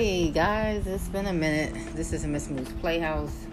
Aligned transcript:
Hey 0.00 0.30
guys, 0.30 0.86
it's 0.86 1.08
been 1.08 1.26
a 1.26 1.32
minute. 1.34 1.74
This 1.94 2.14
is 2.14 2.24
Miss 2.24 2.48
Moose 2.48 2.72
Playhouse. 2.80 3.46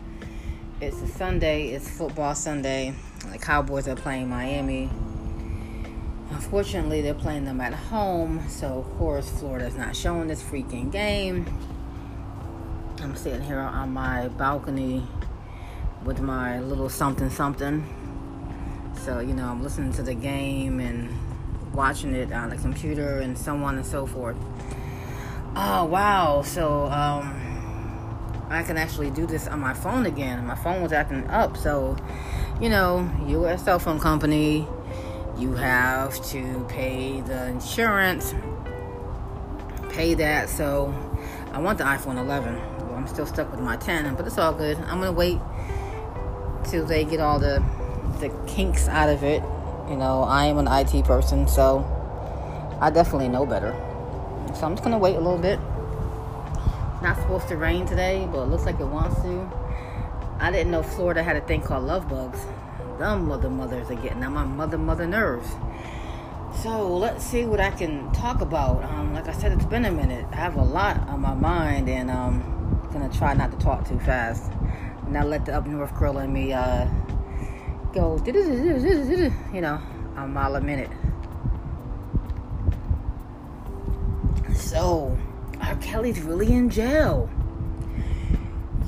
It's 0.79 0.95
a 1.01 1.07
Sunday, 1.09 1.71
it's 1.71 1.89
football 1.89 2.35
Sunday. 2.35 2.93
The 3.33 3.37
Cowboys 3.37 3.85
are 3.89 3.97
playing 3.97 4.29
Miami. 4.29 4.89
Unfortunately, 6.31 7.01
they're 7.01 7.13
playing 7.13 7.43
them 7.43 7.59
at 7.59 7.73
home, 7.73 8.47
so 8.47 8.79
of 8.79 8.97
course, 8.97 9.29
Florida's 9.29 9.75
not 9.75 9.93
showing 9.93 10.29
this 10.29 10.41
freaking 10.41 10.89
game. 10.89 11.45
I'm 13.01 13.17
sitting 13.17 13.41
here 13.41 13.59
on 13.59 13.91
my 13.91 14.29
balcony 14.29 15.05
with 16.05 16.21
my 16.21 16.61
little 16.61 16.87
something 16.87 17.29
something. 17.29 17.83
So, 19.03 19.19
you 19.19 19.33
know, 19.33 19.49
I'm 19.49 19.61
listening 19.61 19.91
to 19.91 20.01
the 20.01 20.15
game 20.15 20.79
and 20.79 21.13
watching 21.73 22.15
it 22.15 22.31
on 22.31 22.51
the 22.51 22.55
computer 22.55 23.19
and 23.19 23.37
so 23.37 23.53
on 23.57 23.75
and 23.75 23.85
so 23.85 24.07
forth. 24.07 24.37
Oh 25.59 25.85
wow! 25.85 26.43
So 26.43 26.85
um, 26.85 27.33
I 28.47 28.61
can 28.61 28.77
actually 28.77 29.09
do 29.09 29.25
this 29.25 29.47
on 29.47 29.59
my 29.59 29.73
phone 29.73 30.05
again. 30.05 30.45
My 30.45 30.53
phone 30.53 30.83
was 30.83 30.91
acting 30.91 31.25
up, 31.31 31.57
so 31.57 31.97
you 32.61 32.69
know, 32.69 33.09
you're 33.25 33.49
a 33.49 33.57
cell 33.57 33.79
phone 33.79 33.99
company. 33.99 34.67
You 35.35 35.53
have 35.53 36.23
to 36.27 36.63
pay 36.69 37.21
the 37.21 37.47
insurance, 37.47 38.35
pay 39.89 40.13
that. 40.13 40.49
So 40.49 40.93
I 41.53 41.59
want 41.59 41.79
the 41.79 41.85
iPhone 41.85 42.19
11. 42.19 42.55
I'm 42.93 43.07
still 43.07 43.25
stuck 43.25 43.49
with 43.49 43.59
my 43.59 43.77
10, 43.77 44.13
but 44.13 44.27
it's 44.27 44.37
all 44.37 44.53
good. 44.53 44.77
I'm 44.77 44.99
gonna 44.99 45.11
wait 45.11 45.39
till 46.65 46.85
they 46.85 47.03
get 47.03 47.19
all 47.19 47.39
the 47.39 47.63
the 48.19 48.29
kinks 48.45 48.87
out 48.87 49.09
of 49.09 49.23
it. 49.23 49.41
You 49.89 49.95
know, 49.95 50.21
I 50.21 50.45
am 50.45 50.59
an 50.59 50.67
IT 50.67 51.03
person, 51.05 51.47
so 51.47 51.79
I 52.79 52.91
definitely 52.91 53.29
know 53.29 53.47
better. 53.47 53.86
So 54.55 54.65
I'm 54.65 54.73
just 54.73 54.83
gonna 54.83 54.97
wait 54.97 55.15
a 55.15 55.19
little 55.19 55.37
bit. 55.37 55.59
Not 57.01 57.17
supposed 57.17 57.47
to 57.49 57.57
rain 57.57 57.85
today, 57.85 58.27
but 58.31 58.43
it 58.43 58.45
looks 58.45 58.65
like 58.65 58.79
it 58.79 58.85
wants 58.85 59.21
to. 59.21 59.49
I 60.39 60.51
didn't 60.51 60.71
know 60.71 60.83
Florida 60.83 61.23
had 61.23 61.35
a 61.35 61.41
thing 61.41 61.61
called 61.61 61.85
love 61.85 62.09
bugs. 62.09 62.39
Them 62.99 63.27
mother 63.27 63.49
mothers 63.49 63.89
are 63.91 63.95
getting 63.95 64.23
on 64.23 64.33
my 64.33 64.45
mother 64.45 64.77
mother 64.77 65.05
nerves. 65.05 65.49
So 66.63 66.97
let's 66.97 67.23
see 67.23 67.45
what 67.45 67.59
I 67.59 67.69
can 67.69 68.11
talk 68.13 68.41
about. 68.41 68.83
Um, 68.83 69.13
like 69.13 69.27
I 69.27 69.33
said, 69.33 69.51
it's 69.51 69.65
been 69.65 69.85
a 69.85 69.91
minute. 69.91 70.25
I 70.31 70.37
have 70.37 70.55
a 70.55 70.63
lot 70.63 70.97
on 71.07 71.21
my 71.21 71.35
mind, 71.35 71.87
and 71.87 72.09
um, 72.09 72.81
I'm 72.83 72.91
gonna 72.91 73.13
try 73.13 73.35
not 73.35 73.51
to 73.51 73.57
talk 73.57 73.87
too 73.87 73.99
fast. 73.99 74.51
Not 75.07 75.27
let 75.27 75.45
the 75.45 75.53
up 75.53 75.67
north 75.67 75.95
girl 75.97 76.17
in 76.17 76.33
me 76.33 76.53
uh, 76.53 76.87
go, 77.93 78.19
you 78.25 79.61
know, 79.61 79.79
a 80.15 80.27
mile 80.27 80.55
a 80.55 80.61
minute. 80.61 80.89
So, 84.67 85.17
R. 85.61 85.77
Kelly's 85.77 86.19
really 86.19 86.51
in 86.51 86.69
jail. 86.69 87.29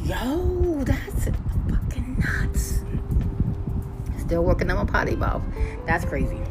Yo, 0.03 0.83
that's 0.83 1.29
fucking 1.69 2.17
nuts. 2.19 2.81
Still 4.17 4.43
working 4.43 4.69
on 4.69 4.85
my 4.85 4.91
potty 4.91 5.15
mouth. 5.15 5.41
That's 5.85 6.03
crazy. 6.03 6.41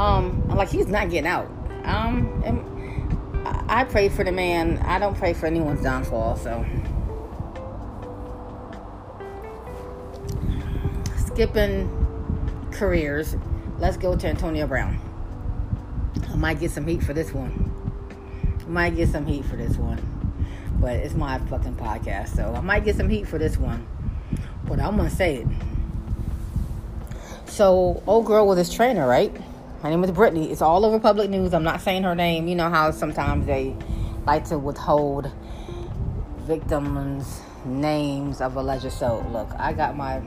Um, 0.00 0.44
I'm 0.50 0.56
like 0.56 0.68
he's 0.68 0.88
not 0.88 1.10
getting 1.10 1.28
out. 1.28 1.46
Um, 1.84 2.42
I 3.68 3.84
pray 3.84 4.08
for 4.08 4.24
the 4.24 4.32
man. 4.32 4.78
I 4.78 4.98
don't 4.98 5.16
pray 5.16 5.32
for 5.32 5.46
anyone's 5.46 5.82
downfall. 5.82 6.38
So, 6.38 6.66
skipping 11.24 11.88
careers, 12.72 13.36
let's 13.78 13.96
go 13.96 14.16
to 14.16 14.26
Antonio 14.26 14.66
Brown. 14.66 14.98
I 16.32 16.34
might 16.34 16.58
get 16.58 16.72
some 16.72 16.84
heat 16.84 17.00
for 17.00 17.12
this 17.12 17.32
one 17.32 17.67
might 18.68 18.96
get 18.96 19.08
some 19.08 19.26
heat 19.26 19.44
for 19.44 19.56
this 19.56 19.76
one. 19.76 20.00
But 20.80 20.96
it's 20.96 21.14
my 21.14 21.38
fucking 21.38 21.74
podcast, 21.74 22.36
so 22.36 22.54
I 22.54 22.60
might 22.60 22.84
get 22.84 22.96
some 22.96 23.08
heat 23.08 23.26
for 23.26 23.38
this 23.38 23.56
one. 23.56 23.86
But 24.64 24.80
I'm 24.80 24.96
gonna 24.96 25.10
say 25.10 25.36
it. 25.36 25.46
So, 27.46 28.02
old 28.06 28.26
girl 28.26 28.46
with 28.46 28.58
his 28.58 28.72
trainer, 28.72 29.06
right? 29.06 29.36
Her 29.82 29.90
name 29.90 30.04
is 30.04 30.10
Brittany. 30.10 30.50
It's 30.50 30.62
all 30.62 30.84
over 30.84 31.00
public 31.00 31.30
news. 31.30 31.54
I'm 31.54 31.64
not 31.64 31.80
saying 31.80 32.02
her 32.04 32.14
name. 32.14 32.46
You 32.46 32.54
know 32.54 32.68
how 32.68 32.90
sometimes 32.90 33.46
they 33.46 33.74
like 34.26 34.44
to 34.46 34.58
withhold 34.58 35.30
victims' 36.40 37.40
names 37.64 38.40
of 38.40 38.56
alleged 38.56 38.84
assault. 38.84 39.26
Look, 39.30 39.48
I 39.58 39.72
got 39.72 39.96
my 39.96 40.20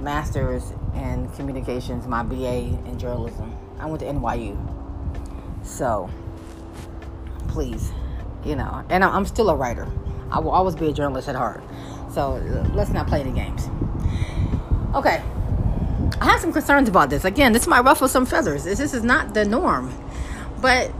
master's 0.00 0.72
in 0.94 1.28
communications, 1.36 2.06
my 2.06 2.22
BA 2.22 2.78
in 2.86 2.98
journalism. 2.98 3.54
I 3.78 3.86
went 3.86 4.00
to 4.00 4.06
NYU. 4.06 4.56
So, 5.62 6.10
please. 7.50 7.92
You 8.44 8.56
know, 8.56 8.84
and 8.88 9.04
I'm 9.04 9.26
still 9.26 9.50
a 9.50 9.54
writer. 9.54 9.86
I 10.30 10.38
will 10.38 10.50
always 10.50 10.74
be 10.74 10.86
a 10.88 10.92
journalist 10.92 11.28
at 11.28 11.34
heart. 11.34 11.62
So 12.12 12.36
uh, 12.36 12.68
let's 12.74 12.90
not 12.90 13.06
play 13.06 13.22
the 13.22 13.30
games. 13.30 13.68
Okay. 14.94 15.22
I 16.20 16.24
have 16.24 16.40
some 16.40 16.52
concerns 16.52 16.88
about 16.88 17.10
this. 17.10 17.24
Again, 17.24 17.52
this 17.52 17.66
might 17.66 17.80
ruffle 17.80 18.08
some 18.08 18.26
feathers. 18.26 18.64
This, 18.64 18.80
is 18.80 19.04
not 19.04 19.34
the 19.34 19.44
norm. 19.44 19.92
But, 20.60 20.90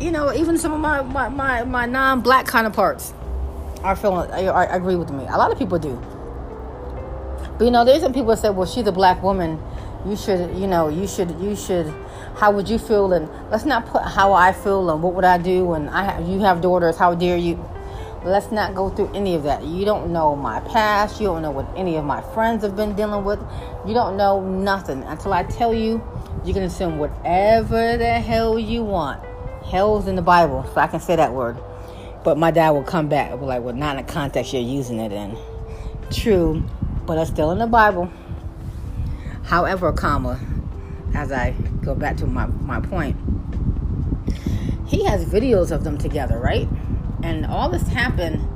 you 0.00 0.10
know, 0.10 0.32
even 0.32 0.56
some 0.58 0.72
of 0.72 0.80
my, 0.80 1.02
my, 1.02 1.28
my, 1.28 1.64
my 1.64 1.86
non 1.86 2.20
black 2.20 2.46
counterparts 2.46 3.12
are 3.82 3.96
feeling, 3.96 4.30
I 4.30 4.64
agree 4.76 4.96
with 4.96 5.10
me. 5.10 5.24
A 5.24 5.36
lot 5.36 5.50
of 5.50 5.58
people 5.58 5.78
do. 5.78 5.96
But, 7.58 7.64
you 7.64 7.70
know, 7.70 7.84
there's 7.84 8.02
some 8.02 8.12
people 8.12 8.28
that 8.30 8.38
say, 8.38 8.50
well, 8.50 8.66
she's 8.66 8.86
a 8.86 8.92
black 8.92 9.22
woman. 9.22 9.60
You 10.06 10.16
should, 10.16 10.56
you 10.56 10.66
know, 10.66 10.88
you 10.88 11.06
should, 11.06 11.30
you 11.40 11.56
should 11.56 11.92
how 12.38 12.52
would 12.52 12.68
you 12.68 12.78
feel? 12.78 13.12
And 13.12 13.28
let's 13.50 13.64
not 13.64 13.86
put 13.86 14.02
how 14.02 14.32
i 14.32 14.52
feel 14.52 14.90
and 14.90 15.02
what 15.02 15.14
would 15.14 15.24
i 15.24 15.38
do? 15.38 15.72
And 15.72 15.90
i 15.90 16.04
have, 16.04 16.28
you 16.28 16.38
have 16.40 16.60
daughters 16.60 16.96
how 16.96 17.14
dare 17.14 17.36
you? 17.36 17.62
Let's 18.24 18.52
not 18.52 18.74
go 18.74 18.90
through 18.90 19.12
any 19.14 19.34
of 19.34 19.44
that. 19.44 19.64
You 19.64 19.84
don't 19.84 20.12
know 20.12 20.34
my 20.34 20.58
past. 20.60 21.20
You 21.20 21.28
don't 21.28 21.40
know 21.40 21.52
what 21.52 21.68
any 21.76 21.96
of 21.96 22.04
my 22.04 22.20
friends 22.20 22.64
have 22.64 22.74
been 22.76 22.94
dealing 22.96 23.24
with. 23.24 23.38
You 23.86 23.94
don't 23.94 24.16
know 24.16 24.40
nothing 24.40 25.02
until 25.04 25.32
i 25.32 25.42
tell 25.42 25.74
you 25.74 26.02
you 26.44 26.54
can 26.54 26.62
assume 26.62 26.98
whatever 26.98 27.96
the 27.96 28.20
hell 28.20 28.58
you 28.58 28.84
want. 28.84 29.24
Hell's 29.66 30.06
in 30.06 30.14
the 30.14 30.22
bible 30.22 30.64
so 30.72 30.80
i 30.80 30.86
can 30.86 31.00
say 31.00 31.16
that 31.16 31.32
word. 31.32 31.56
But 32.22 32.38
my 32.38 32.50
dad 32.50 32.70
will 32.70 32.84
come 32.84 33.08
back 33.08 33.32
and 33.32 33.40
be 33.40 33.46
like 33.46 33.62
well 33.62 33.74
not 33.74 33.98
in 33.98 34.06
the 34.06 34.12
context 34.12 34.52
you're 34.52 34.62
using 34.62 35.00
it 35.00 35.10
in. 35.10 35.36
True 36.12 36.62
but 37.04 37.18
it's 37.18 37.30
still 37.30 37.50
in 37.50 37.58
the 37.58 37.66
bible. 37.66 38.12
However 39.44 39.92
comma 39.92 40.38
as 41.14 41.32
I 41.32 41.52
go 41.82 41.94
back 41.94 42.16
to 42.18 42.26
my, 42.26 42.46
my 42.46 42.80
point, 42.80 43.16
he 44.86 45.04
has 45.04 45.24
videos 45.24 45.70
of 45.70 45.84
them 45.84 45.98
together, 45.98 46.38
right? 46.38 46.68
And 47.22 47.46
all 47.46 47.68
this 47.68 47.86
happened, 47.88 48.46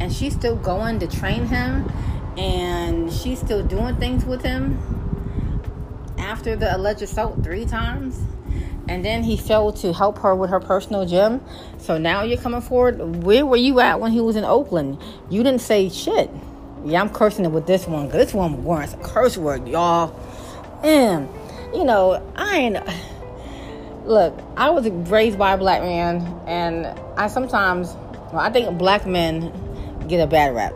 and 0.00 0.12
she's 0.12 0.34
still 0.34 0.56
going 0.56 1.00
to 1.00 1.06
train 1.06 1.46
him, 1.46 1.90
and 2.36 3.12
she's 3.12 3.38
still 3.38 3.64
doing 3.64 3.96
things 3.96 4.24
with 4.24 4.42
him 4.42 4.78
after 6.18 6.56
the 6.56 6.74
alleged 6.76 7.02
assault 7.02 7.42
three 7.42 7.64
times. 7.64 8.20
And 8.88 9.04
then 9.04 9.22
he 9.22 9.36
failed 9.36 9.76
to 9.76 9.92
help 9.92 10.18
her 10.18 10.34
with 10.34 10.50
her 10.50 10.60
personal 10.60 11.06
gym. 11.06 11.40
So 11.78 11.96
now 11.96 12.22
you're 12.22 12.38
coming 12.38 12.60
forward. 12.60 13.24
Where 13.24 13.46
were 13.46 13.56
you 13.56 13.80
at 13.80 13.98
when 13.98 14.12
he 14.12 14.20
was 14.20 14.36
in 14.36 14.44
Oakland? 14.44 14.98
You 15.30 15.42
didn't 15.42 15.62
say 15.62 15.88
shit. 15.88 16.30
Yeah, 16.84 17.00
I'm 17.00 17.08
cursing 17.08 17.46
it 17.46 17.50
with 17.50 17.66
this 17.66 17.86
one 17.86 18.10
this 18.10 18.34
one 18.34 18.62
warrants 18.62 18.92
a 18.92 18.98
curse 18.98 19.38
word, 19.38 19.66
y'all. 19.66 20.14
And 20.82 21.28
you 21.74 21.84
know, 21.84 22.22
I 22.36 22.56
ain't. 22.56 22.78
Look, 24.06 24.38
I 24.56 24.70
was 24.70 24.88
raised 25.10 25.38
by 25.38 25.54
a 25.54 25.56
black 25.56 25.82
man, 25.82 26.20
and 26.46 26.86
I 27.18 27.26
sometimes, 27.26 27.94
well, 28.32 28.38
I 28.38 28.50
think 28.50 28.76
black 28.78 29.06
men 29.06 29.50
get 30.08 30.20
a 30.20 30.26
bad 30.26 30.54
rap. 30.54 30.74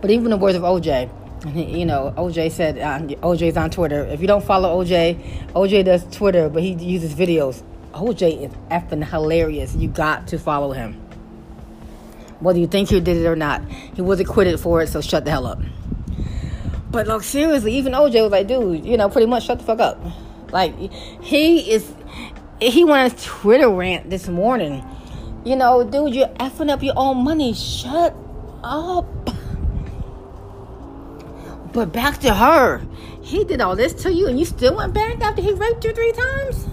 But 0.00 0.10
even 0.10 0.30
the 0.30 0.36
words 0.36 0.56
of 0.56 0.62
OJ, 0.62 1.10
you 1.54 1.84
know, 1.84 2.14
OJ 2.16 2.52
said, 2.52 2.78
uh, 2.78 3.00
OJ's 3.22 3.56
on 3.56 3.70
Twitter. 3.70 4.04
If 4.04 4.20
you 4.20 4.26
don't 4.26 4.44
follow 4.44 4.82
OJ, 4.82 5.52
OJ 5.52 5.84
does 5.84 6.04
Twitter, 6.16 6.48
but 6.48 6.62
he 6.62 6.74
uses 6.74 7.14
videos. 7.14 7.62
OJ 7.92 8.44
is 8.44 8.52
effing 8.70 9.04
hilarious. 9.04 9.74
You 9.74 9.88
got 9.88 10.28
to 10.28 10.38
follow 10.38 10.72
him. 10.72 10.94
Whether 12.40 12.58
you 12.58 12.66
think 12.66 12.90
he 12.90 13.00
did 13.00 13.16
it 13.16 13.26
or 13.26 13.36
not, 13.36 13.62
he 13.94 14.02
was 14.02 14.20
acquitted 14.20 14.60
for 14.60 14.82
it, 14.82 14.88
so 14.88 15.00
shut 15.00 15.24
the 15.24 15.30
hell 15.30 15.46
up. 15.46 15.60
But 16.94 17.08
like 17.08 17.22
seriously, 17.24 17.74
even 17.74 17.92
OJ 17.92 18.22
was 18.22 18.30
like, 18.30 18.46
dude, 18.46 18.86
you 18.86 18.96
know, 18.96 19.08
pretty 19.08 19.26
much 19.26 19.46
shut 19.46 19.58
the 19.58 19.64
fuck 19.64 19.80
up. 19.80 20.00
Like 20.52 20.78
he 21.20 21.72
is 21.72 21.92
he 22.60 22.84
went 22.84 23.12
on 23.12 23.18
Twitter 23.18 23.68
rant 23.68 24.10
this 24.10 24.28
morning. 24.28 24.84
You 25.44 25.56
know, 25.56 25.82
dude, 25.82 26.14
you're 26.14 26.28
effing 26.28 26.70
up 26.70 26.84
your 26.84 26.94
own 26.96 27.24
money. 27.24 27.52
Shut 27.52 28.14
up. 28.62 29.06
But 31.72 31.92
back 31.92 32.18
to 32.20 32.32
her. 32.32 32.80
He 33.22 33.42
did 33.42 33.60
all 33.60 33.74
this 33.74 33.92
to 34.04 34.12
you 34.12 34.28
and 34.28 34.38
you 34.38 34.44
still 34.44 34.76
went 34.76 34.94
back 34.94 35.20
after 35.20 35.42
he 35.42 35.52
raped 35.52 35.84
you 35.84 35.92
three 35.92 36.12
times? 36.12 36.68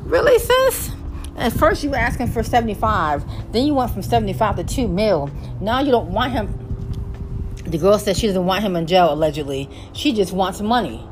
Really, 0.00 0.40
sis? 0.40 0.90
At 1.36 1.52
first 1.52 1.84
you 1.84 1.90
were 1.90 1.96
asking 1.96 2.26
for 2.26 2.42
75. 2.42 3.52
Then 3.52 3.66
you 3.66 3.74
went 3.74 3.92
from 3.92 4.02
75 4.02 4.56
to 4.56 4.64
2 4.64 4.88
mil. 4.88 5.30
Now 5.60 5.78
you 5.78 5.92
don't 5.92 6.10
want 6.10 6.32
him 6.32 6.61
the 7.72 7.78
girl 7.78 7.98
said 7.98 8.16
she 8.16 8.28
doesn't 8.28 8.46
want 8.46 8.62
him 8.62 8.76
in 8.76 8.86
jail, 8.86 9.12
allegedly. 9.12 9.68
She 9.92 10.12
just 10.12 10.32
wants 10.32 10.60
money. 10.60 11.04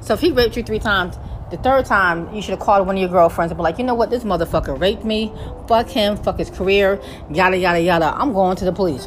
So 0.00 0.14
if 0.14 0.20
he 0.20 0.30
raped 0.30 0.56
you 0.56 0.62
three 0.62 0.78
times, 0.78 1.16
The 1.50 1.56
third 1.58 1.84
time, 1.84 2.34
you 2.34 2.42
should 2.42 2.50
have 2.50 2.58
called 2.58 2.88
one 2.88 2.96
of 2.96 3.00
your 3.00 3.08
girlfriends 3.08 3.52
and 3.52 3.56
be 3.56 3.62
like, 3.62 3.78
you 3.78 3.84
know 3.84 3.94
what, 3.94 4.10
this 4.10 4.24
motherfucker 4.24 4.78
raped 4.80 5.04
me. 5.04 5.32
Fuck 5.68 5.88
him, 5.88 6.16
fuck 6.16 6.38
his 6.38 6.50
career, 6.50 7.00
yada, 7.30 7.56
yada, 7.56 7.80
yada. 7.80 8.12
I'm 8.16 8.32
going 8.32 8.56
to 8.56 8.64
the 8.64 8.72
police. 8.72 9.06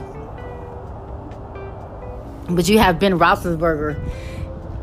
But 2.49 2.69
you 2.69 2.79
have 2.79 2.97
Ben 2.97 3.19
Roethlisberger 3.19 3.99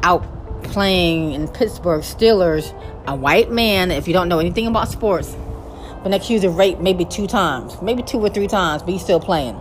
out 0.03 0.23
playing 0.65 1.33
in 1.33 1.49
Pittsburgh 1.49 2.03
Steelers, 2.03 2.75
a 3.07 3.17
white 3.17 3.51
man, 3.51 3.91
if 3.91 4.07
you 4.07 4.13
don't 4.13 4.29
know 4.29 4.39
anything 4.39 4.67
about 4.67 4.89
sports, 4.89 5.35
been 6.03 6.13
accused 6.13 6.45
of 6.45 6.57
rape 6.57 6.79
maybe 6.79 7.07
two 7.07 7.27
times, 7.27 7.81
maybe 7.81 8.03
two 8.03 8.19
or 8.19 8.29
three 8.29 8.49
times, 8.49 8.83
but 8.83 8.93
he's 8.93 9.03
still 9.03 9.19
playing. 9.19 9.59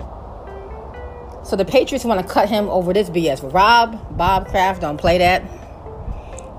So 1.45 1.55
the 1.55 1.65
Patriots 1.65 2.03
want 2.03 2.25
to 2.25 2.33
cut 2.33 2.49
him 2.49 2.67
over 2.69 2.91
this 2.91 3.09
BS. 3.09 3.53
Rob, 3.53 4.17
Bob 4.17 4.47
Kraft, 4.47 4.81
don't 4.81 4.97
play 4.97 5.19
that. 5.19 5.43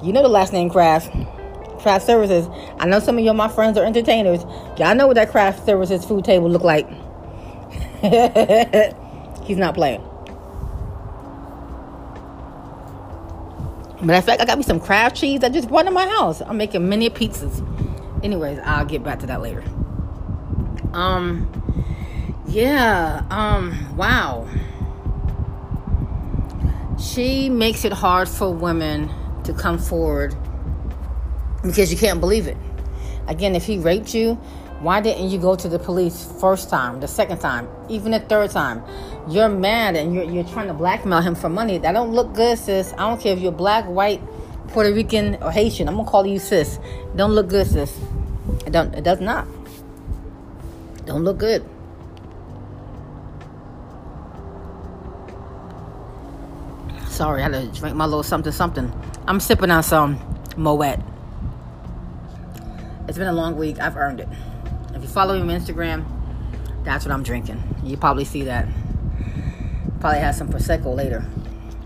You 0.02 0.12
know 0.12 0.22
the 0.22 0.28
last 0.28 0.52
name 0.52 0.70
Kraft. 0.70 1.10
Kraft 1.80 2.06
Services. 2.06 2.48
I 2.78 2.86
know 2.86 3.00
some 3.00 3.18
of 3.18 3.24
you, 3.24 3.32
my 3.32 3.48
friends, 3.48 3.76
are 3.76 3.84
entertainers. 3.84 4.44
Y'all 4.78 4.94
know 4.94 5.08
what 5.08 5.14
that 5.14 5.30
Kraft 5.30 5.66
Services 5.66 6.04
food 6.04 6.24
table 6.24 6.48
look 6.48 6.62
like. 6.62 6.88
He's 9.44 9.56
not 9.56 9.74
playing. 9.74 10.02
Matter 14.02 14.18
of 14.18 14.24
fact, 14.24 14.40
I 14.40 14.44
got 14.44 14.58
me 14.58 14.62
some 14.62 14.78
Kraft 14.78 15.16
cheese 15.16 15.42
I 15.42 15.48
just 15.48 15.68
brought 15.68 15.86
in 15.86 15.94
my 15.94 16.06
house. 16.06 16.42
I'm 16.42 16.58
making 16.58 16.88
mini 16.88 17.10
pizzas. 17.10 17.64
Anyways, 18.22 18.60
I'll 18.60 18.84
get 18.84 19.02
back 19.02 19.18
to 19.20 19.26
that 19.26 19.42
later. 19.42 19.64
Um, 20.92 21.50
yeah, 22.46 23.24
um, 23.30 23.96
wow. 23.96 24.46
She 26.98 27.50
makes 27.50 27.84
it 27.84 27.92
hard 27.92 28.28
for 28.28 28.52
women 28.52 29.10
to 29.44 29.52
come 29.52 29.78
forward 29.78 30.34
because 31.62 31.92
you 31.92 31.98
can't 31.98 32.20
believe 32.20 32.46
it. 32.46 32.56
Again, 33.28 33.54
if 33.54 33.66
he 33.66 33.78
raped 33.78 34.14
you, 34.14 34.34
why 34.80 35.00
didn't 35.00 35.30
you 35.30 35.38
go 35.38 35.56
to 35.56 35.68
the 35.68 35.78
police 35.78 36.24
first 36.40 36.70
time, 36.70 37.00
the 37.00 37.08
second 37.08 37.38
time, 37.38 37.68
even 37.88 38.12
the 38.12 38.20
third 38.20 38.50
time? 38.50 38.82
You're 39.28 39.48
mad 39.48 39.96
and 39.96 40.14
you're, 40.14 40.24
you're 40.24 40.44
trying 40.44 40.68
to 40.68 40.74
blackmail 40.74 41.20
him 41.20 41.34
for 41.34 41.48
money. 41.48 41.78
That 41.78 41.92
don't 41.92 42.12
look 42.12 42.34
good, 42.34 42.58
sis. 42.58 42.92
I 42.94 43.08
don't 43.08 43.20
care 43.20 43.34
if 43.34 43.40
you're 43.40 43.52
black, 43.52 43.84
white, 43.86 44.20
Puerto 44.68 44.92
Rican, 44.92 45.36
or 45.42 45.50
Haitian. 45.50 45.88
I'm 45.88 45.96
gonna 45.96 46.08
call 46.08 46.26
you 46.26 46.38
sis. 46.38 46.78
Don't 47.14 47.32
look 47.32 47.48
good, 47.48 47.66
sis. 47.66 47.98
It 48.66 48.72
don't. 48.72 48.94
It 48.94 49.04
does 49.04 49.20
not. 49.20 49.46
Don't 51.04 51.24
look 51.24 51.38
good. 51.38 51.64
Sorry, 57.16 57.40
I 57.40 57.48
had 57.48 57.52
to 57.54 57.80
drink 57.80 57.96
my 57.96 58.04
little 58.04 58.22
something 58.22 58.52
something. 58.52 58.92
I'm 59.26 59.40
sipping 59.40 59.70
on 59.70 59.82
some 59.82 60.20
Moet. 60.58 61.00
It's 63.08 63.16
been 63.16 63.26
a 63.26 63.32
long 63.32 63.56
week. 63.56 63.80
I've 63.80 63.96
earned 63.96 64.20
it. 64.20 64.28
If 64.94 65.00
you 65.00 65.08
follow 65.08 65.32
me 65.42 65.54
on 65.54 65.58
Instagram, 65.58 66.04
that's 66.84 67.06
what 67.06 67.14
I'm 67.14 67.22
drinking. 67.22 67.62
You 67.82 67.96
probably 67.96 68.26
see 68.26 68.42
that. 68.42 68.68
Probably 69.98 70.18
have 70.18 70.34
some 70.34 70.50
prosecco 70.50 70.94
later. 70.94 71.24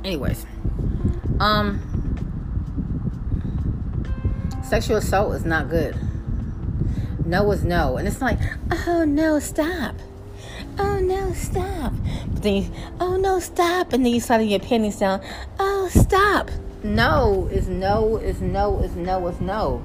Anyways, 0.03 0.44
um, 1.38 1.79
sexual 4.65 4.97
assault 4.97 5.32
is 5.37 5.44
not 5.44 5.71
good. 5.71 5.97
No 7.25 7.53
is 7.53 7.62
no, 7.62 7.99
and 7.99 8.09
it's 8.09 8.21
like, 8.21 8.41
oh 8.88 9.05
no, 9.05 9.38
stop 9.38 9.94
oh 10.81 10.99
no, 10.99 11.32
stop. 11.35 11.93
But 12.32 12.43
then 12.43 12.55
you, 12.62 12.71
oh 12.99 13.17
no, 13.17 13.38
stop. 13.38 13.93
And 13.93 14.05
then 14.05 14.12
you 14.12 14.21
slide 14.21 14.41
your 14.41 14.61
panties 14.61 14.97
down. 14.97 15.21
Oh, 15.59 15.88
stop. 15.88 16.50
No 16.82 17.49
is 17.53 17.69
no, 17.69 18.17
is 18.17 18.41
no, 18.41 18.81
is 18.81 18.97
no, 18.97 19.29
is 19.29 19.41
no. 19.41 19.85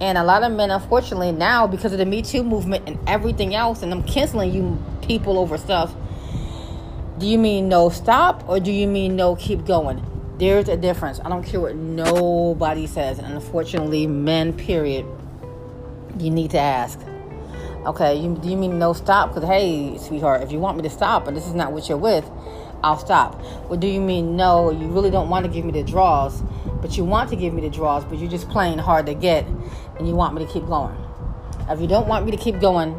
And 0.00 0.16
a 0.16 0.24
lot 0.24 0.42
of 0.42 0.52
men, 0.52 0.70
unfortunately, 0.70 1.30
now 1.30 1.66
because 1.66 1.92
of 1.92 1.98
the 1.98 2.06
Me 2.06 2.22
Too 2.22 2.42
movement 2.42 2.88
and 2.88 2.98
everything 3.06 3.54
else, 3.54 3.82
and 3.82 3.92
I'm 3.92 4.02
canceling 4.02 4.52
you 4.52 4.82
people 5.02 5.38
over 5.38 5.58
stuff. 5.58 5.94
Do 7.18 7.26
you 7.26 7.36
mean 7.36 7.68
no 7.68 7.90
stop 7.90 8.48
or 8.48 8.60
do 8.60 8.72
you 8.72 8.86
mean 8.86 9.14
no 9.14 9.36
keep 9.36 9.66
going? 9.66 10.02
There's 10.38 10.70
a 10.70 10.76
difference. 10.78 11.20
I 11.22 11.28
don't 11.28 11.44
care 11.44 11.60
what 11.60 11.76
nobody 11.76 12.86
says. 12.86 13.18
And 13.18 13.34
unfortunately, 13.34 14.06
men, 14.06 14.54
period, 14.54 15.04
you 16.18 16.30
need 16.30 16.52
to 16.52 16.58
ask. 16.58 16.98
Okay, 17.86 18.14
you, 18.16 18.34
do 18.34 18.48
you 18.48 18.56
mean 18.56 18.78
no 18.78 18.92
stop? 18.92 19.32
Because, 19.34 19.48
hey, 19.48 19.96
sweetheart, 19.96 20.42
if 20.42 20.52
you 20.52 20.58
want 20.58 20.76
me 20.76 20.82
to 20.82 20.90
stop 20.90 21.26
and 21.26 21.36
this 21.36 21.46
is 21.46 21.54
not 21.54 21.72
what 21.72 21.88
you're 21.88 21.96
with, 21.96 22.28
I'll 22.82 22.98
stop. 22.98 23.40
Or 23.70 23.76
do 23.76 23.86
you 23.86 24.00
mean 24.00 24.36
no, 24.36 24.70
you 24.70 24.86
really 24.88 25.10
don't 25.10 25.30
want 25.30 25.46
to 25.46 25.50
give 25.50 25.64
me 25.64 25.72
the 25.72 25.82
draws, 25.82 26.42
but 26.82 26.96
you 26.96 27.04
want 27.04 27.30
to 27.30 27.36
give 27.36 27.54
me 27.54 27.62
the 27.62 27.70
draws, 27.70 28.04
but 28.04 28.18
you're 28.18 28.30
just 28.30 28.48
playing 28.50 28.78
hard 28.78 29.06
to 29.06 29.14
get 29.14 29.46
and 29.98 30.06
you 30.06 30.14
want 30.14 30.34
me 30.34 30.44
to 30.44 30.52
keep 30.52 30.66
going? 30.66 30.94
If 31.70 31.80
you 31.80 31.86
don't 31.86 32.06
want 32.06 32.26
me 32.26 32.32
to 32.32 32.36
keep 32.36 32.60
going, 32.60 32.94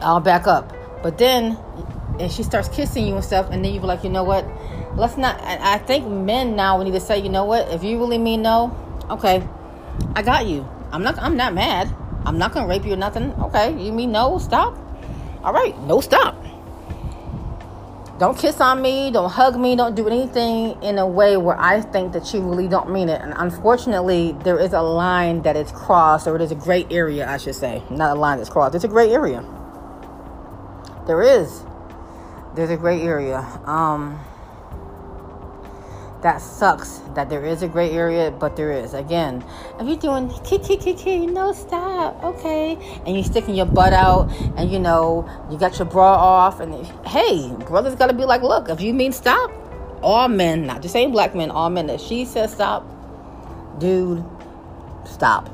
I'll 0.00 0.20
back 0.20 0.46
up. 0.46 0.72
But 1.02 1.18
then, 1.18 1.58
and 2.18 2.32
she 2.32 2.42
starts 2.42 2.68
kissing 2.68 3.06
you 3.06 3.14
and 3.14 3.24
stuff, 3.24 3.50
and 3.50 3.64
then 3.64 3.74
you 3.74 3.80
be 3.80 3.86
like, 3.86 4.04
you 4.04 4.10
know 4.10 4.24
what? 4.24 4.46
Let's 4.96 5.16
not. 5.16 5.38
I 5.40 5.78
think 5.78 6.06
men 6.06 6.56
now 6.56 6.78
we 6.78 6.84
need 6.84 6.92
to 6.92 7.00
say, 7.00 7.18
you 7.18 7.28
know 7.28 7.44
what? 7.44 7.68
If 7.68 7.84
you 7.84 7.98
really 7.98 8.18
mean 8.18 8.42
no, 8.42 8.76
okay, 9.10 9.46
I 10.14 10.22
got 10.22 10.46
you. 10.46 10.66
I'm 10.90 11.02
not. 11.02 11.18
I'm 11.18 11.36
not 11.36 11.54
mad. 11.54 11.94
I'm 12.24 12.38
not 12.38 12.52
gonna 12.52 12.66
rape 12.66 12.84
you 12.84 12.92
or 12.92 12.96
nothing. 12.96 13.32
Okay, 13.34 13.80
you 13.82 13.92
mean 13.92 14.12
no? 14.12 14.38
Stop. 14.38 14.76
All 15.42 15.52
right, 15.52 15.78
no 15.82 16.00
stop. 16.00 16.34
Don't 18.18 18.36
kiss 18.36 18.60
on 18.60 18.82
me. 18.82 19.12
Don't 19.12 19.30
hug 19.30 19.56
me. 19.56 19.76
Don't 19.76 19.94
do 19.94 20.08
anything 20.08 20.82
in 20.82 20.98
a 20.98 21.06
way 21.06 21.36
where 21.36 21.56
I 21.56 21.80
think 21.80 22.12
that 22.14 22.34
you 22.34 22.40
really 22.40 22.66
don't 22.66 22.90
mean 22.90 23.08
it. 23.08 23.20
And 23.22 23.32
unfortunately, 23.36 24.36
there 24.42 24.58
is 24.58 24.72
a 24.72 24.82
line 24.82 25.42
that 25.42 25.56
is 25.56 25.70
crossed, 25.70 26.26
or 26.26 26.34
it 26.34 26.42
is 26.42 26.50
a 26.50 26.56
gray 26.56 26.84
area, 26.90 27.30
I 27.30 27.36
should 27.36 27.54
say. 27.54 27.80
Not 27.90 28.16
a 28.16 28.20
line 28.20 28.38
that's 28.38 28.50
crossed. 28.50 28.74
It's 28.74 28.82
a 28.82 28.88
gray 28.88 29.12
area. 29.12 29.44
There 31.06 31.22
is. 31.22 31.62
There's 32.56 32.70
a 32.70 32.76
gray 32.76 33.00
area. 33.02 33.38
Um, 33.64 34.18
that 36.22 36.38
sucks 36.38 37.00
that 37.14 37.28
there 37.30 37.44
is 37.44 37.62
a 37.62 37.68
gray 37.68 37.90
area, 37.90 38.30
but 38.30 38.56
there 38.56 38.72
is. 38.72 38.94
Again, 38.94 39.44
if 39.78 39.86
you're 39.86 39.96
doing 39.96 40.30
kick, 40.44 40.62
no 41.28 41.52
stop, 41.52 42.22
okay, 42.24 42.76
and 43.06 43.14
you're 43.14 43.24
sticking 43.24 43.54
your 43.54 43.66
butt 43.66 43.92
out, 43.92 44.30
and 44.56 44.70
you 44.70 44.78
know 44.78 45.28
you 45.50 45.58
got 45.58 45.78
your 45.78 45.86
bra 45.86 46.14
off, 46.14 46.60
and 46.60 46.74
hey, 47.06 47.52
brother's 47.66 47.94
got 47.94 48.08
to 48.08 48.14
be 48.14 48.24
like, 48.24 48.42
look, 48.42 48.68
if 48.68 48.80
you 48.80 48.92
mean 48.92 49.12
stop, 49.12 49.50
all 50.02 50.28
men, 50.28 50.66
not 50.66 50.82
just 50.82 50.92
saying 50.92 51.12
black 51.12 51.34
men, 51.34 51.50
all 51.50 51.70
men, 51.70 51.88
if 51.88 52.00
she 52.00 52.24
says 52.24 52.52
stop, 52.52 52.84
dude, 53.78 54.24
stop. 55.04 55.48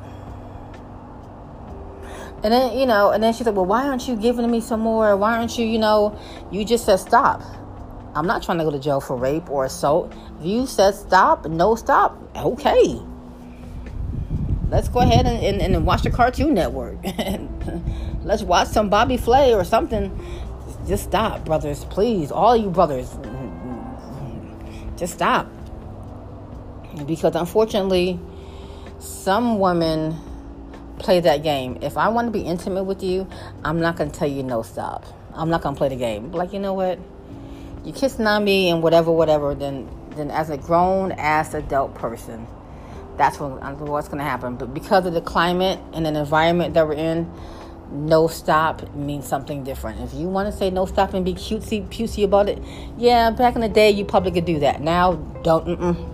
And 2.43 2.53
then 2.53 2.79
you 2.79 2.87
know, 2.87 3.11
and 3.11 3.23
then 3.23 3.33
she's 3.33 3.47
like, 3.47 3.55
well, 3.55 3.67
why 3.67 3.87
aren't 3.87 4.07
you 4.07 4.17
giving 4.17 4.51
me 4.51 4.61
some 4.61 4.81
more? 4.81 5.17
Why 5.17 5.37
aren't 5.37 5.59
you, 5.59 5.67
you 5.67 5.79
know, 5.79 6.19
you 6.51 6.65
just 6.65 6.85
said 6.85 6.97
stop. 6.97 7.43
I'm 8.15 8.27
not 8.27 8.43
trying 8.43 8.59
to 8.59 8.65
go 8.65 8.71
to 8.71 8.79
jail 8.79 9.01
for 9.01 9.17
rape 9.17 9.51
or 9.51 9.65
assault. 9.65 10.15
If 10.41 10.47
you 10.47 10.67
said 10.67 10.95
stop, 10.95 11.47
no 11.47 11.75
stop, 11.75 12.17
okay. 12.37 13.01
Let's 14.69 14.89
go 14.89 15.01
ahead 15.01 15.27
and, 15.27 15.45
and, 15.45 15.75
and 15.75 15.87
watch 15.87 16.03
the 16.03 16.11
Cartoon 16.11 16.55
Network. 16.55 16.99
Let's 18.25 18.43
watch 18.43 18.69
some 18.69 18.89
Bobby 18.89 19.17
Flay 19.17 19.55
or 19.55 19.65
something. 19.65 20.11
Just 20.87 21.05
stop, 21.05 21.45
brothers, 21.45 21.85
please. 21.87 22.31
All 22.31 22.57
you 22.57 22.71
brothers, 22.71 23.17
just 24.97 25.15
stop. 25.15 25.49
Because 27.07 27.35
unfortunately, 27.35 28.19
some 28.99 29.59
women 29.59 30.17
play 30.99 31.21
that 31.21 31.43
game. 31.43 31.79
If 31.83 31.97
I 31.97 32.09
want 32.09 32.29
to 32.29 32.31
be 32.31 32.41
intimate 32.41 32.85
with 32.85 33.03
you, 33.03 33.29
I'm 33.65 33.81
not 33.81 33.97
going 33.97 34.11
to 34.11 34.19
tell 34.19 34.29
you 34.29 34.43
no 34.43 34.63
stop. 34.63 35.05
I'm 35.35 35.51
not 35.51 35.63
going 35.63 35.75
to 35.75 35.79
play 35.79 35.89
the 35.89 35.97
game. 35.97 36.33
Like, 36.33 36.53
you 36.53 36.61
know 36.61 36.75
what? 36.75 36.99
You 37.85 37.93
kissing 37.93 38.27
on 38.27 38.45
me 38.45 38.71
and 38.71 38.83
whatever, 38.83 39.11
whatever, 39.11 39.55
then 39.55 39.89
then 40.17 40.31
as 40.31 40.51
a 40.51 40.57
grown 40.57 41.13
ass 41.13 41.55
adult 41.55 41.95
person, 41.95 42.47
that's 43.17 43.39
what, 43.41 43.63
uh, 43.63 43.75
what's 43.75 44.09
going 44.09 44.19
to 44.19 44.25
happen. 44.25 44.57
But 44.57 44.73
because 44.73 45.07
of 45.07 45.13
the 45.13 45.21
climate 45.21 45.79
and 45.93 46.07
the 46.07 46.15
environment 46.19 46.75
that 46.75 46.87
we're 46.87 46.95
in, 46.95 47.31
no 47.91 48.29
stop 48.29 48.95
means 48.95 49.27
something 49.27 49.65
different. 49.65 50.01
If 50.01 50.15
you 50.15 50.29
want 50.29 50.51
to 50.51 50.57
say 50.57 50.71
no 50.71 50.87
stop 50.87 51.15
and 51.15 51.25
be 51.25 51.35
cutesy, 51.35 51.87
pusey 51.89 52.25
about 52.25 52.49
it, 52.49 52.63
yeah, 52.97 53.31
back 53.31 53.55
in 53.55 53.61
the 53.61 53.69
day 53.69 53.91
you 53.91 54.05
probably 54.05 54.33
could 54.33 54.45
do 54.45 54.61
that. 54.61 54.81
Now, 54.81 55.15
don't. 55.43 55.67
Mm-mm. 55.67 56.11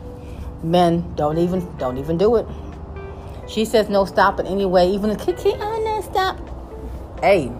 Men, 0.63 1.15
don't 1.15 1.39
even, 1.39 1.77
don't 1.79 1.97
even 1.97 2.19
do 2.19 2.37
it. 2.37 2.47
She 3.49 3.65
says 3.65 3.89
no 3.89 4.05
stop 4.05 4.39
in 4.39 4.47
any 4.47 4.67
way, 4.67 4.91
even 4.91 5.11
a 5.11 5.17
kick, 5.17 5.39
oh 5.45 5.83
no 5.85 6.01
stop. 6.03 6.39
Hey, 7.21 7.51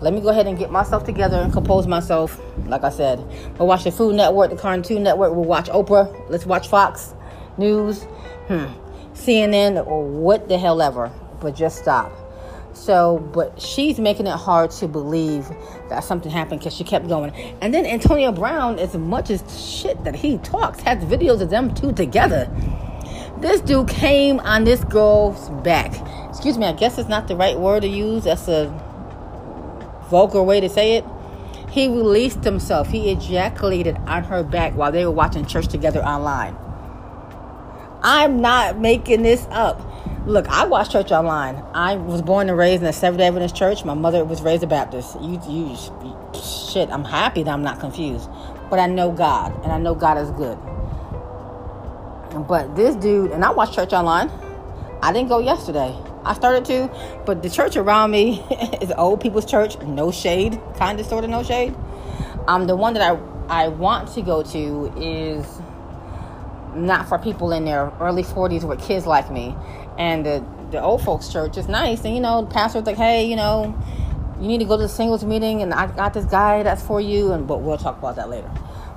let 0.00 0.12
me 0.12 0.20
go 0.20 0.28
ahead 0.28 0.46
and 0.46 0.58
get 0.58 0.70
myself 0.70 1.04
together 1.04 1.36
and 1.36 1.52
compose 1.52 1.86
myself. 1.86 2.40
Like 2.66 2.84
I 2.84 2.90
said, 2.90 3.18
we'll 3.58 3.68
watch 3.68 3.84
the 3.84 3.90
Food 3.90 4.14
Network, 4.14 4.50
the 4.50 4.56
Cartoon 4.56 5.02
Network. 5.02 5.32
We'll 5.32 5.44
watch 5.44 5.68
Oprah. 5.68 6.28
Let's 6.28 6.44
watch 6.44 6.68
Fox 6.68 7.14
News, 7.56 8.02
hmm, 8.48 8.66
CNN, 9.14 9.86
or 9.86 10.06
what 10.06 10.48
the 10.48 10.58
hell 10.58 10.82
ever. 10.82 11.10
But 11.40 11.54
just 11.54 11.78
stop. 11.78 12.12
So, 12.74 13.18
but 13.32 13.58
she's 13.60 13.98
making 13.98 14.26
it 14.26 14.36
hard 14.36 14.70
to 14.72 14.86
believe 14.86 15.48
that 15.88 16.04
something 16.04 16.30
happened 16.30 16.60
because 16.60 16.74
she 16.74 16.84
kept 16.84 17.08
going. 17.08 17.32
And 17.62 17.72
then 17.72 17.86
Antonio 17.86 18.32
Brown, 18.32 18.78
as 18.78 18.94
much 18.94 19.30
as 19.30 19.42
shit 19.58 20.04
that 20.04 20.14
he 20.14 20.36
talks, 20.38 20.80
has 20.80 21.02
videos 21.04 21.40
of 21.40 21.48
them 21.48 21.74
two 21.74 21.92
together. 21.92 22.50
This 23.38 23.62
dude 23.62 23.88
came 23.88 24.40
on 24.40 24.64
this 24.64 24.84
girl's 24.84 25.48
back. 25.62 25.94
Excuse 26.28 26.58
me, 26.58 26.66
I 26.66 26.72
guess 26.72 26.98
it's 26.98 27.08
not 27.08 27.28
the 27.28 27.36
right 27.36 27.58
word 27.58 27.80
to 27.80 27.88
use. 27.88 28.24
That's 28.24 28.46
a 28.48 28.66
vulgar 30.08 30.42
way 30.42 30.60
to 30.60 30.68
say 30.68 30.96
it. 30.96 31.04
He 31.70 31.88
released 31.88 32.44
himself. 32.44 32.88
He 32.88 33.10
ejaculated 33.10 33.96
on 34.06 34.24
her 34.24 34.42
back 34.42 34.74
while 34.74 34.92
they 34.92 35.04
were 35.04 35.10
watching 35.10 35.44
church 35.46 35.68
together 35.68 36.02
online. 36.02 36.56
I'm 38.02 38.40
not 38.40 38.78
making 38.78 39.22
this 39.22 39.46
up. 39.50 39.82
Look, 40.26 40.48
I 40.48 40.66
watch 40.66 40.90
church 40.90 41.12
online. 41.12 41.62
I 41.74 41.96
was 41.96 42.22
born 42.22 42.48
and 42.48 42.58
raised 42.58 42.82
in 42.82 42.88
a 42.88 42.92
Seventh 42.92 43.18
Day 43.18 43.26
Adventist 43.26 43.54
church. 43.54 43.84
My 43.84 43.94
mother 43.94 44.24
was 44.24 44.42
raised 44.42 44.62
a 44.62 44.66
Baptist. 44.66 45.20
You, 45.20 45.40
you, 45.48 45.76
shit. 46.34 46.90
I'm 46.90 47.04
happy 47.04 47.42
that 47.42 47.50
I'm 47.50 47.62
not 47.62 47.78
confused, 47.78 48.28
but 48.70 48.78
I 48.78 48.86
know 48.86 49.12
God, 49.12 49.54
and 49.62 49.72
I 49.72 49.78
know 49.78 49.94
God 49.94 50.18
is 50.18 50.30
good. 50.32 50.58
But 52.46 52.74
this 52.74 52.96
dude, 52.96 53.30
and 53.30 53.44
I 53.44 53.50
watch 53.50 53.74
church 53.74 53.92
online. 53.92 54.30
I 55.02 55.12
didn't 55.12 55.28
go 55.28 55.38
yesterday. 55.38 55.94
I 56.26 56.34
started 56.34 56.64
to, 56.66 57.22
but 57.24 57.42
the 57.42 57.50
church 57.50 57.76
around 57.76 58.10
me 58.10 58.40
is 58.80 58.92
old 58.96 59.20
people's 59.20 59.46
church. 59.46 59.78
No 59.80 60.10
shade, 60.10 60.60
kind 60.76 60.98
of, 61.00 61.06
sort 61.06 61.24
of, 61.24 61.30
no 61.30 61.42
shade. 61.42 61.74
Um, 62.48 62.66
the 62.66 62.76
one 62.76 62.94
that 62.94 63.02
I 63.02 63.18
I 63.48 63.68
want 63.68 64.08
to 64.14 64.22
go 64.22 64.42
to 64.42 64.92
is 64.96 65.60
not 66.74 67.08
for 67.08 67.18
people 67.18 67.52
in 67.52 67.64
their 67.64 67.92
early 68.00 68.24
40s 68.24 68.64
with 68.64 68.82
kids 68.82 69.06
like 69.06 69.30
me. 69.30 69.54
And 69.98 70.26
the, 70.26 70.44
the 70.72 70.82
old 70.82 71.02
folks 71.02 71.28
church 71.28 71.56
is 71.56 71.68
nice. 71.68 72.04
And, 72.04 72.14
you 72.14 72.20
know, 72.20 72.42
the 72.42 72.50
pastor's 72.50 72.84
like, 72.86 72.96
hey, 72.96 73.26
you 73.26 73.36
know, 73.36 73.80
you 74.40 74.48
need 74.48 74.58
to 74.58 74.64
go 74.64 74.76
to 74.76 74.82
the 74.82 74.88
singles 74.88 75.24
meeting 75.24 75.62
and 75.62 75.72
I 75.72 75.86
got 75.86 76.12
this 76.12 76.24
guy 76.24 76.62
that's 76.64 76.82
for 76.82 77.00
you. 77.00 77.32
And 77.32 77.46
But 77.46 77.62
we'll 77.62 77.78
talk 77.78 77.98
about 77.98 78.16
that 78.16 78.28
later. 78.28 78.50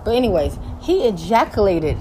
But 0.03 0.15
anyways, 0.15 0.57
he 0.81 1.07
ejaculated 1.07 1.97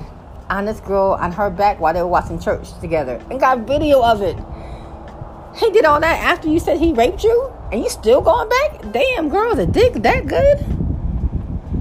on 0.49 0.65
this 0.65 0.81
girl 0.81 1.19
on 1.21 1.33
her 1.33 1.51
back 1.51 1.79
while 1.79 1.93
they 1.93 2.01
were 2.01 2.09
watching 2.09 2.41
church 2.41 2.73
together 2.81 3.23
and 3.31 3.39
got 3.39 3.61
video 3.61 4.03
of 4.03 4.23
it. 4.23 4.37
He 5.59 5.71
did 5.71 5.85
all 5.85 6.01
that 6.01 6.21
after 6.21 6.49
you 6.49 6.61
said 6.61 6.79
he 6.79 6.93
raped 6.93 7.25
you 7.25 7.53
and 7.73 7.83
you 7.83 7.91
still 7.91 8.21
going 8.21 8.49
back? 8.49 8.93
Damn, 8.93 9.29
girl, 9.29 9.55
the 9.55 9.67
dick 9.67 9.95
that 9.95 10.27
good? 10.27 10.59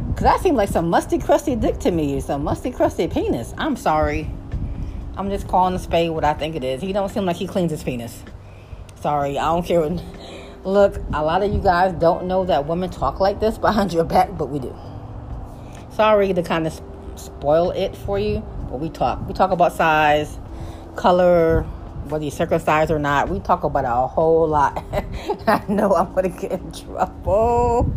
Because 0.09 0.23
that 0.23 0.41
seemed 0.41 0.57
like 0.57 0.69
some 0.69 0.89
musty, 0.89 1.19
crusty 1.19 1.55
dick 1.55 1.77
to 1.81 1.91
me. 1.91 2.19
Some 2.19 2.43
musty, 2.43 2.71
crusty 2.71 3.07
penis. 3.07 3.53
I'm 3.55 3.75
sorry. 3.75 4.29
I'm 5.15 5.29
just 5.29 5.47
calling 5.47 5.73
the 5.73 5.79
spade 5.79 6.09
what 6.09 6.23
I 6.23 6.33
think 6.33 6.55
it 6.55 6.63
is. 6.63 6.81
He 6.81 6.91
don't 6.91 7.09
seem 7.09 7.25
like 7.25 7.35
he 7.35 7.45
cleans 7.45 7.69
his 7.69 7.83
penis. 7.83 8.23
Sorry, 8.95 9.37
I 9.37 9.45
don't 9.45 9.63
care. 9.63 9.81
What, 9.81 10.03
look, 10.63 10.97
a 11.13 11.23
lot 11.23 11.43
of 11.43 11.53
you 11.53 11.59
guys 11.59 11.93
don't 11.93 12.25
know 12.25 12.45
that 12.45 12.65
women 12.65 12.89
talk 12.89 13.19
like 13.19 13.39
this 13.39 13.59
behind 13.59 13.93
your 13.93 14.05
back, 14.05 14.35
but 14.35 14.49
we 14.49 14.57
do. 14.57 14.75
Sorry 15.91 16.33
to 16.33 16.41
kind 16.41 16.65
of 16.65 16.81
spoil 17.15 17.69
it 17.71 17.95
for 17.95 18.17
you, 18.17 18.39
but 18.71 18.79
we 18.79 18.89
talk. 18.89 19.27
We 19.27 19.35
talk 19.35 19.51
about 19.51 19.73
size, 19.73 20.39
color, 20.95 21.63
whether 22.09 22.23
you're 22.23 22.31
circumcised 22.31 22.91
or 22.91 22.99
not. 22.99 23.29
We 23.29 23.39
talk 23.39 23.63
about 23.63 23.85
a 23.85 24.07
whole 24.07 24.47
lot. 24.47 24.83
I 25.47 25.63
know 25.67 25.93
I'm 25.95 26.13
going 26.13 26.31
to 26.31 26.39
get 26.39 26.51
in 26.53 26.71
trouble 26.71 27.93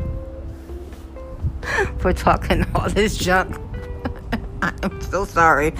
for 1.98 2.12
talking 2.12 2.66
all 2.74 2.88
this 2.90 3.16
junk. 3.16 3.56
I'm 4.62 5.00
so 5.02 5.24
sorry. 5.24 5.72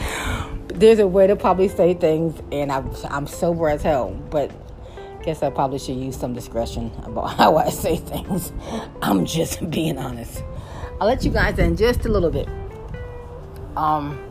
There's 0.69 0.99
a 0.99 1.07
way 1.07 1.27
to 1.27 1.37
probably 1.37 1.69
say 1.69 1.95
things, 1.95 2.41
and 2.53 2.73
I'm, 2.73 2.91
I'm 3.11 3.27
sober 3.27 3.69
as 3.69 3.83
hell, 3.83 4.11
but 4.31 4.51
guess 5.23 5.43
I 5.43 5.51
probably 5.51 5.79
should 5.79 5.97
use 5.97 6.17
some 6.17 6.33
discretion 6.33 6.91
about 7.05 7.37
how 7.37 7.57
I 7.57 7.69
say 7.71 7.97
things. 7.97 8.53
I'm 9.03 9.27
just 9.27 9.69
being 9.71 9.99
honest. 9.99 10.43
I'll 11.01 11.07
let 11.07 11.25
you 11.25 11.31
guys 11.31 11.59
in 11.59 11.77
just 11.77 12.05
a 12.07 12.09
little 12.09 12.31
bit. 12.31 12.49
Um, 13.77 14.30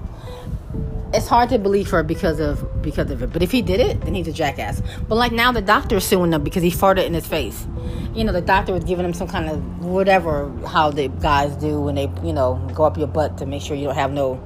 it's 1.14 1.28
hard 1.28 1.50
to 1.50 1.58
believe 1.58 1.90
her 1.90 2.04
because 2.04 2.40
of 2.40 2.82
because 2.82 3.10
of 3.10 3.24
it. 3.24 3.34
But 3.34 3.42
if 3.42 3.52
he 3.52 3.62
did 3.62 3.80
it, 3.80 4.02
then 4.02 4.14
he's 4.14 4.28
a 4.28 4.34
jackass. 4.34 4.82
But 5.08 5.16
like 5.16 5.32
now, 5.32 5.52
the 5.52 5.62
doctor's 5.62 6.06
suing 6.06 6.34
him 6.34 6.44
because 6.44 6.62
he 6.62 6.70
farted 6.70 7.06
in 7.06 7.14
his 7.14 7.26
face. 7.26 7.68
You 8.14 8.24
know, 8.24 8.32
the 8.32 8.42
doctor 8.42 8.74
was 8.74 8.84
giving 8.84 9.06
him 9.06 9.14
some 9.14 9.28
kind 9.28 9.50
of 9.50 9.86
whatever 9.86 10.52
how 10.68 10.92
the 10.92 11.08
guys 11.08 11.56
do 11.56 11.82
when 11.82 11.96
they 11.96 12.12
you 12.24 12.34
know 12.34 12.56
go 12.76 12.84
up 12.84 12.98
your 12.98 13.08
butt 13.08 13.38
to 13.40 13.46
make 13.46 13.62
sure 13.62 13.76
you 13.76 13.86
don't 13.86 13.96
have 13.96 14.12
no 14.12 14.42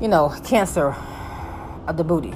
you 0.00 0.08
know 0.08 0.32
cancer 0.44 0.94
of 1.86 1.96
the 1.96 2.04
booty. 2.04 2.34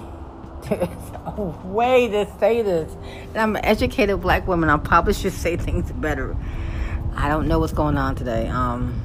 There's 0.68 0.88
a 1.26 1.40
way 1.64 2.08
to 2.08 2.26
say 2.40 2.62
this, 2.62 2.92
and 3.28 3.36
I'm 3.36 3.56
an 3.56 3.64
educated 3.64 4.20
black 4.20 4.48
woman. 4.48 4.68
I 4.68 4.78
probably 4.78 5.12
should 5.12 5.32
say 5.32 5.56
things 5.56 5.92
better. 5.92 6.36
I 7.14 7.28
don't 7.28 7.46
know 7.46 7.60
what's 7.60 7.72
going 7.72 7.96
on 7.96 8.16
today. 8.16 8.48
Um, 8.48 9.00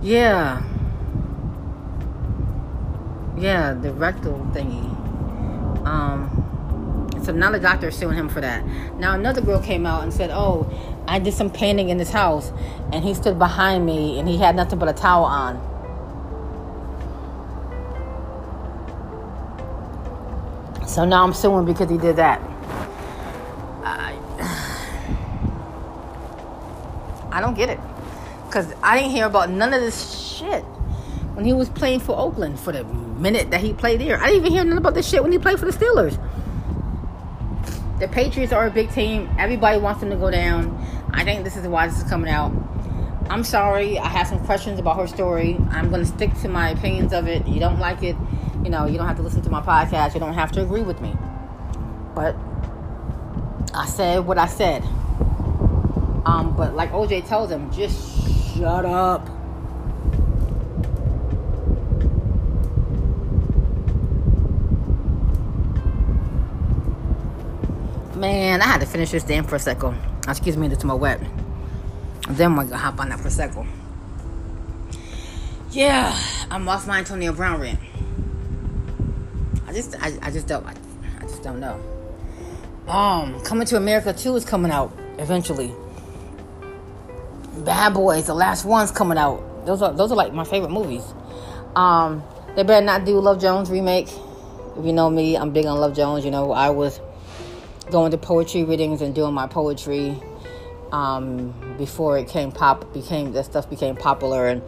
yeah 0.00 0.62
yeah, 3.38 3.74
the 3.74 3.92
rectal 3.92 4.46
thingy. 4.52 4.84
Um, 5.86 7.10
so 7.22 7.32
now 7.32 7.50
the 7.50 7.60
doctor 7.60 7.88
is 7.88 7.96
suing 7.96 8.16
him 8.16 8.28
for 8.28 8.40
that. 8.40 8.64
Now 8.96 9.14
another 9.14 9.40
girl 9.40 9.60
came 9.60 9.84
out 9.86 10.02
and 10.02 10.12
said, 10.12 10.30
"Oh, 10.32 10.66
I 11.06 11.18
did 11.18 11.34
some 11.34 11.50
painting 11.50 11.88
in 11.90 11.98
this 11.98 12.10
house, 12.10 12.52
and 12.92 13.04
he 13.04 13.14
stood 13.14 13.38
behind 13.38 13.84
me, 13.84 14.18
and 14.18 14.28
he 14.28 14.38
had 14.38 14.56
nothing 14.56 14.78
but 14.78 14.88
a 14.88 14.92
towel 14.92 15.24
on." 15.24 15.60
So 20.86 21.04
now 21.04 21.24
I'm 21.24 21.34
suing 21.34 21.66
because 21.66 21.90
he 21.90 21.98
did 21.98 22.16
that. 22.16 22.40
I, 23.82 24.16
I 27.32 27.40
don't 27.40 27.54
get 27.54 27.68
it. 27.68 27.78
Because 28.46 28.72
I 28.82 28.98
didn't 28.98 29.10
hear 29.10 29.26
about 29.26 29.50
none 29.50 29.74
of 29.74 29.80
this 29.82 30.38
shit 30.38 30.62
when 31.34 31.44
he 31.44 31.52
was 31.52 31.68
playing 31.68 32.00
for 32.00 32.18
Oakland 32.18 32.58
for 32.58 32.72
the 32.72 32.84
minute 33.18 33.50
that 33.50 33.60
he 33.60 33.72
played 33.72 34.00
there. 34.00 34.20
I 34.20 34.26
didn't 34.26 34.40
even 34.40 34.52
hear 34.52 34.64
nothing 34.64 34.78
about 34.78 34.94
this 34.94 35.08
shit 35.08 35.22
when 35.22 35.32
he 35.32 35.38
played 35.38 35.58
for 35.58 35.66
the 35.66 35.72
Steelers. 35.72 36.20
The 37.98 38.08
Patriots 38.08 38.52
are 38.52 38.66
a 38.66 38.70
big 38.70 38.90
team. 38.90 39.28
Everybody 39.38 39.78
wants 39.78 40.00
them 40.00 40.10
to 40.10 40.16
go 40.16 40.30
down. 40.30 40.76
I 41.12 41.24
think 41.24 41.44
this 41.44 41.56
is 41.56 41.66
why 41.66 41.86
this 41.86 41.98
is 41.98 42.04
coming 42.04 42.30
out. 42.30 42.52
I'm 43.30 43.42
sorry. 43.42 43.98
I 43.98 44.06
have 44.08 44.26
some 44.26 44.44
questions 44.44 44.78
about 44.78 44.98
her 44.98 45.06
story. 45.06 45.56
I'm 45.70 45.88
going 45.88 46.00
to 46.00 46.06
stick 46.06 46.32
to 46.42 46.48
my 46.48 46.70
opinions 46.70 47.12
of 47.12 47.26
it. 47.26 47.46
You 47.46 47.58
don't 47.58 47.78
like 47.78 48.02
it, 48.02 48.16
you 48.62 48.70
know, 48.70 48.86
you 48.86 48.98
don't 48.98 49.06
have 49.06 49.16
to 49.16 49.22
listen 49.22 49.42
to 49.42 49.50
my 49.50 49.62
podcast. 49.62 50.14
You 50.14 50.20
don't 50.20 50.34
have 50.34 50.52
to 50.52 50.62
agree 50.62 50.82
with 50.82 51.00
me. 51.00 51.16
But 52.14 52.36
I 53.74 53.86
said 53.86 54.26
what 54.26 54.38
I 54.38 54.46
said. 54.46 54.82
Um, 56.26 56.54
but 56.56 56.74
like 56.74 56.90
OJ 56.92 57.26
tells 57.26 57.50
him, 57.50 57.70
just 57.72 58.56
shut 58.56 58.84
up. 58.84 59.28
Man, 68.36 68.60
I 68.60 68.66
had 68.66 68.82
to 68.82 68.86
finish 68.86 69.12
this 69.12 69.24
damn 69.24 69.46
Prosecco. 69.46 69.96
Excuse 70.28 70.58
me, 70.58 70.66
it's 70.66 70.84
my 70.84 70.94
Moet. 70.94 71.26
Then 72.28 72.54
we're 72.54 72.64
gonna 72.64 72.76
hop 72.76 73.00
on 73.00 73.08
that 73.08 73.18
Prosecco. 73.20 73.66
Yeah, 75.70 76.14
I'm 76.50 76.68
off 76.68 76.86
my 76.86 76.98
Antonio 76.98 77.32
Brown 77.32 77.62
rant. 77.62 77.80
I 79.66 79.72
just, 79.72 79.96
I, 79.98 80.12
I 80.20 80.30
just 80.30 80.46
don't, 80.46 80.66
I, 80.66 80.74
I 81.18 81.22
just 81.22 81.42
don't 81.42 81.60
know. 81.60 81.80
Um, 82.88 83.40
Coming 83.40 83.66
to 83.68 83.78
America 83.78 84.12
2 84.12 84.36
is 84.36 84.44
coming 84.44 84.70
out 84.70 84.94
eventually. 85.16 85.72
Bad 87.64 87.94
Boys, 87.94 88.26
the 88.26 88.34
last 88.34 88.66
one's 88.66 88.90
coming 88.90 89.16
out. 89.16 89.64
Those 89.64 89.80
are, 89.80 89.94
those 89.94 90.12
are 90.12 90.14
like 90.14 90.34
my 90.34 90.44
favorite 90.44 90.72
movies. 90.72 91.04
Um, 91.74 92.22
they 92.54 92.64
better 92.64 92.84
not 92.84 93.06
do 93.06 93.18
Love 93.18 93.40
Jones 93.40 93.70
remake. 93.70 94.08
If 94.76 94.84
you 94.84 94.92
know 94.92 95.08
me, 95.08 95.38
I'm 95.38 95.52
big 95.52 95.64
on 95.64 95.80
Love 95.80 95.96
Jones. 95.96 96.22
You 96.22 96.30
know, 96.30 96.52
I 96.52 96.68
was 96.68 97.00
going 97.90 98.10
to 98.10 98.18
poetry 98.18 98.64
readings 98.64 99.00
and 99.00 99.14
doing 99.14 99.34
my 99.34 99.46
poetry 99.46 100.20
um, 100.92 101.54
before 101.78 102.18
it 102.18 102.28
came 102.28 102.52
pop 102.52 102.92
became 102.92 103.32
that 103.32 103.44
stuff 103.44 103.68
became 103.68 103.96
popular 103.96 104.46
and 104.46 104.62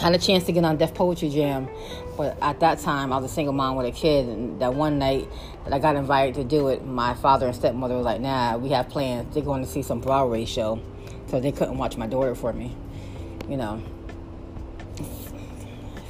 had 0.00 0.14
a 0.14 0.18
chance 0.18 0.44
to 0.44 0.52
get 0.52 0.64
on 0.64 0.76
Def 0.76 0.94
Poetry 0.94 1.28
Jam, 1.28 1.68
but 2.16 2.36
at 2.42 2.60
that 2.60 2.80
time 2.80 3.12
I 3.12 3.18
was 3.18 3.30
a 3.30 3.34
single 3.34 3.52
mom 3.52 3.76
with 3.76 3.86
a 3.86 3.92
kid, 3.92 4.26
and 4.26 4.60
that 4.60 4.74
one 4.74 4.98
night 4.98 5.28
that 5.64 5.72
I 5.72 5.78
got 5.78 5.96
invited 5.96 6.34
to 6.36 6.44
do 6.44 6.68
it, 6.68 6.84
my 6.84 7.14
father 7.14 7.46
and 7.46 7.54
stepmother 7.54 7.94
were 7.94 8.02
like, 8.02 8.20
"Nah, 8.20 8.56
we 8.56 8.70
have 8.70 8.88
plans. 8.88 9.32
They're 9.32 9.44
going 9.44 9.62
to 9.62 9.70
see 9.70 9.82
some 9.82 10.00
Broadway 10.00 10.44
show, 10.44 10.80
so 11.28 11.40
they 11.40 11.52
couldn't 11.52 11.78
watch 11.78 11.96
my 11.96 12.06
daughter 12.06 12.34
for 12.34 12.52
me." 12.52 12.74
You 13.48 13.58
know, 13.58 13.82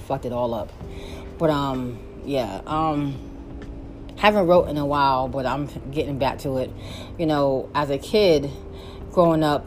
fucked 0.06 0.24
it 0.24 0.32
all 0.32 0.54
up. 0.54 0.72
But 1.38 1.50
um, 1.50 1.98
yeah, 2.24 2.62
um 2.66 3.31
haven't 4.22 4.46
wrote 4.46 4.68
in 4.68 4.78
a 4.78 4.86
while, 4.86 5.28
but 5.28 5.46
I'm 5.46 5.66
getting 5.90 6.18
back 6.18 6.38
to 6.40 6.58
it. 6.58 6.70
You 7.18 7.26
know, 7.26 7.68
as 7.74 7.90
a 7.90 7.98
kid 7.98 8.50
growing 9.12 9.42
up, 9.42 9.66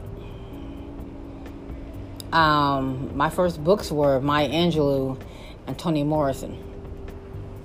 um, 2.32 3.16
my 3.16 3.30
first 3.30 3.62
books 3.62 3.92
were 3.92 4.20
Maya 4.20 4.48
Angelou 4.48 5.20
and 5.66 5.78
Toni 5.78 6.04
Morrison. 6.04 6.56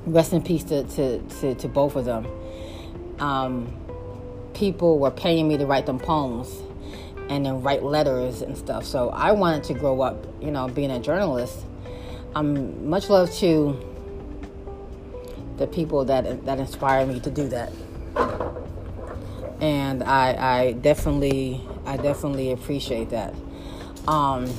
Rest 0.06 0.34
in 0.34 0.44
peace 0.44 0.66
to, 0.66 0.84
to, 0.84 1.20
to, 1.22 1.56
to 1.56 1.68
both 1.70 1.96
of 1.96 2.06
them. 2.06 2.28
um, 3.20 3.74
people 4.54 5.00
were 5.00 5.12
paying 5.12 5.48
me 5.48 5.58
to 5.58 5.66
write 5.66 5.86
them 5.86 6.00
poems 6.00 6.62
and 7.30 7.46
then 7.46 7.62
write 7.62 7.84
letters 7.84 8.42
and 8.42 8.58
stuff. 8.58 8.86
So 8.86 9.10
I 9.10 9.32
wanted 9.32 9.64
to 9.66 9.74
grow 9.76 10.02
up, 10.02 10.26
you 10.42 10.52
know, 10.52 10.68
being 10.68 10.92
a 10.92 11.00
journalist. 11.00 11.60
I'm 12.36 12.90
much 12.90 13.10
love 13.10 13.32
to 13.36 13.80
the 15.62 15.68
people 15.68 16.04
that 16.06 16.46
that 16.46 16.60
inspire 16.60 17.06
me 17.06 17.20
to 17.22 17.32
do 17.32 17.48
that. 17.48 17.72
And 19.62 20.04
I, 20.04 20.64
I 20.64 20.72
definitely, 20.74 21.62
I 21.86 21.96
definitely 21.96 22.52
appreciate 22.52 23.12
that. 23.12 23.36
Um, 24.08 24.52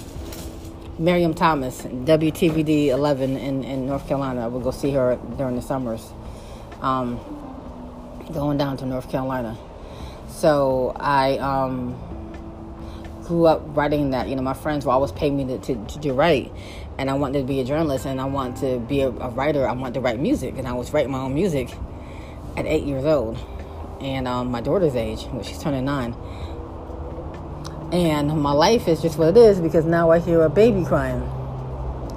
Miriam 0.97 1.35
Thomas, 1.35 1.83
WTVD 1.83 2.87
11 2.87 3.37
in, 3.37 3.65
in 3.65 3.87
North 3.87 4.07
Carolina. 4.07 4.45
I 4.45 4.47
will 4.47 4.61
go 4.61 4.71
see 4.71 4.93
her 4.93 5.19
during 5.37 5.57
the 5.57 5.63
summers. 5.63 6.09
Um, 6.81 7.19
going 8.33 8.59
down 8.59 8.77
to 8.77 8.87
North 8.87 9.11
Carolina. 9.11 9.59
So 10.29 10.93
I 10.95 11.39
um, 11.39 11.99
grew 13.25 13.47
up 13.47 13.63
writing 13.77 14.11
that. 14.11 14.29
You 14.29 14.37
know, 14.37 14.43
my 14.43 14.55
friends 14.55 14.87
were 14.87 14.93
always 14.93 15.11
paying 15.11 15.37
me 15.37 15.45
to, 15.47 15.59
to, 15.59 15.87
to 15.87 15.99
do 15.99 16.13
write 16.13 16.53
and 16.99 17.11
I 17.11 17.15
wanted 17.15 17.41
to 17.41 17.45
be 17.45 17.61
a 17.61 17.65
journalist 17.65 18.07
and 18.07 18.21
I 18.21 18.25
wanted 18.25 18.57
to 18.61 18.79
be 18.87 19.01
a, 19.01 19.09
a, 19.09 19.31
writer. 19.31 19.69
I 19.69 19.73
wanted 19.73 19.95
to 19.95 20.01
write 20.01 20.19
music, 20.19 20.57
and 20.59 20.69
I 20.69 20.73
was 20.73 20.93
writing 20.93 21.11
my 21.11 21.21
own 21.21 21.35
music 21.35 21.71
at 22.57 22.67
eight 22.67 22.85
years 22.85 23.05
old, 23.05 23.39
and 24.01 24.29
um, 24.29 24.51
my 24.51 24.61
daughter's 24.61 24.95
age, 24.95 25.23
when 25.25 25.43
she's 25.43 25.59
turning 25.59 25.85
nine. 25.85 26.15
And 27.93 28.41
my 28.41 28.53
life 28.53 28.89
is 28.89 29.03
just 29.03 29.19
what 29.19 29.29
it 29.29 29.37
is 29.37 29.61
because 29.61 29.85
now 29.85 30.11
I 30.11 30.19
hear 30.19 30.43
a 30.43 30.49
baby 30.49 30.85
crying 30.85 31.21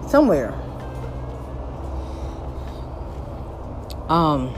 somewhere. 0.07 0.53
Um, 4.07 4.53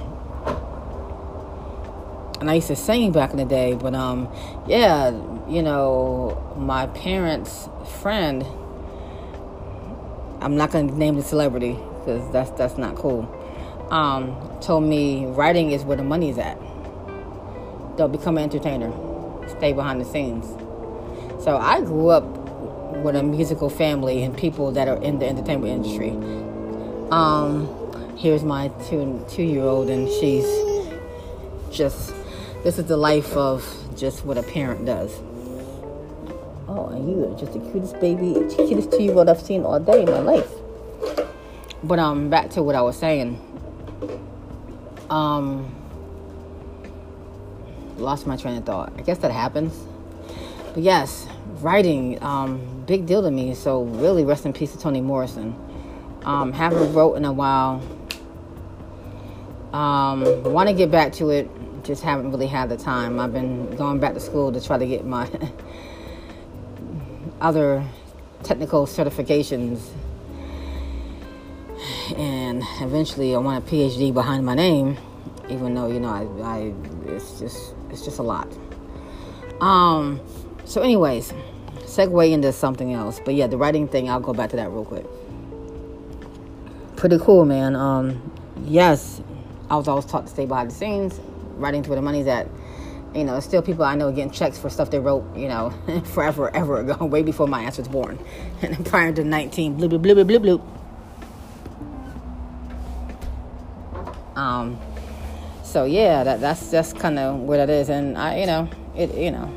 and 2.40 2.52
I 2.52 2.56
used 2.56 2.68
to 2.68 2.76
sing 2.76 3.12
back 3.12 3.32
in 3.32 3.38
the 3.38 3.46
day, 3.46 3.74
but 3.74 3.96
um, 3.96 4.32
yeah, 4.68 5.10
you 5.48 5.64
know, 5.64 6.54
my 6.58 6.88
parents' 6.88 7.70
friend 8.02 8.46
I'm 10.42 10.56
not 10.56 10.72
going 10.72 10.88
to 10.88 10.98
name 10.98 11.16
the 11.16 11.24
celebrity 11.24 11.74
because 12.00 12.32
that's 12.32 12.52
that's 12.52 12.78
not 12.78 12.96
cool. 12.96 13.34
Um, 13.92 14.36
told 14.62 14.84
me 14.84 15.26
writing 15.26 15.72
is 15.72 15.84
where 15.84 15.98
the 15.98 16.04
money's 16.04 16.38
at. 16.38 16.60
Don't 17.98 18.12
become 18.12 18.38
an 18.38 18.44
entertainer. 18.44 18.92
Stay 19.58 19.74
behind 19.74 20.02
the 20.02 20.06
scenes. 20.06 20.46
So 21.44 21.58
I 21.58 21.82
grew 21.82 22.10
up 22.10 22.26
with 23.04 23.16
a 23.16 23.24
musical 23.24 23.70
family 23.70 24.24
and 24.24 24.36
people 24.36 24.72
that 24.72 24.88
are 24.88 25.02
in 25.02 25.20
the 25.20 25.28
entertainment 25.28 25.74
industry. 25.74 26.12
Um, 27.12 27.68
here's 28.18 28.44
my 28.44 28.68
two 28.90 29.26
two 29.30 29.44
year 29.44 29.64
old, 29.64 29.90
and 29.90 30.10
she's 30.10 30.46
just 31.72 32.14
this 32.64 32.78
is 32.78 32.86
the 32.86 32.98
life 32.98 33.36
of 33.38 33.66
just 33.96 34.26
what 34.26 34.38
a 34.38 34.44
parent 34.44 34.86
does. 34.86 35.12
Oh, 36.68 36.88
and 36.88 37.10
you 37.10 37.32
are 37.32 37.40
just 37.40 37.54
the 37.54 37.60
cutest 37.72 38.00
baby, 38.00 38.34
cutest 38.54 38.92
two 38.92 39.04
year 39.04 39.14
old 39.14 39.30
I've 39.30 39.42
seen 39.42 39.64
all 39.64 39.80
day 39.80 40.04
in 40.04 40.12
my 40.12 40.20
life. 40.20 40.52
But 41.84 42.00
um, 42.00 42.30
back 42.30 42.50
to 42.52 42.64
what 42.64 42.76
I 42.76 42.82
was 42.82 42.98
saying. 42.98 43.42
Um, 45.10 45.74
lost 47.98 48.28
my 48.28 48.36
train 48.36 48.58
of 48.58 48.66
thought. 48.66 48.94
I 48.98 49.02
guess 49.02 49.20
that 49.20 49.32
happens. 49.32 49.74
But 50.74 50.84
yes, 50.84 51.28
writing, 51.62 52.22
um, 52.22 52.84
big 52.86 53.06
deal 53.06 53.22
to 53.22 53.32
me. 53.32 53.54
So 53.54 53.84
really, 53.84 54.26
rest 54.26 54.46
in 54.46 54.54
peace 54.54 54.74
to 54.74 54.80
Toni 54.80 55.02
Morrison. 55.02 55.56
Um, 56.26 56.52
haven't 56.52 56.94
wrote 56.94 57.16
in 57.16 57.24
a 57.26 57.32
while. 57.32 57.82
Um, 59.72 60.44
want 60.44 60.68
to 60.68 60.74
get 60.74 60.92
back 60.92 61.14
to 61.14 61.30
it, 61.30 61.50
just 61.84 62.04
haven't 62.04 62.32
really 62.32 62.48
had 62.48 62.70
the 62.70 62.78
time. 62.78 63.20
I've 63.20 63.34
been 63.34 63.76
going 63.76 64.00
back 64.00 64.14
to 64.16 64.20
school 64.20 64.52
to 64.52 64.60
try 64.60 64.78
to 64.78 64.86
get 64.86 65.06
my 65.06 65.26
other 67.42 67.86
technical 68.44 68.86
certifications. 68.86 69.82
And 72.18 72.64
eventually 72.82 73.36
I 73.36 73.38
want 73.38 73.66
a 73.66 73.70
PhD 73.70 74.14
behind 74.14 74.46
my 74.46 74.56
name 74.56 74.98
even 75.50 75.74
though 75.74 75.88
you 75.88 76.00
know 76.00 76.10
I, 76.10 76.24
I 76.44 76.74
it's 77.06 77.40
just 77.40 77.74
it's 77.90 78.04
just 78.04 78.20
a 78.20 78.24
lot. 78.24 78.48
Um 79.62 80.22
so 80.66 80.82
anyways 80.82 81.34
segue 81.82 82.32
into 82.32 82.52
something 82.52 82.94
else. 82.94 83.20
But 83.24 83.36
yeah 83.36 83.48
the 83.48 83.58
writing 83.58 83.88
thing 83.88 84.10
I'll 84.10 84.20
go 84.20 84.34
back 84.34 84.50
to 84.52 84.56
that 84.58 84.70
real 84.70 84.86
quick. 84.86 85.06
Pretty 86.96 87.18
cool 87.20 87.46
man. 87.46 87.76
Um 87.76 88.32
yes 88.66 89.22
I 89.70 89.76
was 89.76 89.88
always 89.88 90.06
taught 90.06 90.28
to 90.28 90.32
stay 90.32 90.46
behind 90.46 90.72
the 90.72 90.76
scenes 90.76 91.20
writing 91.58 91.84
to 91.84 91.90
where 91.90 91.96
the 91.96 92.02
money's 92.02 92.28
at 92.28 92.48
you 93.14 93.24
know, 93.24 93.40
still 93.40 93.62
people 93.62 93.84
I 93.84 93.96
know 93.96 94.12
getting 94.12 94.32
checks 94.32 94.58
for 94.58 94.70
stuff 94.70 94.92
they 94.92 95.00
wrote, 95.00 95.36
you 95.36 95.48
know, 95.48 95.72
forever, 96.14 96.56
ever 96.56 96.82
ago, 96.82 96.96
way 97.06 97.24
before 97.24 97.48
my 97.48 97.64
ass 97.64 97.78
was 97.78 97.88
born. 97.88 98.20
And 98.62 98.86
prior 98.86 99.14
to 99.14 99.24
19, 99.24 99.78
bloop, 99.78 99.90
bloop, 99.90 100.02
bloop, 100.02 100.30
bloop, 100.30 100.62
bloop. 104.36 104.38
Um, 104.38 104.80
so 105.64 105.86
yeah, 105.86 106.24
that, 106.24 106.42
that's 106.42 106.72
just 106.72 106.98
kind 106.98 107.18
of 107.20 107.40
what 107.40 107.60
it 107.60 107.70
is. 107.70 107.90
And 107.90 108.18
I, 108.18 108.40
you 108.40 108.46
know, 108.46 108.70
it, 108.96 109.14
you 109.16 109.32
know, 109.32 109.52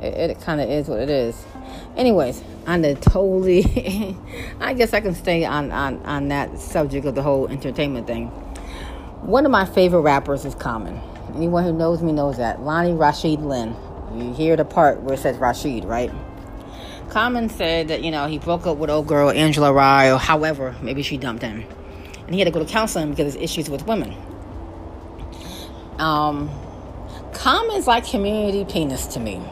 it, 0.00 0.30
it 0.30 0.40
kind 0.40 0.60
of 0.60 0.68
is 0.70 0.88
what 0.88 1.00
it 1.00 1.10
is. 1.10 1.44
Anyways, 1.96 2.42
on 2.66 2.82
the 2.82 2.94
totally, 2.94 4.16
I 4.60 4.74
guess 4.74 4.92
I 4.92 5.00
can 5.00 5.14
stay 5.14 5.44
on, 5.44 5.70
on, 5.72 5.98
on 6.04 6.28
that 6.28 6.58
subject 6.58 7.06
of 7.06 7.14
the 7.14 7.22
whole 7.22 7.48
entertainment 7.48 8.06
thing. 8.06 8.28
One 9.22 9.44
of 9.44 9.50
my 9.50 9.64
favorite 9.64 10.02
rappers 10.02 10.44
is 10.44 10.54
Common 10.54 11.00
Anyone 11.34 11.64
who 11.64 11.72
knows 11.72 12.02
me 12.02 12.12
knows 12.12 12.38
that. 12.38 12.62
Lonnie 12.62 12.94
Rashid 12.94 13.40
Lynn. 13.40 13.76
You 14.14 14.32
hear 14.32 14.56
the 14.56 14.64
part 14.64 15.02
where 15.02 15.14
it 15.14 15.18
says 15.18 15.36
Rashid, 15.36 15.84
right? 15.84 16.10
Common 17.10 17.48
said 17.48 17.88
that, 17.88 18.02
you 18.02 18.10
know, 18.10 18.26
he 18.26 18.38
broke 18.38 18.66
up 18.66 18.76
with 18.76 18.90
old 18.90 19.06
girl 19.06 19.30
Angela 19.30 19.72
Rye, 19.72 20.10
or 20.10 20.18
however, 20.18 20.74
maybe 20.82 21.02
she 21.02 21.16
dumped 21.16 21.42
him. 21.42 21.64
And 22.26 22.34
he 22.34 22.40
had 22.40 22.46
to 22.46 22.50
go 22.50 22.64
to 22.64 22.70
counseling 22.70 23.10
because 23.10 23.34
of 23.34 23.42
issues 23.42 23.70
with 23.70 23.86
women. 23.86 24.14
Um, 25.98 26.50
Common's 27.32 27.86
like 27.86 28.06
community 28.06 28.64
penis 28.64 29.06
to 29.08 29.20
me. 29.20 29.42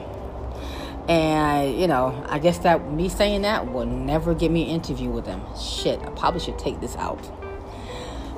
And, 1.09 1.79
you 1.79 1.87
know, 1.87 2.25
I 2.29 2.39
guess 2.39 2.59
that 2.59 2.91
me 2.91 3.09
saying 3.09 3.43
that 3.43 3.73
will 3.73 3.87
never 3.87 4.35
get 4.35 4.51
me 4.51 4.65
an 4.65 4.71
interview 4.71 5.09
with 5.09 5.27
him. 5.27 5.41
Shit, 5.59 6.01
I 6.01 6.11
probably 6.11 6.41
should 6.41 6.59
take 6.59 6.81
this 6.81 6.97
out 6.97 7.46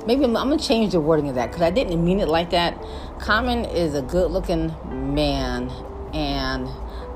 maybe 0.05 0.23
I'm, 0.23 0.35
I'm, 0.35 0.49
gonna 0.49 0.61
change 0.61 0.93
the 0.93 1.01
wording 1.01 1.29
of 1.29 1.35
that 1.35 1.47
because 1.47 1.61
I 1.61 1.69
didn't 1.69 2.03
mean 2.03 2.19
it 2.19 2.27
like 2.27 2.51
that. 2.51 2.77
Common 3.19 3.65
is 3.65 3.95
a 3.95 4.01
good 4.01 4.31
looking 4.31 4.73
man, 5.13 5.69
and 6.13 6.67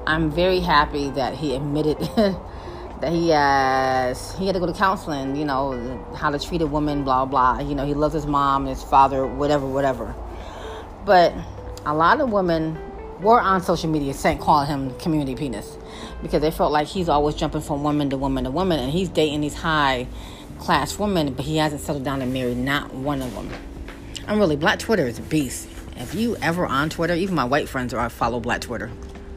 I'm 0.06 0.32
very 0.32 0.60
happy 0.60 1.10
that 1.12 1.34
he 1.36 1.56
admitted 1.56 2.00
that 3.02 3.12
he 3.12 3.30
has 3.30 4.36
he 4.36 4.46
had 4.46 4.54
to 4.54 4.60
go 4.60 4.66
to 4.66 4.74
counseling. 4.74 5.36
You 5.36 5.46
know 5.46 6.06
how 6.16 6.30
to 6.30 6.40
treat 6.40 6.62
a 6.62 6.68
woman, 6.68 7.04
blah 7.04 7.26
blah. 7.26 7.60
You 7.60 7.76
know 7.76 7.86
he 7.86 7.94
loves 7.94 8.14
his 8.14 8.26
mom, 8.26 8.66
his 8.66 8.84
father, 8.84 9.26
whatever, 9.26 9.68
whatever. 9.68 10.16
But 11.06 11.34
a 11.86 11.94
lot 11.94 12.22
of 12.22 12.32
women 12.32 12.78
were 13.22 13.40
on 13.40 13.62
social 13.62 13.90
media 13.90 14.14
saying 14.14 14.40
calling 14.40 14.68
him 14.68 14.98
community 15.00 15.36
penis 15.36 15.78
because 16.22 16.42
they 16.42 16.52
felt 16.52 16.72
like 16.72 16.88
he's 16.88 17.10
always 17.10 17.36
jumping 17.36 17.62
from 17.62 17.84
woman 17.84 18.10
to 18.10 18.18
woman 18.18 18.44
to 18.46 18.52
woman, 18.52 18.80
and 18.80 18.92
he's 18.92 19.10
dating 19.10 19.42
these 19.42 19.56
high 19.56 20.08
class 20.64 20.98
women, 20.98 21.34
but 21.34 21.44
he 21.44 21.58
hasn't 21.58 21.82
settled 21.82 22.06
down 22.06 22.22
and 22.22 22.32
married 22.32 22.56
not 22.56 22.94
one 22.94 23.22
of 23.22 23.34
them. 23.36 23.50
I'm 24.30 24.40
really 24.40 24.56
Black 24.56 24.80
Twitter 24.80 25.06
is 25.06 25.20
a 25.20 25.22
beast. 25.22 25.68
If 25.98 26.16
you 26.16 26.38
ever 26.38 26.66
on 26.66 26.90
Twitter, 26.90 27.14
even 27.14 27.36
my 27.36 27.44
white 27.44 27.68
friends 27.68 27.94
are 27.94 28.10
follow 28.10 28.40
Black 28.40 28.62
Twitter, 28.62 28.90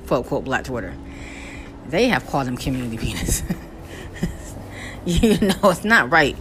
quote 0.07 0.27
quote 0.27 0.45
Black 0.45 0.65
Twitter, 0.65 0.95
they 1.89 2.07
have 2.07 2.25
called 2.29 2.47
him 2.47 2.57
community 2.57 2.97
penis. 2.97 3.43
you 5.05 5.39
know 5.41 5.57
it's 5.65 5.83
not 5.83 6.13
right, 6.13 6.37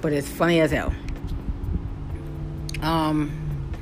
but 0.00 0.12
it's 0.12 0.28
funny 0.28 0.60
as 0.60 0.70
hell. 0.70 0.94
Um, 2.80 3.72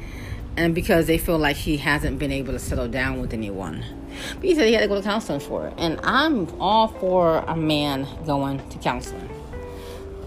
and 0.57 0.75
because 0.75 1.07
they 1.07 1.19
feel 1.19 1.37
like 1.37 1.57
he 1.57 1.77
hasn't 1.77 2.19
been 2.19 2.33
able 2.33 2.55
to 2.55 2.59
settle 2.59 2.89
down 2.89 3.21
with 3.21 3.35
anyone. 3.35 3.85
But 4.35 4.45
he 4.45 4.55
said 4.55 4.67
he 4.67 4.75
had 4.75 4.81
to 4.81 4.89
go 4.89 4.97
to 4.97 5.03
counseling 5.03 5.41
for 5.41 5.69
it. 5.69 5.75
And 5.79 6.01
I'm 6.03 6.49
all 6.61 6.89
for 6.89 7.39
a 7.39 7.57
man 7.57 8.07
going 8.27 8.67
to 8.69 8.79
counseling. 8.79 9.29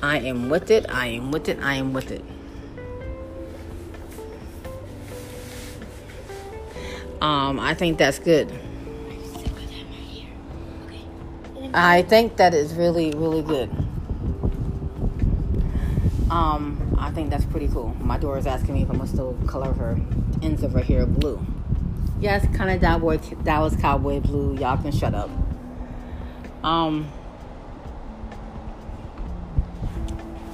I 0.01 0.19
am 0.19 0.49
with 0.49 0.69
it. 0.71 0.85
I 0.89 1.07
am 1.07 1.31
with 1.31 1.49
it. 1.49 1.59
I 1.59 1.75
am 1.75 1.93
with 1.93 2.11
it. 2.11 2.23
Um, 7.21 7.59
I 7.59 7.73
think 7.73 7.97
that's 7.97 8.19
good. 8.19 8.51
I 11.73 12.03
think 12.03 12.37
that 12.37 12.53
is 12.53 12.73
really, 12.73 13.11
really 13.11 13.41
good. 13.41 13.69
Um, 16.29 16.95
I 16.99 17.11
think 17.11 17.29
that's 17.29 17.45
pretty 17.45 17.67
cool. 17.67 17.95
My 17.99 18.17
daughter 18.17 18.37
is 18.37 18.47
asking 18.47 18.75
me 18.75 18.83
if 18.83 18.89
I'm 18.89 18.97
gonna 18.97 19.09
still 19.09 19.37
color 19.47 19.73
her 19.73 19.99
ends 20.41 20.61
of 20.61 20.73
her 20.73 20.81
hair 20.81 21.05
blue. 21.05 21.43
Yes, 22.19 22.45
kind 22.55 22.71
of 22.71 22.81
Dallas, 22.81 23.29
Dallas 23.43 23.75
Cowboy 23.75 24.19
blue. 24.19 24.57
Y'all 24.57 24.77
can 24.81 24.91
shut 24.91 25.13
up. 25.13 25.29
Um, 26.63 27.11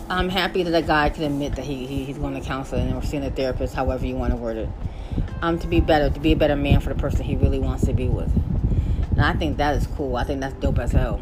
I'm 0.10 0.28
happy 0.30 0.64
that 0.64 0.76
a 0.76 0.86
guy 0.86 1.10
can 1.10 1.24
admit 1.24 1.56
that 1.56 1.64
he, 1.64 1.86
he 1.86 2.04
he's 2.04 2.18
going 2.18 2.34
to 2.34 2.42
counseling 2.42 2.94
or 2.94 3.02
seeing 3.02 3.24
a 3.24 3.32
therapist, 3.32 3.74
however 3.74 4.06
you 4.06 4.16
want 4.16 4.32
to 4.32 4.38
word 4.38 4.58
it. 4.58 4.70
Um, 5.42 5.58
to 5.60 5.68
be 5.68 5.80
better, 5.80 6.10
to 6.10 6.20
be 6.20 6.34
a 6.34 6.36
better 6.36 6.56
man 6.56 6.82
for 6.82 6.90
the 6.90 7.00
person 7.00 7.24
he 7.24 7.36
really 7.36 7.60
wants 7.60 7.86
to 7.86 7.94
be 7.94 8.08
with. 8.08 8.32
And 9.12 9.22
I 9.22 9.34
think 9.34 9.58
that 9.58 9.76
is 9.76 9.88
cool. 9.88 10.18
I 10.18 10.24
think 10.26 10.42
that's 10.42 10.56
dope 10.56 10.80
as 10.80 10.92
hell. 10.92 11.22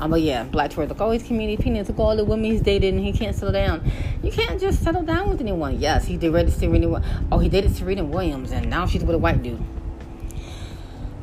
Um, 0.00 0.10
but 0.10 0.20
yeah, 0.20 0.44
Black 0.44 0.70
Twitter 0.70 0.92
like, 0.92 1.00
oh, 1.00 1.10
he's 1.10 1.24
community 1.24 1.60
opinions. 1.60 1.88
Look 1.88 1.98
all 1.98 2.16
the 2.16 2.24
women 2.24 2.44
he's 2.44 2.60
dated 2.60 2.94
and 2.94 3.04
he 3.04 3.12
can't 3.12 3.34
settle 3.34 3.52
down. 3.52 3.90
You 4.22 4.30
can't 4.30 4.60
just 4.60 4.82
settle 4.82 5.02
down 5.02 5.28
with 5.28 5.40
anyone. 5.40 5.80
Yes, 5.80 6.04
he 6.06 6.16
dated 6.16 6.52
Serena. 6.52 7.02
Oh, 7.32 7.38
he 7.38 7.48
dated 7.48 7.74
Serena 7.74 8.04
Williams, 8.04 8.52
and 8.52 8.70
now 8.70 8.86
she's 8.86 9.04
with 9.04 9.16
a 9.16 9.18
white 9.18 9.42
dude. 9.42 9.62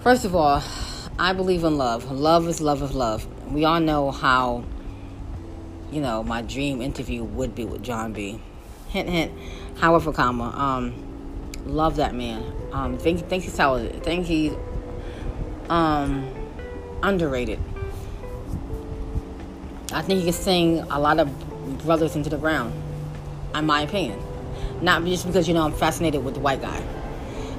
First 0.02 0.26
of 0.26 0.36
all, 0.36 0.62
I 1.18 1.34
believe 1.34 1.64
in 1.64 1.78
love. 1.78 2.12
Love 2.12 2.48
is 2.48 2.60
love 2.60 2.82
is 2.82 2.94
love. 2.94 3.28
We 3.52 3.64
all 3.64 3.80
know 3.80 4.12
how, 4.12 4.66
you 5.92 6.02
know, 6.02 6.22
my 6.24 6.42
dream 6.42 6.82
interview 6.82 7.24
would 7.24 7.56
be 7.56 7.64
with 7.64 7.82
Jon 7.82 8.12
B. 8.12 8.42
Hint, 8.90 9.10
hint. 9.10 9.32
However, 9.78 10.12
comma, 10.12 10.54
um, 10.56 10.94
love 11.66 11.96
that 11.96 12.14
man. 12.14 12.44
Um, 12.74 12.98
think 12.98 13.28
think 13.30 13.44
he's 13.44 13.56
talented. 13.56 14.04
Think 14.04 14.26
he's 14.26 14.54
um 15.70 16.30
underrated. 17.02 17.60
I 19.94 20.02
think 20.02 20.20
he 20.20 20.26
can 20.26 20.34
sing 20.34 20.80
a 20.90 21.00
lot 21.00 21.20
of 21.20 21.30
brothers 21.80 22.16
into 22.16 22.30
the 22.30 22.38
ground, 22.38 22.74
in 23.54 23.66
my 23.66 23.82
opinion. 23.82 24.20
Not 24.82 25.06
just 25.06 25.26
because 25.26 25.48
you 25.48 25.54
know 25.54 25.64
I'm 25.64 25.74
fascinated 25.74 26.24
with 26.24 26.34
the 26.34 26.40
white 26.40 26.62
guy, 26.62 26.82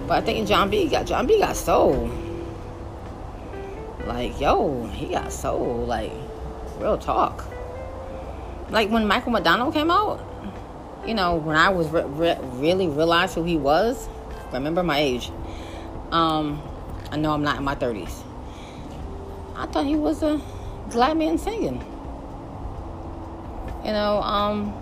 but 0.07 0.19
I 0.19 0.21
think 0.21 0.47
Jon 0.49 0.71
B 0.71 0.89
got 0.89 1.07
Jon 1.07 1.27
B 1.27 1.39
got 1.39 1.57
soul. 1.57 2.11
Like 4.07 4.41
yo, 4.41 4.87
he 4.87 5.09
got 5.09 5.33
soul. 5.33 5.85
Like 5.87 6.13
real 6.79 6.99
talk. 6.99 7.45
Like 8.71 8.91
when 8.91 9.07
Michael 9.07 9.33
McDonald 9.33 9.73
came 9.73 9.91
out, 9.91 10.21
you 11.07 11.15
know, 11.15 11.37
when 11.37 11.57
I 11.57 11.69
was 11.69 11.89
re- 11.89 12.05
re- 12.05 12.39
really 12.43 12.89
realized 12.89 13.35
who 13.35 13.45
he 13.45 13.57
was. 13.57 14.09
Remember 14.53 14.83
my 14.83 14.99
age. 14.99 15.31
Um, 16.11 16.63
I 17.11 17.17
know 17.17 17.33
I'm 17.33 17.43
not 17.43 17.59
in 17.59 17.65
my 17.65 17.75
30s. 17.75 18.23
I 19.57 19.67
thought 19.67 19.87
he 19.87 19.97
was 19.97 20.23
a 20.23 20.41
black 20.91 21.17
man 21.17 21.39
singing. 21.39 21.85
You 23.87 23.93
know, 23.93 24.21
um, 24.21 24.75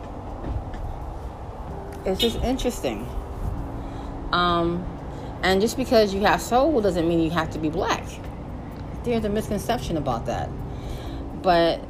it's 2.07 2.19
just 2.19 2.37
interesting. 2.43 3.07
Um, 4.33 4.83
and 5.43 5.61
just 5.61 5.77
because 5.77 6.15
you 6.15 6.23
have 6.23 6.41
soul 6.41 6.81
doesn't 6.81 7.07
mean 7.07 7.21
you 7.21 7.29
have 7.29 7.51
to 7.51 7.59
be 7.59 7.69
black. 7.69 8.03
There's 9.03 9.23
a 9.27 9.29
misconception 9.29 9.99
about 9.99 10.25
that. 10.25 10.49
But 11.43 11.85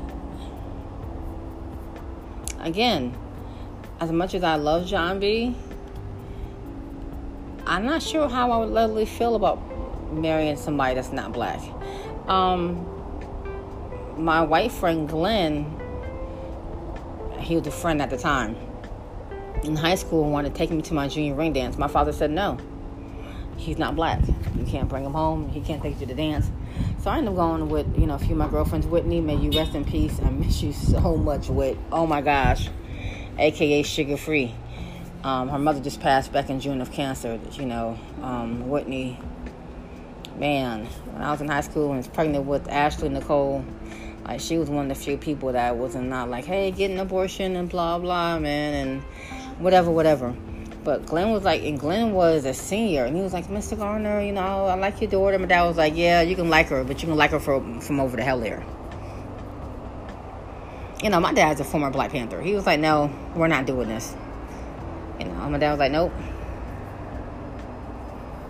again, 2.59 3.17
as 4.01 4.11
much 4.11 4.35
as 4.35 4.43
I 4.43 4.57
love 4.57 4.85
Jon 4.85 5.21
B, 5.21 5.55
I'm 7.65 7.87
not 7.87 8.03
sure 8.03 8.29
how 8.29 8.51
I 8.51 8.57
would 8.57 8.71
literally 8.71 9.07
feel 9.07 9.37
about 9.37 9.61
marrying 10.13 10.57
somebody 10.57 10.97
that's 10.97 11.13
not 11.13 11.33
black. 11.33 11.61
Um, 12.27 12.85
my 14.19 14.43
white 14.43 14.73
friend 14.73 15.09
Glenn 15.09 15.81
he 17.45 17.57
was 17.57 17.67
a 17.67 17.71
friend 17.71 18.01
at 18.01 18.11
the 18.11 18.17
time. 18.17 18.57
In 19.63 19.77
high 19.77 19.95
school, 19.95 20.31
wanted 20.31 20.53
to 20.53 20.59
take 20.59 20.71
me 20.71 20.83
to 20.83 20.95
my 20.95 21.09
junior 21.09 21.35
ring 21.35 21.53
dance. 21.53 21.79
My 21.79 21.89
father 21.89 22.13
said 22.13 22.31
no. 22.31 22.59
He's 23.57 23.79
not 23.79 23.95
black. 23.95 24.21
You 24.57 24.65
can't 24.67 24.89
bring 24.89 25.05
him 25.05 25.13
home. 25.13 25.49
He 25.49 25.61
can't 25.61 25.83
take 25.83 25.95
you 25.95 26.01
to 26.01 26.07
the 26.07 26.15
dance. 26.15 26.51
So 27.01 27.11
I 27.11 27.19
ended 27.19 27.33
up 27.33 27.37
going 27.37 27.69
with, 27.69 27.87
you 27.99 28.07
know, 28.07 28.15
a 28.15 28.19
few 28.19 28.33
of 28.33 28.39
my 28.39 28.49
girlfriends. 28.49 28.87
Whitney, 28.87 29.21
may 29.21 29.37
you 29.37 29.51
rest 29.53 29.75
in 29.75 29.85
peace. 29.85 30.19
I 30.23 30.31
miss 30.31 30.63
you 30.63 30.73
so 30.73 31.17
much, 31.17 31.49
Whit. 31.49 31.79
Oh 31.93 32.07
my 32.07 32.21
gosh. 32.21 32.69
AKA 33.39 33.83
Sugar 33.83 34.17
Free. 34.17 34.55
Um, 35.23 35.49
her 35.49 35.59
mother 35.59 35.81
just 35.81 36.01
passed 36.01 36.33
back 36.33 36.51
in 36.51 36.61
June 36.61 36.81
of 36.81 36.93
cancer. 36.93 37.41
You 37.53 37.67
know, 37.67 37.99
um, 38.23 38.69
Whitney, 38.69 39.19
man, 40.39 40.85
when 40.85 41.23
I 41.23 41.31
was 41.31 41.41
in 41.41 41.49
high 41.49 41.63
school 41.63 41.89
and 41.89 41.99
was 41.99 42.09
pregnant 42.09 42.45
with 42.45 42.69
Ashley 42.69 43.09
Nicole, 43.09 43.65
like 44.25 44.41
she 44.41 44.57
was 44.57 44.71
one 44.71 44.91
of 44.91 44.97
the 44.97 45.05
few 45.05 45.19
people 45.19 45.53
that 45.53 45.77
wasn't 45.77 46.09
not 46.09 46.31
like, 46.31 46.45
hey, 46.45 46.71
get 46.71 46.91
an 46.91 46.99
abortion 46.99 47.57
and 47.57 47.69
blah 47.69 47.99
blah, 47.99 48.39
man, 48.39 48.75
and 48.75 49.03
whatever, 49.61 49.91
whatever. 49.91 50.35
But 50.83 51.07
Glenn 51.07 51.31
was 51.31 51.45
like, 51.45 51.63
and 51.63 51.79
Glenn 51.79 52.13
was 52.13 52.45
a 52.45 52.55
senior, 52.55 53.05
and 53.05 53.17
he 53.17 53.23
was 53.23 53.33
like, 53.33 53.47
Mr. 53.49 53.77
Garner, 53.77 54.21
you 54.23 54.33
know, 54.33 54.67
I 54.67 54.75
like 54.75 55.01
your 55.01 55.11
daughter. 55.11 55.39
My 55.39 55.47
dad 55.47 55.65
was 55.65 55.77
like, 55.77 55.95
yeah, 55.97 56.23
you 56.23 56.37
can 56.37 56.51
like 56.51 56.69
her, 56.69 56.85
but 56.85 57.03
you 57.03 57.09
can 57.09 57.17
like 57.17 57.31
her 57.33 57.41
from 57.41 57.81
from 57.81 58.01
over 58.01 58.17
the 58.17 58.23
hell 58.23 58.41
there. 58.41 58.65
You 61.03 61.11
know, 61.11 61.21
my 61.21 61.35
dad's 61.35 61.61
a 61.61 61.65
former 61.65 61.91
Black 61.91 62.13
Panther. 62.13 62.41
He 62.41 62.55
was 62.55 62.65
like, 62.65 62.81
no, 62.81 63.11
we're 63.35 63.49
not 63.49 63.67
doing 63.67 63.89
this. 63.89 64.15
You 65.21 65.27
know, 65.27 65.51
my 65.51 65.59
dad 65.59 65.71
was 65.71 65.79
like, 65.79 65.93
nope. 65.93 66.13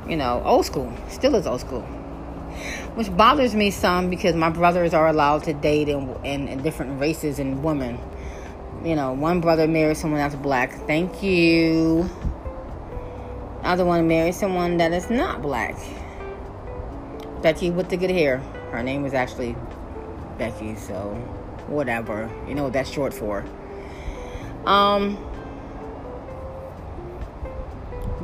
You 0.08 0.16
know, 0.16 0.40
old 0.44 0.66
school, 0.66 0.92
still 1.08 1.34
is 1.34 1.46
old 1.46 1.60
school 1.60 1.84
which 2.94 3.14
bothers 3.16 3.54
me 3.54 3.70
some 3.70 4.08
because 4.08 4.34
my 4.34 4.50
brothers 4.50 4.94
are 4.94 5.08
allowed 5.08 5.44
to 5.44 5.52
date 5.52 5.88
in, 5.88 6.14
in, 6.24 6.48
in 6.48 6.62
different 6.62 7.00
races 7.00 7.38
and 7.38 7.62
women. 7.62 7.98
You 8.84 8.94
know, 8.94 9.12
one 9.12 9.40
brother 9.40 9.66
married 9.66 9.96
someone 9.96 10.20
that's 10.20 10.34
black. 10.36 10.72
Thank 10.86 11.22
you. 11.22 12.08
Other 13.62 13.84
one 13.84 14.06
married 14.06 14.34
someone 14.34 14.76
that 14.76 14.92
is 14.92 15.10
not 15.10 15.42
black. 15.42 15.74
Becky 17.42 17.70
with 17.70 17.88
the 17.88 17.96
good 17.96 18.10
hair. 18.10 18.38
Her 18.70 18.82
name 18.82 19.04
is 19.04 19.14
actually 19.14 19.56
Becky, 20.38 20.76
so 20.76 21.14
whatever. 21.66 22.30
You 22.46 22.54
know 22.54 22.64
what 22.64 22.74
that's 22.74 22.90
short 22.90 23.14
for. 23.14 23.44
Um, 24.66 25.16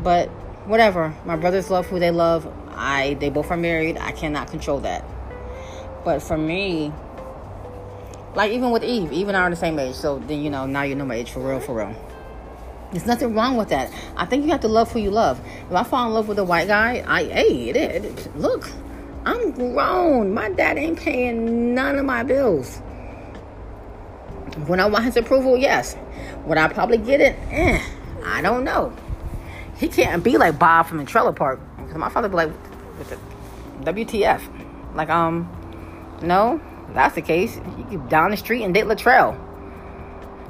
but 0.02 0.28
whatever. 0.66 1.14
My 1.24 1.36
brothers 1.36 1.70
love 1.70 1.86
who 1.86 1.98
they 1.98 2.10
love. 2.10 2.46
I 2.74 3.14
they 3.14 3.30
both 3.30 3.50
are 3.50 3.56
married. 3.56 3.98
I 3.98 4.12
cannot 4.12 4.50
control 4.50 4.80
that. 4.80 5.04
But 6.04 6.20
for 6.22 6.38
me, 6.38 6.92
like 8.34 8.52
even 8.52 8.70
with 8.70 8.84
Eve, 8.84 9.12
Eve 9.12 9.28
and 9.28 9.36
I 9.36 9.42
are 9.42 9.50
the 9.50 9.56
same 9.56 9.78
age. 9.78 9.94
So 9.94 10.18
then 10.18 10.42
you 10.42 10.50
know 10.50 10.66
now 10.66 10.82
you 10.82 10.94
know 10.94 11.04
my 11.04 11.16
age 11.16 11.30
for 11.30 11.40
real, 11.40 11.60
for 11.60 11.76
real. 11.76 11.94
There's 12.92 13.06
nothing 13.06 13.34
wrong 13.34 13.56
with 13.56 13.68
that. 13.68 13.92
I 14.16 14.26
think 14.26 14.44
you 14.44 14.50
have 14.50 14.60
to 14.62 14.68
love 14.68 14.90
who 14.90 14.98
you 14.98 15.10
love. 15.10 15.40
If 15.68 15.72
I 15.72 15.84
fall 15.84 16.08
in 16.08 16.14
love 16.14 16.26
with 16.26 16.38
a 16.38 16.44
white 16.44 16.66
guy, 16.66 17.04
I 17.06 17.24
hey, 17.24 17.70
it. 17.70 18.36
Look, 18.36 18.68
I'm 19.24 19.52
grown. 19.52 20.34
My 20.34 20.50
dad 20.50 20.76
ain't 20.76 20.98
paying 20.98 21.74
none 21.74 21.96
of 21.98 22.04
my 22.04 22.22
bills. 22.24 22.78
When 24.66 24.80
I 24.80 24.86
want 24.86 25.04
his 25.04 25.16
approval, 25.16 25.56
yes. 25.56 25.96
Would 26.46 26.58
I 26.58 26.68
probably 26.68 26.98
get 26.98 27.20
it? 27.20 27.36
Eh, 27.50 27.80
I 28.24 28.42
don't 28.42 28.64
know. 28.64 28.92
He 29.76 29.88
can't 29.88 30.24
be 30.24 30.36
like 30.36 30.58
Bob 30.58 30.86
from 30.86 30.98
the 30.98 31.04
trailer 31.04 31.32
park. 31.32 31.60
Because 31.90 31.98
my 31.98 32.08
father 32.08 32.28
be 32.28 32.36
like, 32.36 32.52
WTF? 33.80 34.94
Like, 34.94 35.10
um, 35.10 35.50
no, 36.22 36.60
that's 36.94 37.16
the 37.16 37.22
case. 37.22 37.56
You 37.56 37.86
keep 37.90 38.08
down 38.08 38.30
the 38.30 38.36
street 38.36 38.62
and 38.62 38.72
date 38.72 38.84
Latrell. 38.84 39.34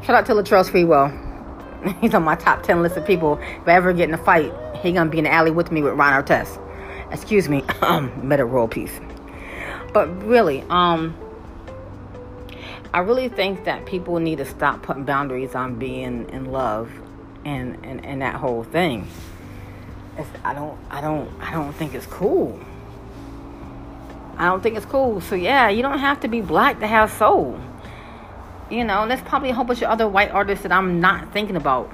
Shout 0.05 0.17
out 0.17 0.27
to 0.27 0.33
Latrell 0.33 0.69
Sprewell. 0.69 1.99
He's 2.03 2.13
on 2.13 2.25
my 2.25 2.35
top 2.35 2.63
10 2.63 2.83
list 2.83 2.99
of 2.99 3.07
people. 3.07 3.39
If 3.39 3.67
I 3.67 3.73
ever 3.73 3.95
get 3.95 4.11
in 4.11 4.15
a 4.15 4.23
fight, 4.23 4.53
he 4.83 4.93
gonna 4.93 5.09
be 5.09 5.17
in 5.17 5.25
the 5.25 5.33
alley 5.33 5.51
with 5.51 5.73
me 5.73 5.83
with 5.83 5.95
Ron 5.95 6.23
Artest. 6.23 6.61
Excuse 7.11 7.49
me, 7.49 7.63
um, 7.81 8.13
Metta 8.23 8.47
World 8.47 8.71
Peace. 8.71 9.01
But 9.95 10.09
really, 10.23 10.63
um, 10.69 11.17
I 12.93 12.99
really 12.99 13.31
think 13.31 13.65
that 13.65 13.87
people 13.87 14.19
need 14.19 14.37
to 14.37 14.45
stop 14.45 14.83
putting 14.83 15.05
boundaries 15.05 15.55
on 15.55 15.79
being 15.79 16.29
in 16.29 16.53
love 16.53 16.91
and, 17.47 17.83
and, 17.83 18.05
and 18.05 18.21
that 18.21 18.35
whole 18.35 18.63
thing. 18.63 19.09
It's, 20.21 20.29
I 20.45 20.53
don't 20.55 20.79
I 20.91 21.01
don't 21.01 21.29
I 21.41 21.51
don't 21.53 21.73
think 21.73 21.95
it's 21.95 22.07
cool. 22.07 22.59
I 24.37 24.47
don't 24.47 24.63
think 24.63 24.77
it's 24.77 24.87
cool. 24.87 25.21
So 25.21 25.35
yeah, 25.35 25.69
you 25.69 25.83
don't 25.83 25.99
have 25.99 26.21
to 26.21 26.29
be 26.29 26.41
black 26.41 26.81
to 26.81 26.87
have 26.87 27.11
soul. 27.11 27.59
You 28.71 28.85
know, 28.85 29.07
there's 29.09 29.23
probably 29.23 29.51
a 29.51 29.55
whole 29.55 29.65
bunch 29.65 29.83
of 29.83 29.89
other 29.89 30.09
white 30.09 30.31
artists 30.31 30.63
that 30.63 30.73
I'm 30.73 31.01
not 31.01 31.33
thinking 31.33 31.57
about 31.57 31.91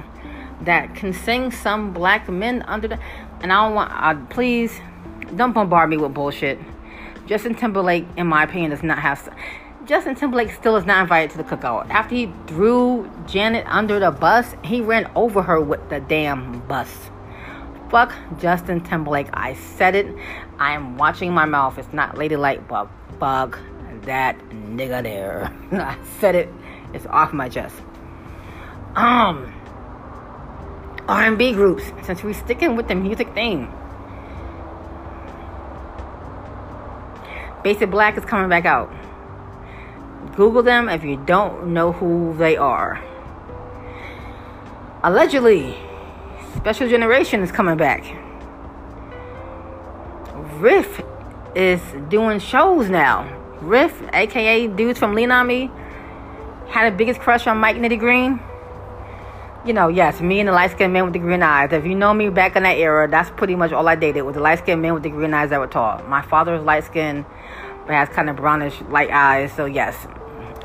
that 0.62 0.94
can 0.94 1.12
sing 1.12 1.50
some 1.50 1.92
black 1.92 2.28
men 2.28 2.62
under 2.62 2.88
the. 2.88 2.98
And 3.40 3.52
I 3.52 3.64
don't 3.64 3.74
want. 3.74 3.92
Uh, 3.92 4.26
please, 4.26 4.80
don't 5.36 5.52
bombard 5.52 5.88
me 5.90 5.96
with 5.96 6.12
bullshit. 6.12 6.58
Justin 7.26 7.54
Timberlake, 7.54 8.06
in 8.16 8.26
my 8.26 8.42
opinion, 8.42 8.70
does 8.70 8.82
not 8.82 8.98
have. 8.98 9.28
Justin 9.86 10.16
Timberlake 10.16 10.50
still 10.50 10.76
is 10.76 10.84
not 10.84 11.02
invited 11.02 11.30
to 11.30 11.38
the 11.38 11.44
cookout. 11.44 11.88
After 11.90 12.14
he 12.14 12.32
threw 12.48 13.08
Janet 13.26 13.64
under 13.68 14.00
the 14.00 14.10
bus, 14.10 14.54
he 14.64 14.80
ran 14.80 15.08
over 15.14 15.42
her 15.42 15.60
with 15.60 15.88
the 15.90 16.00
damn 16.00 16.60
bus. 16.66 17.10
Fuck 17.90 18.12
Justin 18.38 18.80
Timberlake. 18.80 19.28
I 19.32 19.54
said 19.54 19.94
it. 19.94 20.06
I 20.58 20.72
am 20.72 20.96
watching 20.96 21.32
my 21.32 21.44
mouth. 21.44 21.78
It's 21.78 21.92
not 21.92 22.18
ladylike, 22.18 22.66
but 22.66 22.88
fuck 23.20 23.58
that 24.02 24.38
nigga 24.50 25.02
there. 25.02 25.52
I 25.72 25.96
said 26.18 26.34
it. 26.34 26.48
It's 26.92 27.06
off 27.06 27.32
my 27.32 27.48
chest. 27.48 27.76
Um, 28.96 29.52
R&B 31.08 31.52
groups. 31.52 31.84
Since 32.04 32.24
we're 32.24 32.34
sticking 32.34 32.76
with 32.76 32.88
the 32.88 32.94
music 32.94 33.32
theme. 33.34 33.72
Basic 37.62 37.90
Black 37.90 38.16
is 38.16 38.24
coming 38.24 38.48
back 38.48 38.64
out. 38.64 38.92
Google 40.36 40.62
them 40.62 40.88
if 40.88 41.02
you 41.02 41.16
don't 41.16 41.68
know 41.72 41.92
who 41.92 42.34
they 42.36 42.56
are. 42.56 43.02
Allegedly, 45.02 45.76
Special 46.56 46.88
Generation 46.88 47.42
is 47.42 47.52
coming 47.52 47.76
back. 47.76 48.04
Riff 50.60 51.02
is 51.54 51.80
doing 52.08 52.38
shows 52.38 52.88
now. 52.88 53.32
Riff, 53.60 54.02
aka 54.12 54.66
dudes 54.66 54.98
from 54.98 55.14
Lean 55.14 55.30
On 55.30 55.46
Me, 55.46 55.70
had 56.68 56.92
the 56.92 56.96
biggest 56.96 57.20
crush 57.20 57.46
on 57.46 57.58
Mike 57.58 57.76
Nitty 57.76 57.98
Green. 57.98 58.40
You 59.64 59.72
know, 59.72 59.88
yes, 59.88 60.20
me 60.20 60.40
and 60.40 60.48
the 60.48 60.52
light 60.52 60.70
skinned 60.72 60.92
man 60.92 61.04
with 61.04 61.12
the 61.12 61.18
green 61.18 61.42
eyes. 61.42 61.72
If 61.72 61.84
you 61.84 61.94
know 61.94 62.14
me 62.14 62.30
back 62.30 62.56
in 62.56 62.62
that 62.62 62.78
era, 62.78 63.08
that's 63.08 63.30
pretty 63.30 63.54
much 63.54 63.72
all 63.72 63.86
I 63.88 63.96
dated 63.96 64.22
was 64.22 64.34
the 64.34 64.40
light 64.40 64.58
skinned 64.60 64.80
man 64.80 64.94
with 64.94 65.02
the 65.02 65.10
green 65.10 65.34
eyes 65.34 65.50
that 65.50 65.60
were 65.60 65.66
tall. 65.66 66.02
My 66.04 66.22
father 66.22 66.52
was 66.52 66.62
light 66.62 66.84
skinned, 66.84 67.24
but 67.86 67.94
has 67.94 68.08
kind 68.08 68.30
of 68.30 68.36
brownish 68.36 68.80
light 68.88 69.10
eyes. 69.10 69.52
So 69.52 69.66
yes, 69.66 70.06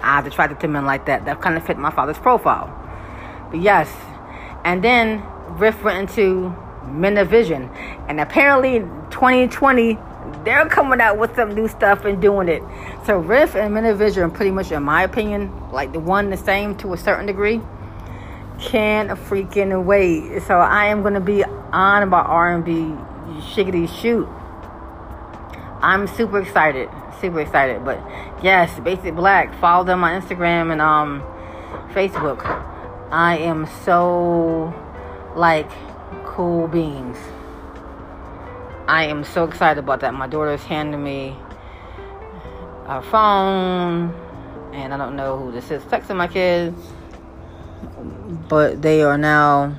I 0.01 0.19
was 0.19 0.31
attracted 0.31 0.59
to 0.61 0.67
men 0.67 0.85
like 0.85 1.05
that. 1.07 1.25
That 1.25 1.41
kind 1.41 1.57
of 1.57 1.65
fit 1.65 1.77
my 1.77 1.91
father's 1.91 2.19
profile. 2.19 2.77
But 3.49 3.61
yes, 3.61 3.91
and 4.63 4.83
then 4.83 5.23
Riff 5.57 5.83
went 5.83 5.97
into 5.97 6.55
Vision, 7.25 7.69
and 8.07 8.19
apparently 8.19 8.79
2020 9.11 9.97
they're 10.43 10.67
coming 10.67 11.01
out 11.01 11.17
with 11.17 11.35
some 11.35 11.53
new 11.53 11.67
stuff 11.67 12.05
and 12.05 12.21
doing 12.21 12.47
it. 12.47 12.63
So 13.05 13.17
Riff 13.17 13.55
and 13.55 13.97
Vision 13.97 14.31
pretty 14.31 14.51
much, 14.51 14.71
in 14.71 14.83
my 14.83 15.03
opinion, 15.03 15.71
like 15.71 15.93
the 15.93 15.99
one 15.99 16.29
the 16.29 16.37
same 16.37 16.75
to 16.77 16.93
a 16.93 16.97
certain 16.97 17.25
degree. 17.25 17.61
Can't 18.59 19.09
freaking 19.11 19.83
wait. 19.85 20.41
So 20.43 20.59
I 20.59 20.87
am 20.87 21.03
gonna 21.03 21.19
be 21.19 21.43
on 21.43 22.03
about 22.03 22.27
R&B 22.27 22.71
shiggity 23.53 23.89
shoot. 24.01 24.27
I'm 25.81 26.07
super 26.07 26.39
excited, 26.39 26.89
super 27.19 27.41
excited. 27.41 27.83
But 27.83 27.99
yes, 28.43 28.79
Basic 28.79 29.15
Black. 29.15 29.59
Follow 29.59 29.83
them 29.83 30.03
on 30.03 30.21
Instagram 30.21 30.71
and 30.71 30.81
um 30.81 31.21
Facebook. 31.93 32.45
I 33.11 33.37
am 33.37 33.67
so 33.83 34.73
like 35.35 35.69
cool 36.25 36.67
beans. 36.67 37.17
I 38.87 39.05
am 39.05 39.23
so 39.23 39.45
excited 39.45 39.79
about 39.79 40.01
that. 40.01 40.13
My 40.13 40.27
daughter's 40.27 40.63
handing 40.63 41.03
me 41.03 41.35
a 42.87 43.01
phone, 43.01 44.13
and 44.73 44.93
I 44.93 44.97
don't 44.97 45.15
know 45.15 45.37
who 45.37 45.51
this 45.51 45.71
is 45.71 45.81
texting 45.83 46.17
my 46.17 46.27
kids, 46.27 46.77
but 48.49 48.81
they 48.81 49.01
are 49.01 49.17
now 49.17 49.75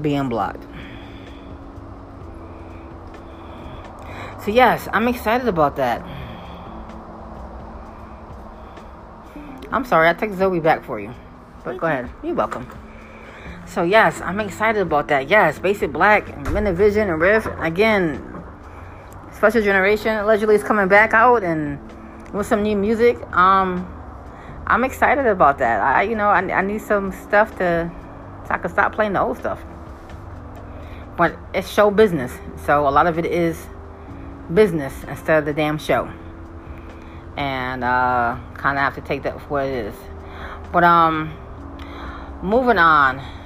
being 0.00 0.28
blocked. 0.28 0.64
So, 4.44 4.50
yes, 4.50 4.88
I'm 4.92 5.06
excited 5.08 5.46
about 5.46 5.76
that. 5.76 6.02
I'm 9.70 9.84
sorry, 9.84 10.08
I 10.08 10.14
take 10.14 10.32
Zoe 10.32 10.60
back 10.60 10.84
for 10.84 11.00
you. 11.00 11.14
But 11.64 11.78
go 11.78 11.86
ahead. 11.86 12.10
You're 12.22 12.34
welcome. 12.34 12.68
So 13.72 13.84
yes, 13.84 14.20
I'm 14.20 14.38
excited 14.38 14.82
about 14.82 15.08
that. 15.08 15.30
Yes, 15.30 15.58
Basic 15.58 15.90
Black, 15.90 16.26
Vision, 16.26 17.08
and 17.08 17.18
Riff. 17.18 17.46
Again, 17.58 18.22
Special 19.32 19.62
Generation 19.62 20.14
allegedly 20.14 20.56
is 20.56 20.62
coming 20.62 20.88
back 20.88 21.14
out 21.14 21.42
and 21.42 21.78
with 22.34 22.46
some 22.46 22.62
new 22.62 22.76
music. 22.76 23.16
Um, 23.34 23.90
I'm 24.66 24.84
excited 24.84 25.24
about 25.24 25.56
that. 25.58 25.80
I, 25.80 26.02
you 26.02 26.14
know, 26.16 26.28
I, 26.28 26.40
I 26.40 26.60
need 26.60 26.82
some 26.82 27.12
stuff 27.12 27.56
to 27.56 27.90
so 28.46 28.54
I 28.54 28.58
can 28.58 28.70
stop 28.70 28.94
playing 28.94 29.14
the 29.14 29.22
old 29.22 29.38
stuff. 29.38 29.58
But 31.16 31.38
it's 31.54 31.70
show 31.70 31.90
business, 31.90 32.30
so 32.66 32.86
a 32.86 32.90
lot 32.90 33.06
of 33.06 33.18
it 33.18 33.24
is 33.24 33.58
business 34.52 34.92
instead 35.08 35.38
of 35.38 35.44
the 35.46 35.54
damn 35.54 35.78
show. 35.78 36.12
And 37.38 37.82
uh, 37.82 38.36
kind 38.52 38.76
of 38.76 38.84
have 38.84 38.96
to 38.96 39.00
take 39.00 39.22
that 39.22 39.40
for 39.40 39.46
what 39.48 39.64
it 39.64 39.86
is. 39.86 39.94
But 40.70 40.84
um, 40.84 41.32
moving 42.42 42.76
on. 42.76 43.41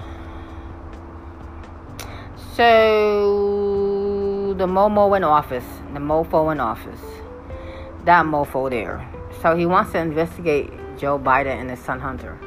So 2.57 4.55
the 4.57 4.67
Momo 4.67 5.15
in 5.15 5.23
office, 5.25 5.67
the 5.93 6.01
mofo 6.01 6.51
in 6.53 6.59
office, 6.59 7.03
that 8.07 8.25
mofo 8.25 8.71
there. 8.71 9.07
So 9.43 9.55
he 9.55 9.67
wants 9.67 9.93
to 9.93 9.99
investigate 9.99 10.71
Joe 10.97 11.19
Biden 11.19 11.61
and 11.61 11.69
his 11.69 11.79
son 11.79 12.01
Hunter. 12.01 12.39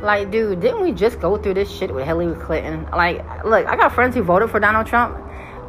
Like, 0.00 0.30
dude, 0.30 0.60
didn't 0.60 0.82
we 0.82 0.92
just 0.92 1.18
go 1.18 1.36
through 1.36 1.54
this 1.54 1.68
shit 1.68 1.92
with 1.92 2.06
Hillary 2.06 2.40
Clinton? 2.40 2.86
Like, 2.92 3.44
look, 3.44 3.66
I 3.66 3.74
got 3.74 3.92
friends 3.92 4.14
who 4.14 4.22
voted 4.22 4.50
for 4.50 4.60
Donald 4.60 4.86
Trump. 4.86 5.16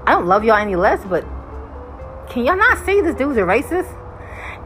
I 0.05 0.11
don't 0.11 0.27
love 0.27 0.43
y'all 0.43 0.57
any 0.57 0.75
less, 0.75 1.03
but 1.05 1.25
can 2.29 2.45
y'all 2.45 2.55
not 2.55 2.85
see 2.85 3.01
this 3.01 3.15
dude's 3.15 3.37
a 3.37 3.41
racist? 3.41 3.89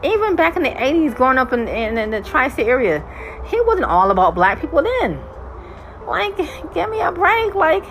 Even 0.04 0.36
back 0.36 0.56
in 0.56 0.62
the 0.62 0.68
80s, 0.68 1.14
growing 1.16 1.38
up 1.38 1.54
in, 1.54 1.66
in, 1.68 1.96
in 1.96 2.10
the 2.10 2.20
tri 2.20 2.48
state 2.50 2.66
area, 2.66 3.02
he 3.46 3.58
wasn't 3.62 3.86
all 3.86 4.10
about 4.10 4.34
black 4.34 4.60
people 4.60 4.82
then. 4.82 5.18
Like, 6.06 6.36
give 6.74 6.90
me 6.90 7.00
a 7.00 7.12
break. 7.12 7.54
Like, 7.54 7.84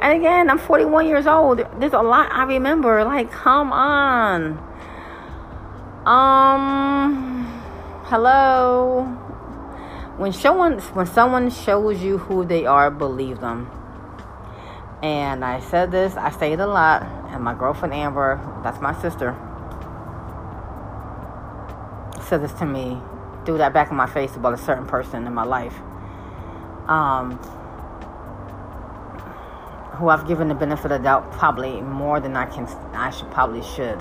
and 0.00 0.18
again, 0.18 0.50
I'm 0.50 0.58
41 0.58 1.06
years 1.06 1.26
old. 1.26 1.64
There's 1.78 1.92
a 1.92 2.02
lot 2.02 2.30
I 2.32 2.44
remember. 2.44 3.04
Like, 3.04 3.30
come 3.30 3.72
on. 3.72 4.58
Um, 6.06 7.62
hello. 8.04 9.04
When 10.18 10.32
someone 10.32 10.78
when 10.78 11.06
someone 11.06 11.50
shows 11.50 12.02
you 12.02 12.18
who 12.18 12.44
they 12.44 12.66
are, 12.66 12.90
believe 12.90 13.40
them. 13.40 13.70
And 15.02 15.44
I 15.44 15.60
said 15.60 15.90
this, 15.90 16.16
I 16.16 16.30
say 16.30 16.52
it 16.52 16.60
a 16.60 16.66
lot, 16.66 17.02
and 17.30 17.42
my 17.42 17.54
girlfriend 17.54 17.92
Amber, 17.92 18.40
that's 18.62 18.80
my 18.80 18.98
sister, 19.02 19.36
said 22.26 22.42
this 22.42 22.52
to 22.54 22.64
me, 22.64 22.98
threw 23.44 23.58
that 23.58 23.74
back 23.74 23.90
in 23.90 23.98
my 23.98 24.06
face 24.06 24.34
about 24.34 24.54
a 24.54 24.56
certain 24.56 24.86
person 24.86 25.26
in 25.26 25.34
my 25.34 25.44
life 25.44 25.74
um, 26.88 27.38
who 29.96 30.08
I've 30.08 30.26
given 30.26 30.48
the 30.48 30.54
benefit 30.54 30.92
of 30.92 31.02
doubt 31.02 31.30
probably 31.32 31.80
more 31.80 32.20
than 32.20 32.36
I 32.36 32.46
can 32.46 32.66
I 32.94 33.10
should 33.10 33.30
probably 33.30 33.62
should. 33.62 34.00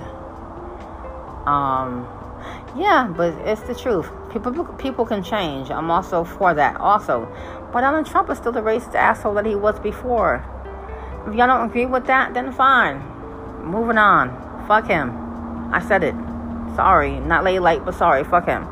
Um, 1.46 2.08
yeah, 2.76 3.12
but 3.16 3.34
it's 3.48 3.62
the 3.62 3.76
truth. 3.76 4.10
People 4.32 4.66
people 4.76 5.06
can 5.06 5.24
change. 5.24 5.70
I'm 5.70 5.92
also 5.92 6.24
for 6.24 6.54
that 6.54 6.78
also. 6.78 7.28
But 7.72 7.82
Donald 7.82 8.06
Trump 8.06 8.30
is 8.30 8.38
still 8.38 8.52
the 8.52 8.62
racist 8.62 8.96
asshole 8.96 9.36
that 9.36 9.46
he 9.46 9.56
was 9.56 9.80
before. 9.80 10.44
If 11.28 11.36
y'all 11.36 11.48
don't 11.48 11.70
agree 11.70 11.86
with 11.86 12.06
that, 12.08 12.34
then 12.34 12.52
fine. 12.52 13.02
Moving 13.64 13.98
on. 13.98 14.66
Fuck 14.68 14.88
him. 14.88 15.12
I 15.74 15.80
said 15.88 16.04
it. 16.04 16.16
Sorry. 16.76 17.20
Not 17.20 17.44
late 17.44 17.60
late, 17.60 17.86
but 17.86 17.96
sorry. 17.96 18.24
Fuck 18.24 18.48
him. 18.48 18.64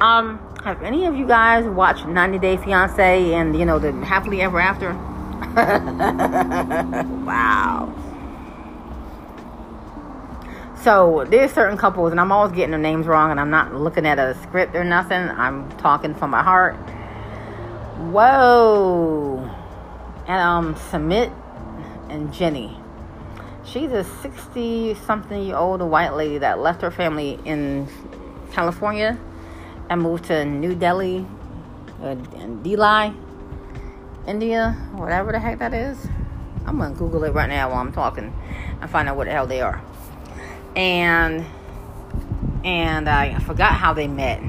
Um 0.00 0.47
have 0.68 0.82
any 0.82 1.06
of 1.06 1.16
you 1.16 1.26
guys 1.26 1.64
watched 1.64 2.06
90 2.06 2.38
Day 2.40 2.58
Fiance 2.58 3.32
and 3.32 3.58
you 3.58 3.64
know 3.64 3.78
the 3.78 3.90
happily 4.04 4.42
ever 4.42 4.60
after? 4.60 4.92
wow. 7.24 7.94
So 10.82 11.24
there's 11.28 11.52
certain 11.52 11.78
couples, 11.78 12.10
and 12.10 12.20
I'm 12.20 12.30
always 12.30 12.52
getting 12.52 12.72
their 12.72 12.78
names 12.78 13.06
wrong, 13.06 13.30
and 13.30 13.40
I'm 13.40 13.48
not 13.48 13.74
looking 13.74 14.06
at 14.06 14.18
a 14.18 14.36
script 14.42 14.76
or 14.76 14.84
nothing. 14.84 15.30
I'm 15.30 15.72
talking 15.78 16.14
from 16.14 16.30
my 16.30 16.42
heart. 16.42 16.76
Whoa. 18.12 19.38
And 20.26 20.40
um, 20.40 20.74
Sumit 20.74 21.32
and 22.10 22.32
Jenny. 22.32 22.76
She's 23.64 23.90
a 23.90 24.04
60 24.04 24.96
something 25.06 25.42
year 25.42 25.56
old 25.56 25.80
white 25.80 26.12
lady 26.12 26.36
that 26.38 26.58
left 26.58 26.82
her 26.82 26.90
family 26.90 27.38
in 27.46 27.88
California 28.52 29.18
I 29.90 29.96
moved 29.96 30.24
to 30.26 30.44
New 30.44 30.74
Delhi, 30.74 31.26
uh, 32.02 32.14
Delhi, 32.14 33.14
India, 34.26 34.72
whatever 34.92 35.32
the 35.32 35.38
heck 35.38 35.58
that 35.60 35.72
is. 35.72 36.06
I'm 36.66 36.78
gonna 36.78 36.94
Google 36.94 37.24
it 37.24 37.32
right 37.32 37.48
now 37.48 37.70
while 37.70 37.78
I'm 37.78 37.92
talking 37.92 38.34
and 38.80 38.90
find 38.90 39.08
out 39.08 39.16
what 39.16 39.24
the 39.24 39.32
hell 39.32 39.46
they 39.46 39.62
are. 39.62 39.82
And 40.76 41.46
and 42.64 43.08
I 43.08 43.38
forgot 43.38 43.72
how 43.72 43.94
they 43.94 44.06
met. 44.08 44.42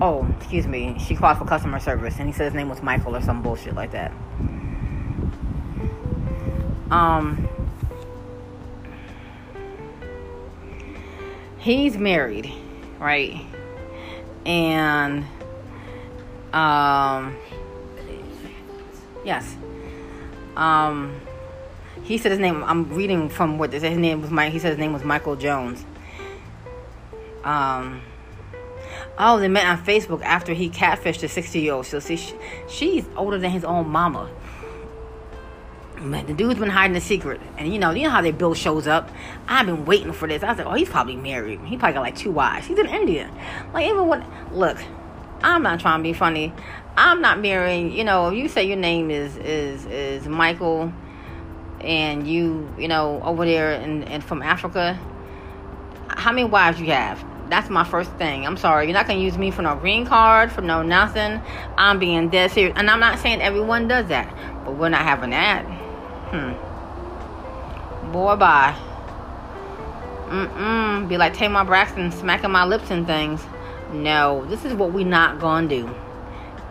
Oh, 0.00 0.26
excuse 0.38 0.66
me. 0.66 0.98
She 0.98 1.14
called 1.14 1.38
for 1.38 1.44
customer 1.44 1.78
service, 1.78 2.16
and 2.18 2.26
he 2.26 2.32
said 2.32 2.46
his 2.46 2.54
name 2.54 2.68
was 2.68 2.82
Michael 2.82 3.14
or 3.14 3.22
some 3.22 3.42
bullshit 3.42 3.74
like 3.74 3.92
that. 3.92 4.12
Um, 6.90 7.48
he's 11.58 11.96
married, 11.96 12.50
right? 12.98 13.44
And 14.48 15.26
um, 16.54 17.36
yes, 19.24 19.56
um, 20.56 21.20
he 22.02 22.16
said 22.16 22.32
his 22.32 22.40
name. 22.40 22.64
I'm 22.64 22.88
reading 22.94 23.28
from 23.28 23.58
what 23.58 23.72
his 23.72 23.82
name 23.82 24.22
was. 24.22 24.30
Mike. 24.30 24.52
He 24.52 24.58
said 24.58 24.70
his 24.70 24.78
name 24.78 24.94
was 24.94 25.04
Michael 25.04 25.36
Jones. 25.36 25.84
Um. 27.44 28.00
Oh, 29.18 29.38
they 29.38 29.48
met 29.48 29.66
on 29.66 29.84
Facebook 29.84 30.22
after 30.22 30.54
he 30.54 30.70
catfished 30.70 31.22
a 31.24 31.28
60 31.28 31.60
year 31.60 31.74
old. 31.74 31.86
So 31.86 31.98
see, 31.98 32.16
she, 32.16 32.34
she's 32.68 33.04
older 33.16 33.36
than 33.38 33.50
his 33.50 33.64
own 33.64 33.88
mama. 33.88 34.30
Man, 36.00 36.26
the 36.26 36.32
dude's 36.34 36.60
been 36.60 36.70
hiding 36.70 36.94
the 36.94 37.00
secret, 37.00 37.40
and 37.56 37.72
you 37.72 37.78
know, 37.78 37.90
you 37.90 38.04
know 38.04 38.10
how 38.10 38.22
they 38.22 38.30
Bill 38.30 38.54
shows 38.54 38.86
up. 38.86 39.10
I've 39.48 39.66
been 39.66 39.84
waiting 39.84 40.12
for 40.12 40.28
this. 40.28 40.44
I 40.44 40.50
was 40.50 40.58
like, 40.58 40.66
oh, 40.66 40.74
he's 40.74 40.88
probably 40.88 41.16
married. 41.16 41.60
He 41.62 41.76
probably 41.76 41.94
got 41.94 42.02
like 42.02 42.16
two 42.16 42.30
wives. 42.30 42.66
He's 42.66 42.78
in 42.78 42.86
India. 42.86 43.28
Like 43.72 43.86
even 43.86 44.06
when 44.06 44.24
look, 44.52 44.78
I'm 45.42 45.62
not 45.62 45.80
trying 45.80 45.98
to 45.98 46.02
be 46.04 46.12
funny. 46.12 46.52
I'm 46.96 47.20
not 47.20 47.40
marrying. 47.40 47.90
You 47.92 48.04
know, 48.04 48.30
you 48.30 48.48
say 48.48 48.64
your 48.64 48.76
name 48.76 49.10
is 49.10 49.36
is 49.38 49.86
is 49.86 50.28
Michael, 50.28 50.92
and 51.80 52.28
you 52.28 52.72
you 52.78 52.86
know 52.86 53.20
over 53.22 53.44
there 53.44 53.72
and 53.72 54.04
and 54.04 54.22
from 54.22 54.40
Africa. 54.40 54.98
How 56.10 56.30
many 56.30 56.48
wives 56.48 56.80
you 56.80 56.86
have? 56.86 57.24
That's 57.50 57.70
my 57.70 57.84
first 57.84 58.10
thing. 58.12 58.46
I'm 58.46 58.56
sorry. 58.56 58.86
You're 58.86 58.94
not 58.94 59.06
going 59.06 59.18
to 59.18 59.24
use 59.24 59.38
me 59.38 59.50
for 59.50 59.62
no 59.62 59.74
green 59.76 60.04
card, 60.04 60.52
for 60.52 60.60
no 60.60 60.82
nothing. 60.82 61.40
I'm 61.76 61.98
being 61.98 62.28
dead 62.28 62.50
serious. 62.50 62.74
And 62.76 62.90
I'm 62.90 63.00
not 63.00 63.18
saying 63.20 63.40
everyone 63.40 63.88
does 63.88 64.08
that, 64.08 64.34
but 64.64 64.76
we're 64.76 64.90
not 64.90 65.02
having 65.02 65.30
that. 65.30 65.64
Hmm. 66.30 68.12
Boy, 68.12 68.36
bye. 68.36 68.76
Mm-mm. 70.28 71.08
Be 71.08 71.16
like 71.16 71.34
Tamar 71.34 71.64
Braxton 71.64 72.12
smacking 72.12 72.50
my 72.50 72.64
lips 72.64 72.90
and 72.90 73.06
things. 73.06 73.42
No, 73.92 74.44
this 74.46 74.64
is 74.64 74.74
what 74.74 74.92
we 74.92 75.04
not 75.04 75.40
gonna 75.40 75.68
do. 75.68 75.94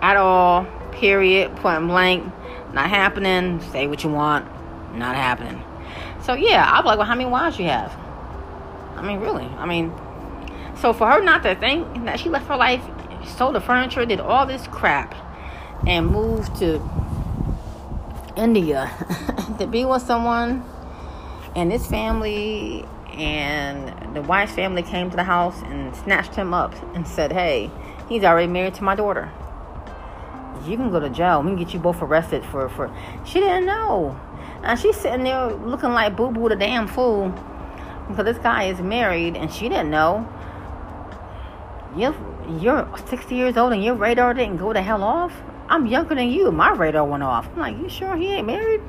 At 0.01 0.17
all. 0.17 0.65
Period. 0.91 1.55
Point 1.57 1.87
blank. 1.87 2.31
Not 2.73 2.89
happening. 2.89 3.61
Say 3.71 3.87
what 3.87 4.03
you 4.03 4.11
want. 4.11 4.45
Not 4.95 5.15
happening. 5.15 5.63
So 6.21 6.33
yeah, 6.33 6.81
be 6.81 6.87
like, 6.87 6.97
well, 6.97 7.07
how 7.07 7.15
many 7.15 7.29
wives 7.29 7.57
you 7.57 7.65
have? 7.65 7.95
I 8.95 9.01
mean, 9.01 9.19
really. 9.19 9.45
I 9.45 9.65
mean, 9.65 9.93
so 10.75 10.91
for 10.93 11.09
her 11.09 11.21
not 11.23 11.43
to 11.43 11.55
think 11.55 12.05
that 12.05 12.19
she 12.19 12.29
left 12.29 12.47
her 12.47 12.57
life, 12.57 12.83
sold 13.25 13.55
the 13.55 13.61
furniture, 13.61 14.05
did 14.05 14.19
all 14.19 14.45
this 14.45 14.67
crap, 14.67 15.15
and 15.87 16.07
moved 16.07 16.55
to 16.57 16.79
India 18.37 18.91
to 19.59 19.67
be 19.67 19.83
with 19.83 20.01
someone, 20.01 20.63
and 21.55 21.71
his 21.71 21.85
family 21.87 22.85
and 23.13 24.15
the 24.15 24.21
wife's 24.21 24.53
family 24.53 24.83
came 24.83 25.09
to 25.09 25.15
the 25.15 25.23
house 25.23 25.59
and 25.63 25.95
snatched 25.95 26.35
him 26.35 26.53
up 26.53 26.73
and 26.95 27.07
said, 27.07 27.31
"Hey, 27.31 27.71
he's 28.07 28.23
already 28.23 28.47
married 28.47 28.75
to 28.75 28.83
my 28.83 28.95
daughter. 28.95 29.31
You 30.65 30.77
can 30.77 30.91
go 30.91 30.99
to 30.99 31.09
jail. 31.09 31.41
We 31.41 31.49
can 31.49 31.57
get 31.57 31.73
you 31.73 31.79
both 31.79 32.01
arrested 32.01 32.45
for 32.45 32.69
for." 32.69 32.93
She 33.25 33.39
didn't 33.39 33.65
know, 33.65 34.19
and 34.63 34.79
she's 34.79 34.95
sitting 34.95 35.23
there 35.23 35.47
looking 35.47 35.91
like 35.91 36.15
boo 36.15 36.31
boo 36.31 36.49
the 36.49 36.55
damn 36.55 36.87
fool 36.87 37.33
because 38.07 38.25
this 38.25 38.37
guy 38.37 38.65
is 38.65 38.79
married, 38.79 39.35
and 39.35 39.51
she 39.51 39.67
didn't 39.67 39.89
know. 39.89 40.27
You're 41.95 42.15
you're 42.59 42.87
60 43.09 43.35
years 43.35 43.57
old 43.57 43.73
and 43.73 43.83
your 43.83 43.95
radar 43.95 44.33
didn't 44.33 44.57
go 44.57 44.73
the 44.73 44.81
hell 44.81 45.03
off. 45.03 45.33
I'm 45.69 45.85
younger 45.85 46.15
than 46.15 46.29
you. 46.29 46.51
My 46.51 46.71
radar 46.71 47.03
went 47.05 47.23
off. 47.23 47.47
I'm 47.53 47.59
like, 47.59 47.77
you 47.77 47.89
sure 47.89 48.15
he 48.15 48.33
ain't 48.33 48.47
married? 48.47 48.81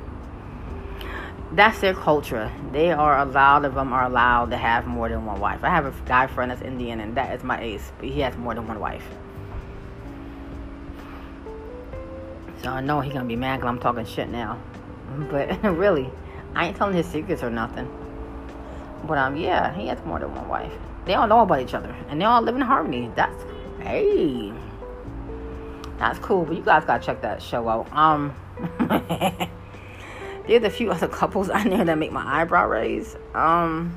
That's 1.51 1.79
their 1.81 1.93
culture. 1.93 2.51
They 2.71 2.91
are 2.91 3.19
allowed 3.19 3.65
of 3.65 3.73
them 3.73 3.91
are 3.91 4.05
allowed 4.05 4.51
to 4.51 4.57
have 4.57 4.85
more 4.85 5.09
than 5.09 5.25
one 5.25 5.39
wife. 5.39 5.63
I 5.63 5.69
have 5.69 5.85
a 5.85 5.93
guy 6.05 6.27
friend 6.27 6.51
that's 6.51 6.61
Indian 6.61 6.99
and 6.99 7.17
that 7.17 7.35
is 7.35 7.43
my 7.43 7.59
ace, 7.59 7.91
but 7.97 8.07
he 8.07 8.21
has 8.21 8.37
more 8.37 8.53
than 8.53 8.67
one 8.67 8.79
wife. 8.79 9.03
So 12.61 12.69
I 12.69 12.81
know 12.81 13.01
he's 13.01 13.13
gonna 13.13 13.25
be 13.25 13.35
mad 13.35 13.57
because 13.57 13.69
I'm 13.69 13.79
talking 13.79 14.05
shit 14.05 14.29
now. 14.29 14.59
But 15.31 15.63
really, 15.63 16.07
I 16.53 16.67
ain't 16.67 16.77
telling 16.77 16.95
his 16.95 17.07
secrets 17.07 17.41
or 17.41 17.49
nothing. 17.49 17.91
But 19.05 19.17
um, 19.17 19.35
yeah, 19.35 19.73
he 19.73 19.87
has 19.87 19.97
more 20.05 20.19
than 20.19 20.33
one 20.35 20.47
wife. 20.47 20.71
They 21.05 21.15
all 21.15 21.27
know 21.27 21.39
about 21.39 21.61
each 21.61 21.73
other 21.73 21.95
and 22.09 22.21
they 22.21 22.25
all 22.25 22.43
live 22.43 22.55
in 22.55 22.61
harmony. 22.61 23.11
That's 23.15 23.43
hey. 23.81 24.53
That's 25.99 26.17
cool, 26.19 26.45
but 26.45 26.55
you 26.55 26.63
guys 26.63 26.85
gotta 26.85 27.03
check 27.03 27.21
that 27.21 27.41
show 27.41 27.67
out. 27.67 27.91
Um, 27.91 28.33
there's 30.47 30.63
a 30.63 30.69
few 30.69 30.91
other 30.91 31.07
couples 31.19 31.49
on 31.49 31.69
there 31.69 31.83
that 31.83 31.97
make 31.97 32.13
my 32.13 32.41
eyebrow 32.41 32.67
raise. 32.67 33.17
Um, 33.35 33.95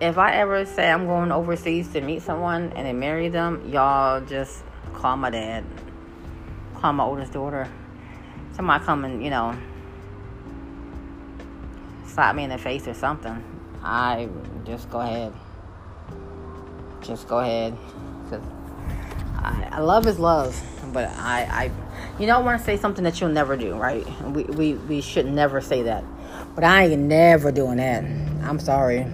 if 0.00 0.18
I 0.18 0.32
ever 0.32 0.64
say 0.64 0.90
I'm 0.90 1.06
going 1.06 1.30
overseas 1.30 1.88
to 1.92 2.00
meet 2.00 2.22
someone 2.22 2.72
and 2.74 2.86
then 2.86 2.98
marry 2.98 3.28
them, 3.28 3.70
y'all 3.70 4.20
just 4.22 4.64
call 4.92 5.16
my 5.16 5.30
dad, 5.30 5.64
call 6.74 6.92
my 6.92 7.04
oldest 7.04 7.32
daughter. 7.32 7.68
Somebody 8.52 8.84
come 8.84 9.04
and 9.04 9.22
you 9.22 9.30
know 9.30 9.56
slap 12.06 12.34
me 12.34 12.42
in 12.42 12.50
the 12.50 12.58
face 12.58 12.88
or 12.88 12.94
something. 12.94 13.44
I 13.84 14.28
just 14.64 14.90
go 14.90 14.98
ahead. 14.98 15.32
Just 17.02 17.28
go 17.28 17.38
ahead. 17.38 17.76
I, 19.42 19.68
I 19.72 19.80
love 19.80 20.06
is 20.06 20.18
love, 20.18 20.60
but 20.92 21.08
I, 21.08 21.44
I, 21.44 22.20
you 22.20 22.26
don't 22.26 22.44
want 22.44 22.58
to 22.58 22.64
say 22.64 22.76
something 22.76 23.04
that 23.04 23.20
you'll 23.20 23.30
never 23.30 23.56
do, 23.56 23.74
right? 23.74 24.06
We, 24.24 24.44
we, 24.44 24.74
we 24.74 25.00
should 25.00 25.26
never 25.26 25.60
say 25.60 25.82
that. 25.82 26.04
But 26.54 26.64
I 26.64 26.86
ain't 26.86 27.02
never 27.02 27.50
doing 27.50 27.78
that. 27.78 28.04
I'm 28.44 28.58
sorry. 28.58 29.06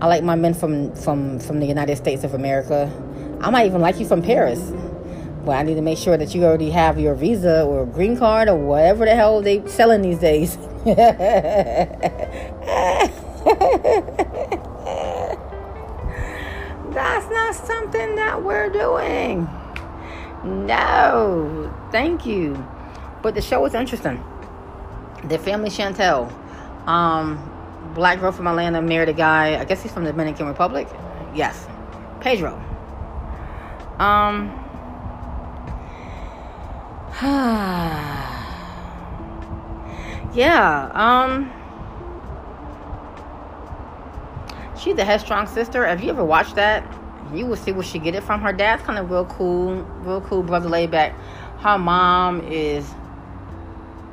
I 0.00 0.06
like 0.06 0.24
my 0.24 0.34
men 0.34 0.54
from, 0.54 0.94
from, 0.96 1.38
from 1.38 1.60
the 1.60 1.66
United 1.66 1.96
States 1.96 2.24
of 2.24 2.34
America. 2.34 2.90
I 3.40 3.50
might 3.50 3.66
even 3.66 3.80
like 3.80 4.00
you 4.00 4.06
from 4.06 4.22
Paris. 4.22 4.72
But 5.44 5.52
I 5.52 5.62
need 5.62 5.76
to 5.76 5.82
make 5.82 5.98
sure 5.98 6.16
that 6.16 6.34
you 6.34 6.44
already 6.44 6.70
have 6.70 6.98
your 6.98 7.14
visa 7.14 7.64
or 7.64 7.86
green 7.86 8.16
card 8.16 8.48
or 8.48 8.56
whatever 8.56 9.04
the 9.04 9.14
hell 9.14 9.40
they 9.40 9.66
selling 9.66 10.02
these 10.02 10.18
days. 10.18 10.58
something 18.00 18.16
that 18.16 18.42
we're 18.42 18.70
doing. 18.70 19.48
No, 20.44 21.72
thank 21.92 22.24
you. 22.24 22.66
But 23.22 23.34
the 23.34 23.42
show 23.42 23.60
was 23.60 23.74
interesting. 23.74 24.24
The 25.24 25.38
family 25.38 25.68
Chantel, 25.68 26.32
um, 26.88 27.38
black 27.94 28.20
girl 28.20 28.32
from 28.32 28.46
Atlanta 28.46 28.80
married 28.80 29.10
a 29.10 29.12
guy. 29.12 29.60
I 29.60 29.64
guess 29.64 29.82
he's 29.82 29.92
from 29.92 30.04
the 30.04 30.12
Dominican 30.12 30.46
Republic. 30.46 30.88
Yes, 31.34 31.66
Pedro. 32.20 32.54
Um. 33.98 34.48
yeah. 40.34 40.90
Um. 40.94 41.52
She's 44.78 44.96
a 44.96 45.04
headstrong 45.04 45.46
sister. 45.46 45.84
Have 45.84 46.02
you 46.02 46.08
ever 46.08 46.24
watched 46.24 46.54
that? 46.54 46.99
You 47.34 47.46
will 47.46 47.56
see 47.56 47.72
where 47.72 47.84
she 47.84 47.98
get 47.98 48.14
it 48.14 48.22
from. 48.22 48.40
Her 48.40 48.52
dad's 48.52 48.82
kind 48.82 48.98
of 48.98 49.10
real 49.10 49.24
cool, 49.26 49.74
real 50.02 50.20
cool 50.20 50.42
brother 50.42 50.68
laid 50.68 50.90
back. 50.90 51.12
Her 51.58 51.78
mom 51.78 52.40
is. 52.50 52.88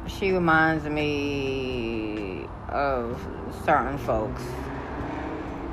She 0.08 0.32
reminds 0.32 0.86
me 0.86 2.47
of 2.69 3.19
certain 3.65 3.97
folks. 3.97 4.43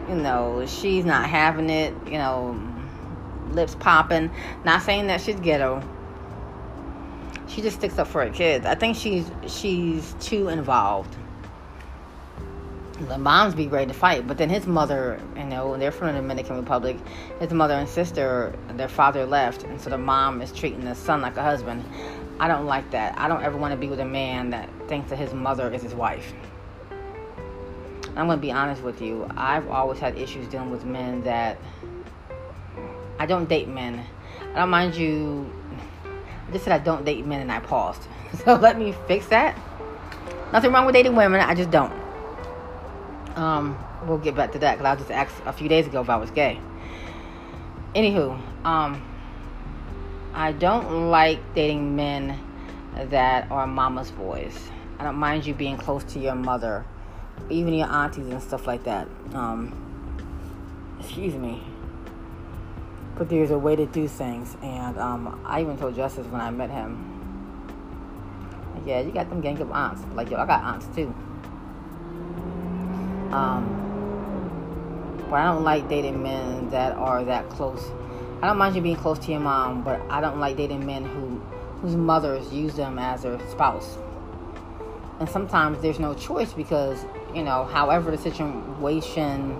You 0.08 0.16
know, 0.16 0.64
she's 0.66 1.04
not 1.04 1.28
having 1.28 1.70
it. 1.70 1.94
You 2.06 2.18
know, 2.18 2.60
lips 3.50 3.74
popping. 3.74 4.30
Not 4.64 4.82
saying 4.82 5.08
that 5.08 5.20
she's 5.20 5.38
ghetto. 5.38 5.82
She 7.46 7.60
just 7.60 7.76
sticks 7.76 7.98
up 7.98 8.08
for 8.08 8.24
her 8.24 8.30
kids. 8.30 8.64
I 8.66 8.74
think 8.74 8.96
she's 8.96 9.30
she's 9.46 10.14
too 10.18 10.48
involved 10.48 11.14
the 13.00 13.18
moms 13.18 13.54
be 13.54 13.66
ready 13.66 13.86
to 13.86 13.94
fight, 13.94 14.26
but 14.26 14.38
then 14.38 14.48
his 14.48 14.66
mother, 14.66 15.20
you 15.36 15.44
know, 15.44 15.76
they're 15.76 15.90
from 15.90 16.08
the 16.08 16.12
Dominican 16.14 16.56
Republic. 16.56 16.96
His 17.40 17.52
mother 17.52 17.74
and 17.74 17.88
sister, 17.88 18.54
their 18.76 18.88
father 18.88 19.26
left, 19.26 19.64
and 19.64 19.80
so 19.80 19.90
the 19.90 19.98
mom 19.98 20.40
is 20.40 20.52
treating 20.52 20.84
the 20.84 20.94
son 20.94 21.20
like 21.20 21.36
a 21.36 21.42
husband. 21.42 21.84
I 22.38 22.46
don't 22.46 22.66
like 22.66 22.90
that. 22.92 23.18
I 23.18 23.26
don't 23.26 23.42
ever 23.42 23.56
want 23.56 23.72
to 23.72 23.76
be 23.76 23.88
with 23.88 24.00
a 24.00 24.04
man 24.04 24.50
that 24.50 24.68
thinks 24.88 25.10
that 25.10 25.16
his 25.16 25.32
mother 25.32 25.72
is 25.72 25.82
his 25.82 25.94
wife. 25.94 26.32
I'm 28.16 28.26
going 28.26 28.38
to 28.38 28.42
be 28.42 28.52
honest 28.52 28.82
with 28.82 29.02
you. 29.02 29.28
I've 29.36 29.68
always 29.68 29.98
had 29.98 30.16
issues 30.16 30.46
dealing 30.46 30.70
with 30.70 30.84
men 30.84 31.22
that 31.22 31.58
I 33.18 33.26
don't 33.26 33.48
date 33.48 33.66
men. 33.66 34.04
I 34.52 34.60
don't 34.60 34.70
mind 34.70 34.94
you. 34.94 35.50
I 36.48 36.52
just 36.52 36.64
said 36.64 36.80
I 36.80 36.84
don't 36.84 37.04
date 37.04 37.26
men, 37.26 37.40
and 37.40 37.50
I 37.50 37.60
paused. 37.60 38.02
So 38.44 38.56
let 38.56 38.76
me 38.76 38.92
fix 39.06 39.26
that. 39.28 39.56
Nothing 40.52 40.72
wrong 40.72 40.86
with 40.86 40.94
dating 40.94 41.14
women. 41.14 41.40
I 41.40 41.54
just 41.54 41.70
don't. 41.70 42.03
Um, 43.36 43.76
we'll 44.06 44.18
get 44.18 44.36
back 44.36 44.52
to 44.52 44.58
that 44.60 44.78
because 44.78 44.86
I 44.86 44.96
just 44.96 45.10
asked 45.10 45.34
a 45.44 45.52
few 45.52 45.68
days 45.68 45.86
ago 45.86 46.00
if 46.00 46.08
I 46.08 46.16
was 46.16 46.30
gay. 46.30 46.60
Anywho, 47.94 48.40
um, 48.64 49.02
I 50.32 50.52
don't 50.52 51.10
like 51.10 51.38
dating 51.54 51.96
men 51.96 52.38
that 52.94 53.50
are 53.50 53.66
mama's 53.66 54.10
boys. 54.10 54.70
I 54.98 55.04
don't 55.04 55.16
mind 55.16 55.46
you 55.46 55.54
being 55.54 55.76
close 55.76 56.04
to 56.04 56.18
your 56.18 56.34
mother, 56.34 56.84
even 57.50 57.74
your 57.74 57.88
aunties 57.88 58.26
and 58.28 58.42
stuff 58.42 58.66
like 58.66 58.84
that. 58.84 59.08
Um, 59.32 59.72
excuse 61.00 61.34
me. 61.34 61.62
But 63.16 63.28
there's 63.28 63.50
a 63.50 63.58
way 63.58 63.76
to 63.76 63.86
do 63.86 64.08
things, 64.08 64.56
and 64.62 64.98
um, 64.98 65.40
I 65.44 65.60
even 65.60 65.78
told 65.78 65.94
Justice 65.94 66.26
when 66.26 66.40
I 66.40 66.50
met 66.50 66.70
him. 66.70 67.10
Yeah, 68.84 69.00
you 69.00 69.12
got 69.12 69.28
them 69.30 69.40
gang 69.40 69.60
of 69.60 69.70
aunts. 69.70 70.02
Like 70.14 70.30
yo, 70.30 70.36
I 70.36 70.46
got 70.46 70.62
aunts 70.62 70.86
too. 70.94 71.14
Um, 73.32 73.84
but 75.30 75.36
I 75.36 75.44
don't 75.44 75.64
like 75.64 75.88
dating 75.88 76.22
men 76.22 76.70
that 76.70 76.92
are 76.92 77.24
that 77.24 77.48
close. 77.50 77.90
I 78.42 78.46
don't 78.46 78.58
mind 78.58 78.76
you 78.76 78.82
being 78.82 78.96
close 78.96 79.18
to 79.20 79.30
your 79.30 79.40
mom, 79.40 79.82
but 79.82 80.00
I 80.10 80.20
don't 80.20 80.38
like 80.38 80.56
dating 80.56 80.84
men 80.84 81.04
who 81.04 81.40
whose 81.80 81.96
mothers 81.96 82.52
use 82.52 82.74
them 82.74 82.98
as 82.98 83.22
their 83.22 83.38
spouse. 83.50 83.98
And 85.20 85.28
sometimes 85.28 85.80
there's 85.82 85.98
no 85.98 86.14
choice 86.14 86.52
because, 86.52 87.04
you 87.34 87.42
know, 87.42 87.64
however 87.64 88.10
the 88.10 88.18
situation 88.18 89.54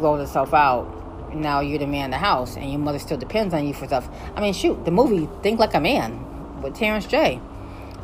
rolls 0.00 0.20
itself 0.20 0.54
out, 0.54 0.86
now 1.34 1.60
you're 1.60 1.78
the 1.78 1.86
man 1.86 2.06
in 2.06 2.10
the 2.10 2.18
house 2.18 2.56
and 2.56 2.70
your 2.70 2.80
mother 2.80 2.98
still 2.98 3.18
depends 3.18 3.54
on 3.54 3.66
you 3.66 3.74
for 3.74 3.86
stuff. 3.86 4.08
I 4.34 4.40
mean, 4.40 4.52
shoot, 4.52 4.84
the 4.84 4.90
movie 4.90 5.28
Think 5.42 5.60
Like 5.60 5.74
a 5.74 5.80
Man 5.80 6.62
with 6.62 6.74
Terrence 6.74 7.06
J 7.06 7.40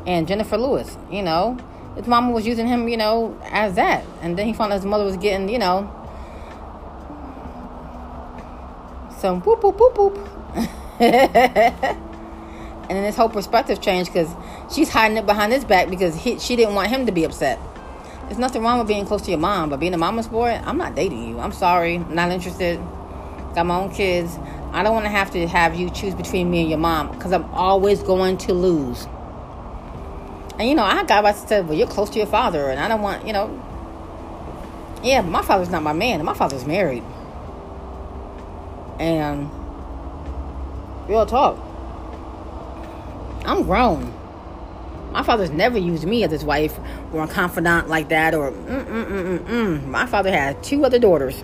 and 0.06 0.26
Jenifer 0.26 0.58
Lewis, 0.58 0.96
you 1.10 1.22
know, 1.22 1.58
his 1.96 2.06
mama 2.06 2.30
was 2.30 2.46
using 2.46 2.66
him, 2.66 2.88
you 2.88 2.96
know, 2.96 3.38
as 3.44 3.74
that. 3.76 4.04
And 4.20 4.38
then 4.38 4.46
he 4.46 4.52
found 4.52 4.72
out 4.72 4.76
his 4.76 4.84
mother 4.84 5.04
was 5.04 5.16
getting, 5.16 5.48
you 5.48 5.58
know, 5.58 5.90
some 9.18 9.40
whoop, 9.40 9.64
whoop, 9.64 9.78
whoop, 9.80 9.98
whoop. 9.98 10.28
and 11.00 12.90
then 12.90 13.04
his 13.04 13.16
whole 13.16 13.28
perspective 13.28 13.80
changed 13.80 14.12
because 14.12 14.30
she's 14.72 14.90
hiding 14.90 15.16
it 15.16 15.26
behind 15.26 15.52
his 15.52 15.64
back 15.64 15.88
because 15.88 16.14
he, 16.14 16.38
she 16.38 16.54
didn't 16.54 16.74
want 16.74 16.88
him 16.88 17.06
to 17.06 17.12
be 17.12 17.24
upset. 17.24 17.58
There's 18.26 18.38
nothing 18.38 18.62
wrong 18.62 18.78
with 18.78 18.88
being 18.88 19.06
close 19.06 19.22
to 19.22 19.30
your 19.30 19.40
mom, 19.40 19.70
but 19.70 19.80
being 19.80 19.94
a 19.94 19.98
mama's 19.98 20.28
boy, 20.28 20.60
I'm 20.64 20.76
not 20.76 20.94
dating 20.94 21.28
you. 21.28 21.38
I'm 21.38 21.52
sorry, 21.52 21.98
not 21.98 22.30
interested. 22.30 22.78
Got 23.54 23.66
my 23.66 23.78
own 23.78 23.90
kids. 23.90 24.36
I 24.72 24.82
don't 24.82 24.92
want 24.92 25.06
to 25.06 25.10
have 25.10 25.30
to 25.30 25.46
have 25.46 25.76
you 25.76 25.88
choose 25.90 26.14
between 26.14 26.50
me 26.50 26.60
and 26.60 26.68
your 26.68 26.78
mom 26.78 27.12
because 27.12 27.32
I'm 27.32 27.44
always 27.54 28.02
going 28.02 28.36
to 28.38 28.52
lose. 28.52 29.06
And 30.58 30.68
you 30.68 30.74
know, 30.74 30.84
I 30.84 31.04
got 31.04 31.20
about 31.20 31.34
to 31.36 31.46
say, 31.46 31.60
well, 31.60 31.74
you're 31.74 31.86
close 31.86 32.10
to 32.10 32.18
your 32.18 32.26
father, 32.26 32.70
and 32.70 32.80
I 32.80 32.88
don't 32.88 33.02
want, 33.02 33.26
you 33.26 33.32
know, 33.32 33.62
yeah, 35.02 35.20
my 35.20 35.42
father's 35.42 35.68
not 35.68 35.82
my 35.82 35.92
man, 35.92 36.24
my 36.24 36.34
father's 36.34 36.64
married. 36.64 37.02
And 38.98 39.50
real 41.08 41.26
talk, 41.26 41.58
I'm 43.44 43.64
grown. 43.64 44.12
My 45.12 45.22
father's 45.22 45.50
never 45.50 45.78
used 45.78 46.04
me 46.04 46.24
as 46.24 46.30
his 46.30 46.44
wife 46.44 46.78
or 47.12 47.22
a 47.22 47.28
confidant 47.28 47.88
like 47.88 48.08
that, 48.08 48.34
or 48.34 48.50
mm 48.50 48.86
mm 48.86 49.06
mm 49.06 49.38
mm 49.38 49.46
mm. 49.46 49.86
My 49.86 50.06
father 50.06 50.30
had 50.30 50.62
two 50.62 50.84
other 50.84 50.98
daughters. 50.98 51.42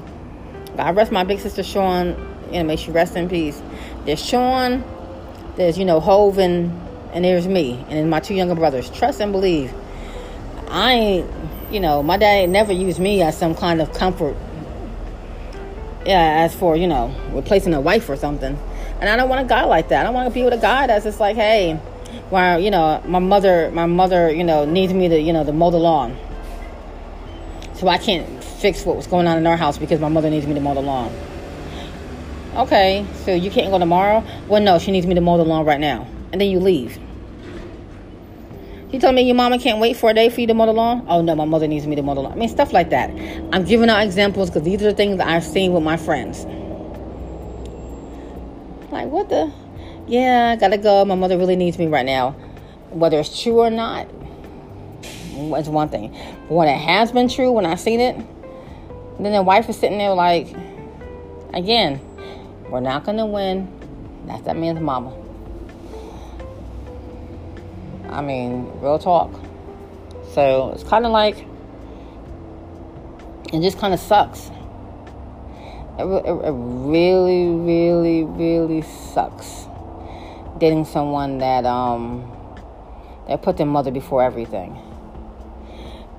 God 0.77 0.97
rest 0.97 1.13
my 1.13 1.25
big 1.25 1.39
sister 1.39 1.63
Sean, 1.63 2.17
and 2.53 2.67
may 2.67 2.77
she 2.77 2.91
rest 2.91 3.15
in 3.17 3.29
peace. 3.29 3.63
There's 4.05 4.25
Sean, 4.25 4.83
there's 5.57 5.79
you 5.79 5.85
know 5.85 6.01
Hove 6.01 6.39
and 7.13 7.25
there's 7.25 7.47
me, 7.47 7.85
and 7.89 7.93
then 7.93 8.11
my 8.11 8.21
two 8.21 8.35
younger 8.35 8.55
brothers. 8.55 8.91
Trust 8.91 9.21
and 9.21 9.33
believe. 9.33 9.73
I 10.69 10.93
ain't, 10.93 11.31
you 11.71 11.81
know, 11.81 12.03
my 12.03 12.17
dad 12.17 12.49
never 12.49 12.73
used 12.73 12.99
me 12.99 13.23
as 13.23 13.37
some 13.37 13.55
kind 13.55 13.81
of 13.81 13.93
comfort. 13.93 14.37
Yeah, 16.07 16.45
as 16.45 16.55
for 16.55 16.77
you 16.77 16.89
know, 16.89 17.15
replacing 17.33 17.75
a 17.75 17.81
wife 17.81 18.09
or 18.09 18.17
something. 18.17 18.59
And 19.01 19.09
I 19.09 19.17
don't 19.17 19.29
want 19.29 19.45
a 19.45 19.49
guy 19.49 19.65
like 19.65 19.89
that. 19.89 20.01
I 20.01 20.05
don't 20.05 20.15
want 20.15 20.29
to 20.29 20.35
be 20.35 20.45
with 20.45 20.55
a 20.55 20.59
guy 20.59 20.87
that's 20.87 21.05
just 21.05 21.21
like, 21.21 21.37
hey, 21.37 21.79
well, 22.31 22.59
you 22.59 22.71
know, 22.71 23.03
my 23.07 23.19
mother, 23.19 23.71
my 23.73 23.87
mother, 23.87 24.33
you 24.33 24.45
know, 24.45 24.65
needs 24.65 24.93
me 24.93 25.09
to, 25.09 25.21
you 25.21 25.33
know, 25.33 25.45
to 25.45 25.53
mow 25.53 25.71
the 25.71 25.79
lawn. 25.79 26.17
So 27.75 27.89
I 27.89 27.99
can't 27.99 28.43
fix 28.43 28.87
what 28.87 28.97
was 28.97 29.07
going 29.07 29.27
on 29.27 29.39
in 29.39 29.47
our 29.47 29.57
house 29.57 29.77
because 29.77 30.01
my 30.01 30.09
mother 30.09 30.31
needs 30.31 30.47
me 30.47 30.55
to 30.55 30.61
mow 30.61 30.75
the 30.75 30.81
lawn. 30.81 31.13
Okay, 32.55 33.05
so 33.25 33.35
you 33.35 33.51
can't 33.51 33.71
go 33.71 33.79
tomorrow? 33.79 34.25
Well, 34.47 34.63
no, 34.63 34.79
she 34.79 34.93
needs 34.93 35.07
me 35.07 35.15
to 35.15 35.21
mow 35.21 35.37
the 35.37 35.45
lawn 35.45 35.65
right 35.65 35.81
now. 35.81 36.07
And 36.33 36.41
then 36.41 36.51
you 36.51 36.59
leave. 36.59 36.99
You 38.91 39.01
told 39.01 39.15
me 39.15 39.23
your 39.23 39.35
mama 39.35 39.59
can't 39.59 39.81
wait 39.81 39.97
for 39.97 40.11
a 40.11 40.15
day 40.15 40.29
for 40.29 40.43
you 40.43 40.47
to 40.49 40.55
mow 40.55 40.67
the 40.67 40.73
lawn? 40.73 41.07
Oh 41.09 41.23
no, 41.23 41.35
my 41.35 41.47
mother 41.47 41.67
needs 41.67 41.87
me 41.87 41.97
to 41.97 42.03
mow 42.03 42.15
the 42.15 42.21
lawn. 42.21 42.33
I 42.33 42.37
mean, 42.37 42.49
stuff 42.51 42.75
like 42.75 42.91
that. 42.91 43.09
I'm 43.53 43.65
giving 43.65 43.89
out 43.89 44.03
examples 44.03 44.51
because 44.51 44.65
these 44.65 44.83
are 44.83 44.85
the 44.85 44.95
things 44.95 45.19
I've 45.19 45.45
seen 45.45 45.73
with 45.73 45.83
my 45.83 45.97
friends. 45.97 46.45
Like, 48.93 49.09
what 49.09 49.31
the? 49.31 49.51
Yeah, 50.07 50.51
I 50.51 50.57
gotta 50.57 50.77
go. 50.77 51.07
My 51.07 51.15
mother 51.15 51.39
really 51.39 51.57
needs 51.57 51.79
me 51.79 51.87
right 51.87 52.05
now. 52.05 52.33
Whether 52.91 53.19
it's 53.19 53.43
true 53.43 53.61
or 53.61 53.71
not, 53.71 54.09
it's 55.33 55.69
one 55.69 55.89
thing. 55.89 56.15
But 56.49 56.55
when 56.55 56.69
it 56.69 56.77
has 56.77 57.13
been 57.13 57.29
true, 57.29 57.51
when 57.51 57.65
I've 57.65 57.81
seen 57.81 58.01
it, 58.01 58.17
then 59.19 59.33
the 59.33 59.43
wife 59.43 59.71
is 59.71 59.79
sitting 59.79 59.97
there 59.97 60.13
like, 60.13 60.55
again, 61.55 61.99
we're 62.69 62.81
not 62.81 63.05
gonna 63.05 63.25
win. 63.25 63.73
That's 64.27 64.43
that 64.43 64.57
man's 64.57 64.81
mama. 64.81 65.22
I 68.13 68.21
mean, 68.21 68.71
real 68.81 68.99
talk. 68.99 69.33
So 70.33 70.73
it's 70.75 70.85
kind 70.85 71.07
of 71.07 71.13
like, 71.13 71.47
it 73.53 73.61
just 73.61 73.79
kind 73.79 73.95
of 73.95 74.01
sucks. 74.01 74.51
It, 75.99 76.05
it, 76.05 76.27
it, 76.27 76.53
really, 76.53 77.49
really, 77.49 78.25
really 78.25 78.83
sucks 78.83 79.67
dating 80.59 80.85
someone 80.85 81.39
that 81.39 81.67
um 81.67 82.31
that 83.29 83.43
put 83.43 83.57
their 83.57 83.67
mother 83.67 83.91
before 83.91 84.23
everything. 84.23 84.79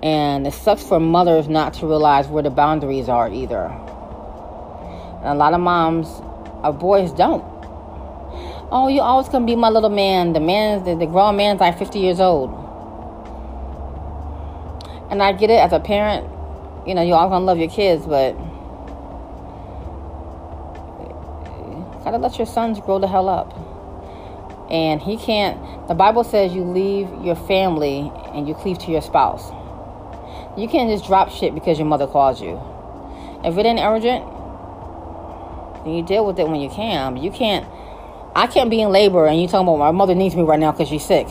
And 0.01 0.45
it 0.45 0.53
sucks 0.53 0.83
for 0.83 0.99
mothers 0.99 1.47
not 1.47 1.75
to 1.75 1.87
realize 1.87 2.27
where 2.27 2.43
the 2.43 2.49
boundaries 2.49 3.07
are 3.09 3.31
either. 3.31 3.65
And 3.65 5.29
a 5.29 5.35
lot 5.35 5.53
of 5.53 5.61
moms 5.61 6.07
of 6.63 6.79
boys 6.79 7.11
don't 7.11 7.52
oh, 8.73 8.87
you're 8.87 9.03
always 9.03 9.29
gonna 9.29 9.45
be 9.45 9.55
my 9.55 9.69
little 9.69 9.91
man. 9.91 10.33
The 10.33 10.39
man, 10.39 10.83
the, 10.83 10.95
the 10.95 11.05
grown 11.05 11.37
man's 11.37 11.59
like 11.59 11.77
50 11.77 11.99
years 11.99 12.19
old. 12.19 12.49
And 15.11 15.21
I 15.21 15.31
get 15.31 15.51
it 15.51 15.59
as 15.59 15.71
a 15.71 15.79
parent, 15.79 16.27
you 16.87 16.95
know, 16.95 17.03
you're 17.03 17.15
all 17.15 17.29
gonna 17.29 17.45
love 17.45 17.59
your 17.59 17.69
kids, 17.69 18.03
but 18.07 18.33
gotta 22.03 22.17
let 22.17 22.39
your 22.39 22.47
sons 22.47 22.79
grow 22.79 22.97
the 22.97 23.07
hell 23.07 23.29
up. 23.29 23.53
And 24.71 24.99
he 24.99 25.17
can't, 25.17 25.87
the 25.87 25.93
Bible 25.93 26.23
says 26.23 26.55
you 26.55 26.63
leave 26.63 27.07
your 27.23 27.35
family 27.35 28.11
and 28.33 28.47
you 28.47 28.55
cleave 28.55 28.79
to 28.79 28.91
your 28.91 29.03
spouse. 29.03 29.51
You 30.57 30.67
can't 30.67 30.89
just 30.89 31.05
drop 31.05 31.29
shit 31.29 31.53
because 31.53 31.77
your 31.77 31.87
mother 31.87 32.07
calls 32.07 32.41
you. 32.41 32.59
If 33.43 33.55
it 33.55 33.67
ain't 33.67 33.79
urgent, 33.79 34.25
then 35.85 35.93
you 35.93 36.03
deal 36.03 36.25
with 36.25 36.39
it 36.39 36.47
when 36.47 36.59
you 36.59 36.69
can. 36.69 37.17
You 37.17 37.29
can't 37.29 37.67
I 38.35 38.47
can't 38.47 38.69
be 38.69 38.81
in 38.81 38.89
labor 38.89 39.27
and 39.27 39.39
you 39.39 39.47
talking 39.47 39.67
about 39.67 39.77
my 39.77 39.91
mother 39.91 40.15
needs 40.15 40.35
me 40.35 40.41
right 40.41 40.59
now 40.59 40.71
because 40.71 40.89
she's 40.89 41.05
sick. 41.05 41.27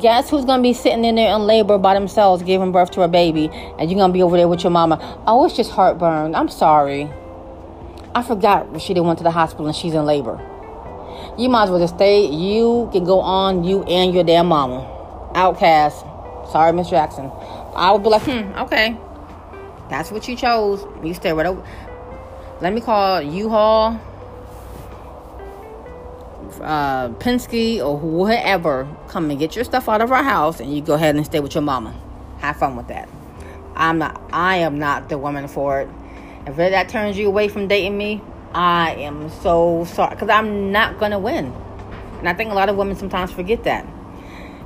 Guess 0.00 0.30
who's 0.30 0.44
gonna 0.44 0.62
be 0.62 0.72
sitting 0.72 1.04
in 1.04 1.14
there 1.14 1.32
in 1.34 1.42
labor 1.42 1.78
by 1.78 1.94
themselves 1.94 2.42
giving 2.42 2.72
birth 2.72 2.90
to 2.92 3.02
a 3.02 3.08
baby 3.08 3.48
and 3.78 3.88
you're 3.88 3.98
gonna 3.98 4.12
be 4.12 4.22
over 4.22 4.36
there 4.36 4.48
with 4.48 4.64
your 4.64 4.72
mama? 4.72 5.22
Oh, 5.26 5.44
it's 5.44 5.54
just 5.54 5.70
heartburn. 5.70 6.34
I'm 6.34 6.48
sorry. 6.48 7.08
I 8.14 8.22
forgot 8.22 8.80
she 8.80 8.92
didn't 8.92 9.06
went 9.06 9.18
to 9.18 9.24
the 9.24 9.30
hospital 9.30 9.66
and 9.66 9.76
she's 9.76 9.94
in 9.94 10.04
labor. 10.04 10.40
You 11.38 11.48
might 11.48 11.64
as 11.64 11.70
well 11.70 11.78
just 11.78 11.94
stay. 11.94 12.26
You 12.26 12.90
can 12.92 13.04
go 13.04 13.20
on, 13.20 13.62
you 13.62 13.84
and 13.84 14.12
your 14.12 14.24
damn 14.24 14.48
mama. 14.48 14.88
OutKast. 15.34 16.50
Sorry, 16.50 16.72
Miss 16.72 16.90
Jackson. 16.90 17.30
I 17.76 17.92
would 17.92 18.02
be 18.02 18.08
like, 18.08 18.22
hmm, 18.22 18.52
okay. 18.58 18.96
That's 19.88 20.10
what 20.10 20.26
you 20.26 20.36
chose. 20.36 20.84
You 21.04 21.14
stay 21.14 21.32
right 21.32 21.46
over. 21.46 21.64
Let 22.60 22.72
me 22.72 22.80
call 22.80 23.22
U-Haul 23.22 24.00
uh, 26.62 27.08
Penske 27.10 27.84
or 27.84 27.98
whoever 27.98 28.88
come 29.08 29.30
and 29.30 29.38
get 29.38 29.56
your 29.56 29.64
stuff 29.64 29.88
out 29.88 30.00
of 30.00 30.12
our 30.12 30.22
house 30.22 30.60
and 30.60 30.74
you 30.74 30.80
go 30.80 30.94
ahead 30.94 31.16
and 31.16 31.24
stay 31.24 31.40
with 31.40 31.54
your 31.54 31.62
mama. 31.62 31.94
Have 32.38 32.56
fun 32.56 32.76
with 32.76 32.88
that. 32.88 33.08
I'm 33.74 33.98
not. 33.98 34.20
I 34.32 34.56
am 34.56 34.78
not 34.78 35.08
the 35.08 35.18
woman 35.18 35.48
for 35.48 35.80
it. 35.80 35.88
If 36.46 36.56
that 36.56 36.88
turns 36.88 37.16
you 37.16 37.28
away 37.28 37.48
from 37.48 37.68
dating 37.68 37.96
me, 37.96 38.20
I 38.52 38.94
am 38.94 39.30
so 39.30 39.84
sorry 39.84 40.14
because 40.14 40.28
I'm 40.28 40.72
not 40.72 40.98
gonna 40.98 41.18
win. 41.18 41.54
And 42.18 42.28
I 42.28 42.34
think 42.34 42.50
a 42.50 42.54
lot 42.54 42.68
of 42.68 42.76
women 42.76 42.96
sometimes 42.96 43.32
forget 43.32 43.64
that. 43.64 43.86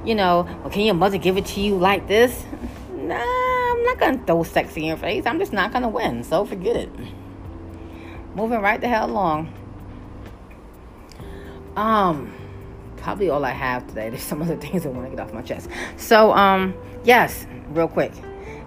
You 0.05 0.15
know, 0.15 0.43
well, 0.61 0.71
can 0.71 0.83
your 0.83 0.95
mother 0.95 1.19
give 1.19 1.37
it 1.37 1.47
to 1.47 1.61
you 1.61 1.77
like 1.77 2.07
this? 2.09 2.45
Nah, 2.91 3.15
I'm 3.15 3.85
not 3.85 3.99
gonna 3.99 4.25
throw 4.27 4.43
sex 4.43 4.77
in 4.77 4.85
your 4.85 4.97
face. 4.97 5.25
I'm 5.27 5.39
just 5.39 5.53
not 5.53 5.73
gonna 5.73 5.89
win. 5.89 6.25
So 6.25 6.45
forget 6.45 6.77
it. 6.77 6.91
Moving 8.35 8.61
right 8.61 8.81
the 8.81 8.89
hell 8.89 9.11
along. 9.11 9.53
Um, 11.77 12.33
probably 12.97 13.31
all 13.31 13.45
I 13.45 13.51
have 13.51 13.87
today. 13.87 14.11
There's 14.11 14.22
some 14.22 14.43
other 14.43 14.57
things 14.57 14.87
I 14.87 14.89
want 14.89 15.11
to 15.11 15.16
get 15.16 15.20
off 15.20 15.33
my 15.33 15.43
chest. 15.43 15.68
So, 15.97 16.33
um, 16.33 16.74
yes, 17.05 17.47
real 17.68 17.89
quick. 17.89 18.12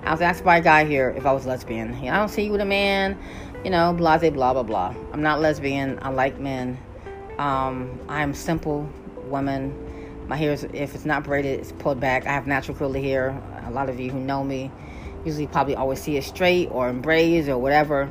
I 0.03 0.11
was 0.11 0.21
asked 0.21 0.45
by 0.45 0.57
a 0.57 0.61
guy 0.61 0.85
here 0.85 1.13
if 1.17 1.25
I 1.25 1.33
was 1.33 1.45
lesbian. 1.45 1.93
I 1.93 2.15
don't 2.17 2.29
see 2.29 2.43
you 2.43 2.51
with 2.51 2.61
a 2.61 2.65
man, 2.65 3.17
you 3.65 3.69
know, 3.69 3.93
blase, 3.93 4.31
blah, 4.31 4.53
blah, 4.53 4.63
blah. 4.63 4.95
I'm 5.11 5.21
not 5.21 5.41
lesbian. 5.41 5.99
I 6.01 6.09
like 6.09 6.39
men. 6.39 6.77
Um, 7.37 7.99
I 8.07 8.21
am 8.21 8.33
simple 8.33 8.89
woman. 9.25 9.75
My 10.27 10.37
hair 10.37 10.53
is, 10.53 10.63
if 10.63 10.95
it's 10.95 11.05
not 11.05 11.23
braided, 11.23 11.59
it's 11.59 11.71
pulled 11.73 11.99
back. 11.99 12.25
I 12.25 12.31
have 12.31 12.47
natural 12.47 12.77
curly 12.77 13.01
hair. 13.01 13.29
A 13.65 13.71
lot 13.71 13.89
of 13.89 13.99
you 13.99 14.09
who 14.09 14.19
know 14.19 14.43
me 14.43 14.71
usually 15.25 15.47
probably 15.47 15.75
always 15.75 16.01
see 16.01 16.15
it 16.15 16.23
straight 16.23 16.69
or 16.71 16.87
in 16.87 17.01
braids 17.01 17.49
or 17.49 17.57
whatever. 17.57 18.09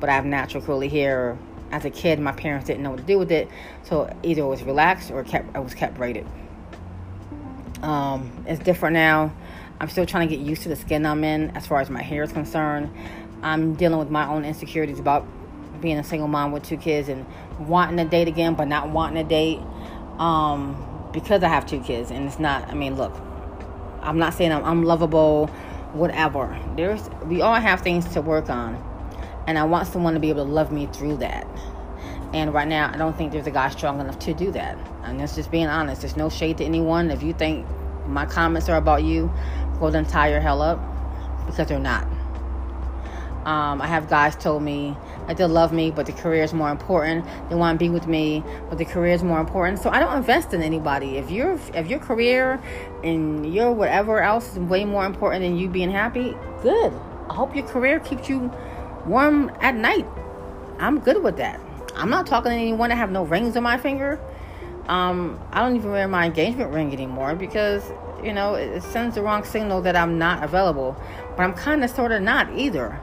But 0.00 0.08
I 0.08 0.14
have 0.14 0.24
natural 0.24 0.62
curly 0.62 0.88
hair 0.88 1.38
as 1.70 1.84
a 1.84 1.90
kid, 1.90 2.18
my 2.20 2.32
parents 2.32 2.66
didn't 2.66 2.82
know 2.82 2.90
what 2.90 2.98
to 3.00 3.06
do 3.06 3.18
with 3.18 3.32
it, 3.32 3.48
so 3.84 4.14
either 4.22 4.42
it 4.42 4.46
was 4.48 4.62
relaxed 4.62 5.10
or 5.10 5.24
kept 5.24 5.56
it 5.56 5.62
was 5.62 5.74
kept 5.74 5.96
braided. 5.96 6.26
Um, 7.82 8.44
it's 8.46 8.62
different 8.62 8.94
now. 8.94 9.32
I'm 9.80 9.88
still 9.88 10.06
trying 10.06 10.28
to 10.28 10.36
get 10.36 10.44
used 10.44 10.62
to 10.62 10.68
the 10.68 10.76
skin 10.76 11.06
I'm 11.06 11.24
in 11.24 11.50
as 11.56 11.66
far 11.66 11.80
as 11.80 11.90
my 11.90 12.02
hair 12.02 12.22
is 12.24 12.32
concerned. 12.32 12.90
I'm 13.42 13.74
dealing 13.74 13.98
with 13.98 14.10
my 14.10 14.26
own 14.28 14.44
insecurities 14.44 14.98
about 14.98 15.26
being 15.80 15.98
a 15.98 16.04
single 16.04 16.28
mom 16.28 16.52
with 16.52 16.64
two 16.64 16.76
kids 16.76 17.08
and 17.08 17.24
wanting 17.60 17.96
to 17.98 18.04
date 18.04 18.28
again, 18.28 18.54
but 18.54 18.66
not 18.66 18.90
wanting 18.90 19.22
to 19.22 19.28
date. 19.28 19.60
um, 20.18 20.84
because 21.12 21.42
I 21.42 21.48
have 21.48 21.66
two 21.66 21.80
kids, 21.80 22.10
and 22.10 22.26
it's 22.26 22.38
not. 22.38 22.68
I 22.68 22.74
mean, 22.74 22.96
look, 22.96 23.14
I'm 24.02 24.18
not 24.18 24.34
saying 24.34 24.52
I'm, 24.52 24.64
I'm 24.64 24.82
lovable, 24.84 25.46
whatever. 25.92 26.58
There's 26.76 27.08
we 27.24 27.40
all 27.42 27.54
have 27.54 27.80
things 27.80 28.06
to 28.14 28.20
work 28.20 28.50
on, 28.50 28.74
and 29.48 29.58
I 29.58 29.64
want 29.64 29.88
someone 29.88 30.12
to 30.12 30.20
be 30.20 30.28
able 30.28 30.44
to 30.44 30.50
love 30.50 30.70
me 30.70 30.86
through 30.92 31.16
that. 31.16 31.48
And 32.34 32.52
right 32.52 32.68
now, 32.68 32.90
I 32.92 32.98
don't 32.98 33.16
think 33.16 33.32
there's 33.32 33.46
a 33.46 33.50
guy 33.50 33.70
strong 33.70 33.98
enough 33.98 34.18
to 34.20 34.34
do 34.34 34.52
that. 34.52 34.76
And 35.04 35.18
that's 35.18 35.34
just 35.34 35.50
being 35.50 35.68
honest. 35.68 36.02
There's 36.02 36.18
no 36.18 36.28
shade 36.28 36.58
to 36.58 36.64
anyone. 36.64 37.10
If 37.10 37.22
you 37.22 37.32
think 37.32 37.66
my 38.06 38.26
comments 38.26 38.68
are 38.68 38.76
about 38.76 39.04
you, 39.04 39.32
go 39.80 39.90
then 39.90 40.04
tie 40.04 40.28
your 40.28 40.40
hell 40.40 40.60
up 40.60 40.78
because 41.46 41.66
they're 41.66 41.78
not. 41.78 42.04
Um, 43.46 43.80
I 43.80 43.86
have 43.86 44.10
guys 44.10 44.36
told 44.36 44.62
me 44.62 44.94
that 45.26 45.38
they 45.38 45.46
love 45.46 45.72
me, 45.72 45.90
but 45.90 46.04
the 46.04 46.12
career 46.12 46.42
is 46.42 46.52
more 46.52 46.70
important. 46.70 47.24
They 47.48 47.54
want 47.54 47.78
to 47.78 47.82
be 47.82 47.88
with 47.88 48.06
me, 48.06 48.44
but 48.68 48.76
the 48.76 48.84
career 48.84 49.14
is 49.14 49.22
more 49.22 49.40
important. 49.40 49.78
So 49.78 49.88
I 49.88 49.98
don't 49.98 50.14
invest 50.14 50.52
in 50.52 50.62
anybody. 50.62 51.16
If 51.16 51.30
your 51.30 51.58
if 51.72 51.88
your 51.88 52.00
career 52.00 52.60
and 53.02 53.54
your 53.54 53.72
whatever 53.72 54.20
else 54.20 54.52
is 54.52 54.58
way 54.58 54.84
more 54.84 55.06
important 55.06 55.42
than 55.42 55.56
you 55.56 55.70
being 55.70 55.90
happy, 55.90 56.36
good. 56.60 56.92
I 57.30 57.34
hope 57.34 57.56
your 57.56 57.66
career 57.66 58.00
keeps 58.00 58.28
you 58.28 58.52
warm 59.08 59.50
at 59.60 59.74
night. 59.74 60.06
I'm 60.78 61.00
good 61.00 61.22
with 61.22 61.36
that. 61.38 61.60
I'm 61.96 62.10
not 62.10 62.26
talking 62.26 62.50
to 62.50 62.56
anyone 62.56 62.90
that 62.90 62.96
have 62.96 63.10
no 63.10 63.24
rings 63.24 63.56
on 63.56 63.62
my 63.62 63.78
finger. 63.78 64.20
Um, 64.86 65.38
I 65.52 65.60
don't 65.60 65.76
even 65.76 65.90
wear 65.90 66.06
my 66.08 66.26
engagement 66.26 66.72
ring 66.72 66.92
anymore 66.92 67.34
because 67.34 67.82
you 68.22 68.32
know 68.32 68.54
it 68.54 68.82
sends 68.82 69.16
the 69.16 69.22
wrong 69.22 69.44
signal 69.44 69.82
that 69.82 69.96
I'm 69.96 70.18
not 70.18 70.42
available. 70.42 70.96
But 71.36 71.42
I'm 71.42 71.54
kind 71.54 71.82
of 71.84 71.90
sort 71.90 72.12
of 72.12 72.22
not 72.22 72.52
either. 72.56 72.98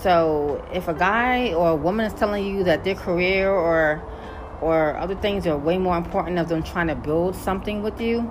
So 0.00 0.66
if 0.72 0.88
a 0.88 0.94
guy 0.94 1.52
or 1.52 1.70
a 1.70 1.76
woman 1.76 2.06
is 2.06 2.12
telling 2.14 2.44
you 2.46 2.64
that 2.64 2.84
their 2.84 2.94
career 2.94 3.50
or 3.50 4.02
or 4.60 4.96
other 4.96 5.14
things 5.14 5.46
are 5.46 5.58
way 5.58 5.78
more 5.78 5.96
important 5.96 6.36
than 6.36 6.46
them 6.46 6.62
trying 6.62 6.88
to 6.88 6.94
build 6.94 7.36
something 7.36 7.82
with 7.82 8.00
you, 8.00 8.22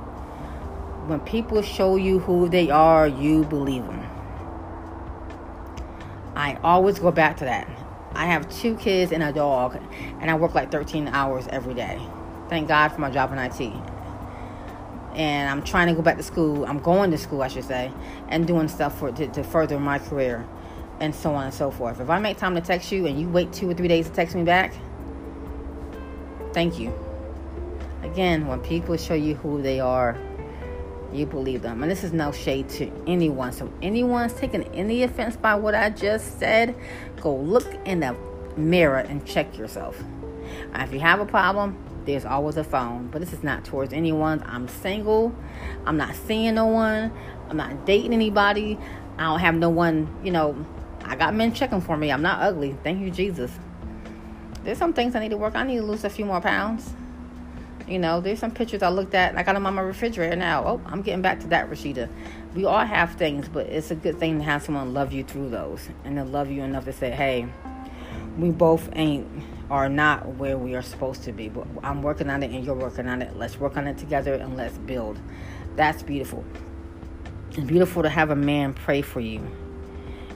when 1.07 1.19
people 1.21 1.61
show 1.61 1.95
you 1.95 2.19
who 2.19 2.49
they 2.49 2.69
are, 2.69 3.07
you 3.07 3.43
believe 3.45 3.85
them. 3.85 4.02
I 6.35 6.57
always 6.63 6.99
go 6.99 7.11
back 7.11 7.37
to 7.37 7.45
that. 7.45 7.67
I 8.13 8.25
have 8.25 8.49
two 8.49 8.75
kids 8.75 9.11
and 9.11 9.23
a 9.23 9.31
dog, 9.31 9.77
and 10.19 10.29
I 10.29 10.35
work 10.35 10.53
like 10.53 10.71
13 10.71 11.07
hours 11.07 11.47
every 11.47 11.73
day. 11.73 11.99
Thank 12.49 12.67
God 12.67 12.89
for 12.89 13.01
my 13.01 13.09
job 13.09 13.31
in 13.31 13.39
IT. 13.39 13.61
And 15.15 15.49
I'm 15.49 15.63
trying 15.63 15.87
to 15.87 15.93
go 15.93 16.01
back 16.01 16.17
to 16.17 16.23
school. 16.23 16.65
I'm 16.65 16.79
going 16.79 17.11
to 17.11 17.17
school, 17.17 17.41
I 17.41 17.47
should 17.47 17.65
say, 17.65 17.91
and 18.29 18.47
doing 18.47 18.67
stuff 18.67 18.97
for 18.99 19.11
to, 19.11 19.27
to 19.27 19.43
further 19.43 19.79
my 19.79 19.99
career 19.99 20.47
and 20.99 21.13
so 21.13 21.33
on 21.33 21.45
and 21.45 21.53
so 21.53 21.71
forth. 21.71 21.99
If 21.99 22.09
I 22.09 22.19
make 22.19 22.37
time 22.37 22.55
to 22.55 22.61
text 22.61 22.91
you 22.91 23.05
and 23.05 23.19
you 23.19 23.27
wait 23.27 23.51
two 23.51 23.69
or 23.69 23.73
three 23.73 23.87
days 23.87 24.07
to 24.07 24.13
text 24.13 24.35
me 24.35 24.43
back, 24.43 24.73
thank 26.53 26.79
you. 26.79 26.93
Again, 28.03 28.47
when 28.47 28.59
people 28.59 28.97
show 28.97 29.13
you 29.13 29.35
who 29.35 29.61
they 29.61 29.79
are, 29.79 30.17
you 31.15 31.25
believe 31.25 31.61
them. 31.61 31.81
And 31.83 31.91
this 31.91 32.03
is 32.03 32.13
no 32.13 32.31
shade 32.31 32.69
to 32.69 32.91
anyone. 33.07 33.51
So, 33.51 33.71
anyone's 33.81 34.33
taking 34.33 34.63
any 34.73 35.03
offense 35.03 35.35
by 35.35 35.55
what 35.55 35.75
I 35.75 35.89
just 35.89 36.39
said, 36.39 36.75
go 37.21 37.35
look 37.35 37.67
in 37.85 38.01
the 38.01 38.15
mirror 38.57 38.99
and 38.99 39.25
check 39.25 39.57
yourself. 39.57 40.01
if 40.75 40.93
you 40.93 40.99
have 40.99 41.19
a 41.19 41.25
problem, 41.25 41.77
there's 42.05 42.25
always 42.25 42.57
a 42.57 42.63
phone. 42.63 43.07
But 43.07 43.21
this 43.21 43.33
is 43.33 43.43
not 43.43 43.65
towards 43.65 43.93
anyone. 43.93 44.43
I'm 44.45 44.67
single. 44.67 45.33
I'm 45.85 45.97
not 45.97 46.15
seeing 46.15 46.55
no 46.55 46.65
one. 46.65 47.11
I'm 47.49 47.57
not 47.57 47.85
dating 47.85 48.13
anybody. 48.13 48.77
I 49.17 49.25
don't 49.25 49.39
have 49.39 49.55
no 49.55 49.69
one, 49.69 50.07
you 50.23 50.31
know, 50.31 50.65
I 51.05 51.15
got 51.15 51.35
men 51.35 51.53
checking 51.53 51.81
for 51.81 51.97
me. 51.97 52.11
I'm 52.11 52.21
not 52.21 52.41
ugly. 52.41 52.75
Thank 52.83 53.01
you, 53.01 53.11
Jesus. 53.11 53.51
There's 54.63 54.77
some 54.77 54.93
things 54.93 55.15
I 55.15 55.19
need 55.19 55.29
to 55.29 55.37
work. 55.37 55.55
I 55.55 55.63
need 55.63 55.77
to 55.77 55.83
lose 55.83 56.03
a 56.03 56.09
few 56.09 56.25
more 56.25 56.41
pounds. 56.41 56.93
You 57.87 57.99
know, 57.99 58.21
there's 58.21 58.39
some 58.39 58.51
pictures 58.51 58.81
I 58.81 58.89
looked 58.89 59.13
at. 59.13 59.37
I 59.37 59.43
got 59.43 59.53
them 59.53 59.65
on 59.65 59.75
my 59.75 59.81
refrigerator 59.81 60.35
now. 60.35 60.65
Oh, 60.65 60.81
I'm 60.85 61.01
getting 61.01 61.21
back 61.21 61.41
to 61.41 61.47
that, 61.47 61.69
Rashida. 61.69 62.09
We 62.55 62.65
all 62.65 62.85
have 62.85 63.15
things, 63.15 63.49
but 63.49 63.67
it's 63.67 63.91
a 63.91 63.95
good 63.95 64.19
thing 64.19 64.39
to 64.39 64.43
have 64.45 64.63
someone 64.63 64.93
love 64.93 65.11
you 65.11 65.23
through 65.23 65.49
those 65.49 65.89
and 66.05 66.15
to 66.15 66.23
love 66.23 66.49
you 66.49 66.63
enough 66.63 66.85
to 66.85 66.93
say, 66.93 67.11
hey, 67.11 67.47
we 68.37 68.51
both 68.51 68.89
ain't 68.93 69.27
are 69.69 69.89
not 69.89 70.25
where 70.35 70.57
we 70.57 70.75
are 70.75 70.81
supposed 70.81 71.23
to 71.23 71.33
be. 71.33 71.49
But 71.49 71.67
I'm 71.83 72.01
working 72.01 72.29
on 72.29 72.41
it 72.41 72.51
and 72.51 72.63
you're 72.63 72.75
working 72.75 73.07
on 73.07 73.21
it. 73.21 73.35
Let's 73.35 73.59
work 73.59 73.75
on 73.75 73.87
it 73.87 73.97
together 73.97 74.35
and 74.35 74.55
let's 74.55 74.77
build. 74.77 75.19
That's 75.75 76.03
beautiful. 76.03 76.45
It's 77.49 77.59
beautiful 77.59 78.03
to 78.03 78.09
have 78.09 78.29
a 78.29 78.35
man 78.35 78.73
pray 78.73 79.01
for 79.01 79.19
you 79.19 79.45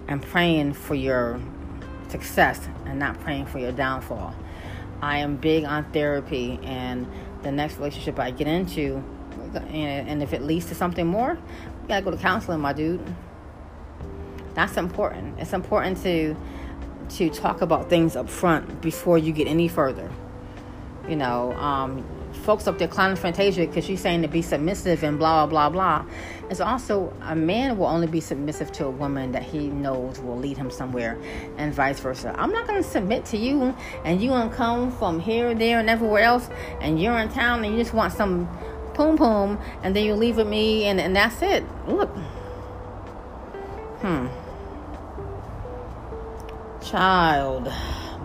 and 0.07 0.21
praying 0.21 0.73
for 0.73 0.95
your 0.95 1.39
success 2.09 2.67
and 2.85 2.99
not 2.99 3.19
praying 3.21 3.45
for 3.45 3.59
your 3.59 3.71
downfall. 3.71 4.35
I 5.01 5.19
am 5.19 5.37
big 5.37 5.63
on 5.63 5.91
therapy, 5.91 6.59
and 6.63 7.07
the 7.43 7.51
next 7.51 7.77
relationship 7.77 8.19
I 8.19 8.31
get 8.31 8.47
into, 8.47 9.03
and 9.69 10.21
if 10.21 10.33
it 10.33 10.41
leads 10.41 10.65
to 10.67 10.75
something 10.75 11.07
more, 11.07 11.33
you 11.33 11.87
gotta 11.87 12.03
go 12.03 12.11
to 12.11 12.17
counseling, 12.17 12.59
my 12.59 12.73
dude. 12.73 13.01
That's 14.53 14.77
important. 14.77 15.39
It's 15.39 15.53
important 15.53 16.01
to 16.03 16.35
to 17.09 17.29
talk 17.29 17.61
about 17.61 17.89
things 17.89 18.15
up 18.15 18.29
front 18.29 18.81
before 18.81 19.17
you 19.17 19.31
get 19.31 19.47
any 19.47 19.67
further. 19.67 20.11
You 21.07 21.15
know, 21.15 21.53
um, 21.53 22.03
folks 22.37 22.67
up 22.67 22.77
there 22.77 22.87
Fantasia 22.87 23.67
because 23.67 23.85
she's 23.85 24.01
saying 24.01 24.21
to 24.21 24.27
be 24.27 24.41
submissive 24.41 25.03
and 25.03 25.17
blah 25.17 25.45
blah 25.45 25.69
blah. 25.69 26.05
It's 26.49 26.61
also 26.61 27.13
a 27.21 27.35
man 27.35 27.77
will 27.77 27.87
only 27.87 28.07
be 28.07 28.21
submissive 28.21 28.71
to 28.73 28.85
a 28.85 28.89
woman 28.89 29.31
that 29.33 29.43
he 29.43 29.67
knows 29.67 30.19
will 30.19 30.37
lead 30.37 30.57
him 30.57 30.71
somewhere, 30.71 31.17
and 31.57 31.73
vice 31.73 31.99
versa. 31.99 32.33
I'm 32.37 32.51
not 32.51 32.67
gonna 32.67 32.83
submit 32.83 33.25
to 33.25 33.37
you, 33.37 33.75
and 34.05 34.21
you 34.21 34.29
gonna 34.29 34.53
come 34.53 34.91
from 34.91 35.19
here, 35.19 35.53
there, 35.53 35.79
and 35.79 35.89
everywhere 35.89 36.23
else, 36.23 36.49
and 36.81 37.01
you're 37.01 37.17
in 37.17 37.29
town 37.29 37.65
and 37.65 37.73
you 37.73 37.79
just 37.79 37.93
want 37.93 38.13
some 38.13 38.47
poom 38.93 39.17
poom, 39.17 39.59
and 39.83 39.95
then 39.95 40.05
you 40.05 40.15
leave 40.15 40.37
with 40.37 40.47
me, 40.47 40.85
and, 40.85 40.99
and 40.99 41.15
that's 41.15 41.41
it. 41.41 41.63
Look, 41.87 42.09
hmm, 44.01 44.27
child, 46.81 47.71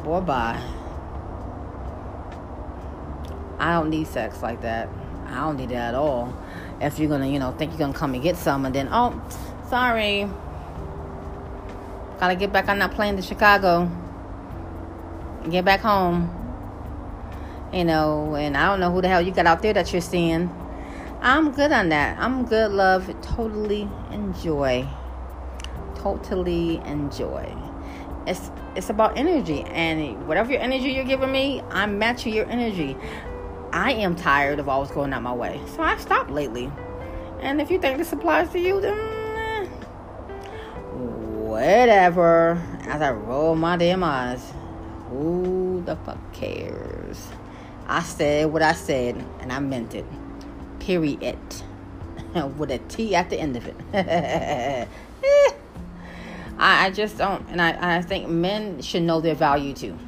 boy, 0.05 0.21
bye. 0.21 0.82
I 3.63 3.75
don't 3.75 3.91
need 3.91 4.09
sex 4.09 4.43
like 4.43 4.63
that. 4.63 4.89
I 5.29 5.37
don't 5.43 5.57
need 5.57 5.69
that 5.69 5.91
at 5.91 5.95
all. 5.95 6.37
If 6.81 6.99
you're 6.99 7.09
gonna, 7.09 7.29
you 7.29 7.39
know, 7.39 7.53
think 7.53 7.71
you're 7.71 7.79
gonna 7.79 7.95
come 7.95 8.13
and 8.13 8.21
get 8.21 8.37
some, 8.37 8.67
and 8.67 8.75
then, 8.75 8.89
oh, 8.91 9.23
sorry, 9.69 10.29
gotta 12.19 12.35
get 12.35 12.53
back 12.53 12.69
on 12.69 12.81
that 12.81 12.91
plane 12.91 13.15
to 13.15 13.23
Chicago, 13.23 13.89
get 15.49 15.65
back 15.65 15.79
home, 15.79 16.29
you 17.73 17.85
know, 17.85 18.35
and 18.35 18.57
I 18.57 18.67
don't 18.67 18.81
know 18.81 18.91
who 18.91 19.01
the 19.01 19.07
hell 19.07 19.23
you 19.23 19.31
got 19.31 19.47
out 19.47 19.63
there 19.63 19.73
that 19.75 19.93
you're 19.93 20.03
seeing. 20.03 20.51
I'm 21.21 21.53
good 21.53 21.71
on 21.71 21.91
that. 21.91 22.19
I'm 22.19 22.45
good, 22.45 22.73
love. 22.73 23.15
Totally 23.23 23.89
enjoy. 24.11 24.89
Totally 25.95 26.79
enjoy. 26.79 27.57
It's 28.27 28.51
it's 28.75 28.91
about 28.91 29.17
energy, 29.17 29.63
and 29.63 30.27
whatever 30.27 30.51
your 30.51 30.61
energy 30.61 30.91
you're 30.91 31.05
giving 31.05 31.31
me, 31.31 31.63
I'm 31.71 31.99
matching 32.01 32.35
your 32.35 32.47
energy. 32.47 32.97
I 33.73 33.93
am 33.93 34.15
tired 34.15 34.59
of 34.59 34.69
always 34.69 34.91
going 34.91 35.13
out 35.13 35.23
my 35.23 35.33
way. 35.33 35.61
So 35.75 35.83
I 35.83 35.97
stopped 35.97 36.31
lately. 36.31 36.71
And 37.41 37.61
if 37.61 37.71
you 37.71 37.79
think 37.79 37.99
this 37.99 38.13
applies 38.13 38.51
to 38.51 38.59
you, 38.59 38.81
then 38.81 38.99
eh, 38.99 39.67
whatever. 41.49 42.63
As 42.83 43.01
I 43.01 43.11
roll 43.13 43.57
my 43.57 43.77
damn 43.77 44.05
eyes, 44.05 44.53
who 45.09 45.83
the 45.87 45.97
fuck 45.97 46.33
cares? 46.33 47.29
I 47.87 48.03
said 48.03 48.53
what 48.53 48.63
I 48.63 48.73
said, 48.75 49.25
and 49.41 49.53
I 49.53 49.59
meant 49.59 49.95
it. 49.95 50.07
Period. 50.79 51.39
With 52.59 52.71
a 52.71 52.79
T 52.79 53.15
at 53.15 53.31
the 53.31 53.39
end 53.39 53.57
of 53.57 53.67
it. 53.67 53.77
I, 56.59 56.87
I 56.87 56.91
just 56.91 57.19
don't, 57.19 57.47
and 57.49 57.61
I, 57.61 57.99
I 57.99 58.03
think 58.03 58.29
men 58.29 58.81
should 58.83 59.03
know 59.03 59.21
their 59.21 59.35
value 59.35 59.73
too. 59.73 59.99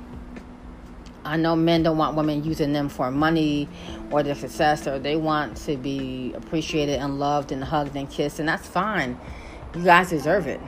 I 1.24 1.36
know 1.36 1.56
men 1.56 1.82
don't 1.82 1.96
want 1.96 2.16
women 2.16 2.44
using 2.44 2.72
them 2.72 2.88
for 2.88 3.10
money 3.10 3.68
or 4.10 4.22
their 4.22 4.34
success, 4.34 4.86
or 4.86 4.98
they 4.98 5.16
want 5.16 5.56
to 5.58 5.76
be 5.76 6.32
appreciated 6.34 7.00
and 7.00 7.18
loved 7.18 7.50
and 7.50 7.64
hugged 7.64 7.96
and 7.96 8.10
kissed, 8.10 8.38
and 8.38 8.48
that's 8.48 8.66
fine. 8.66 9.18
You 9.74 9.84
guys 9.84 10.10
deserve 10.10 10.46
it. 10.46 10.60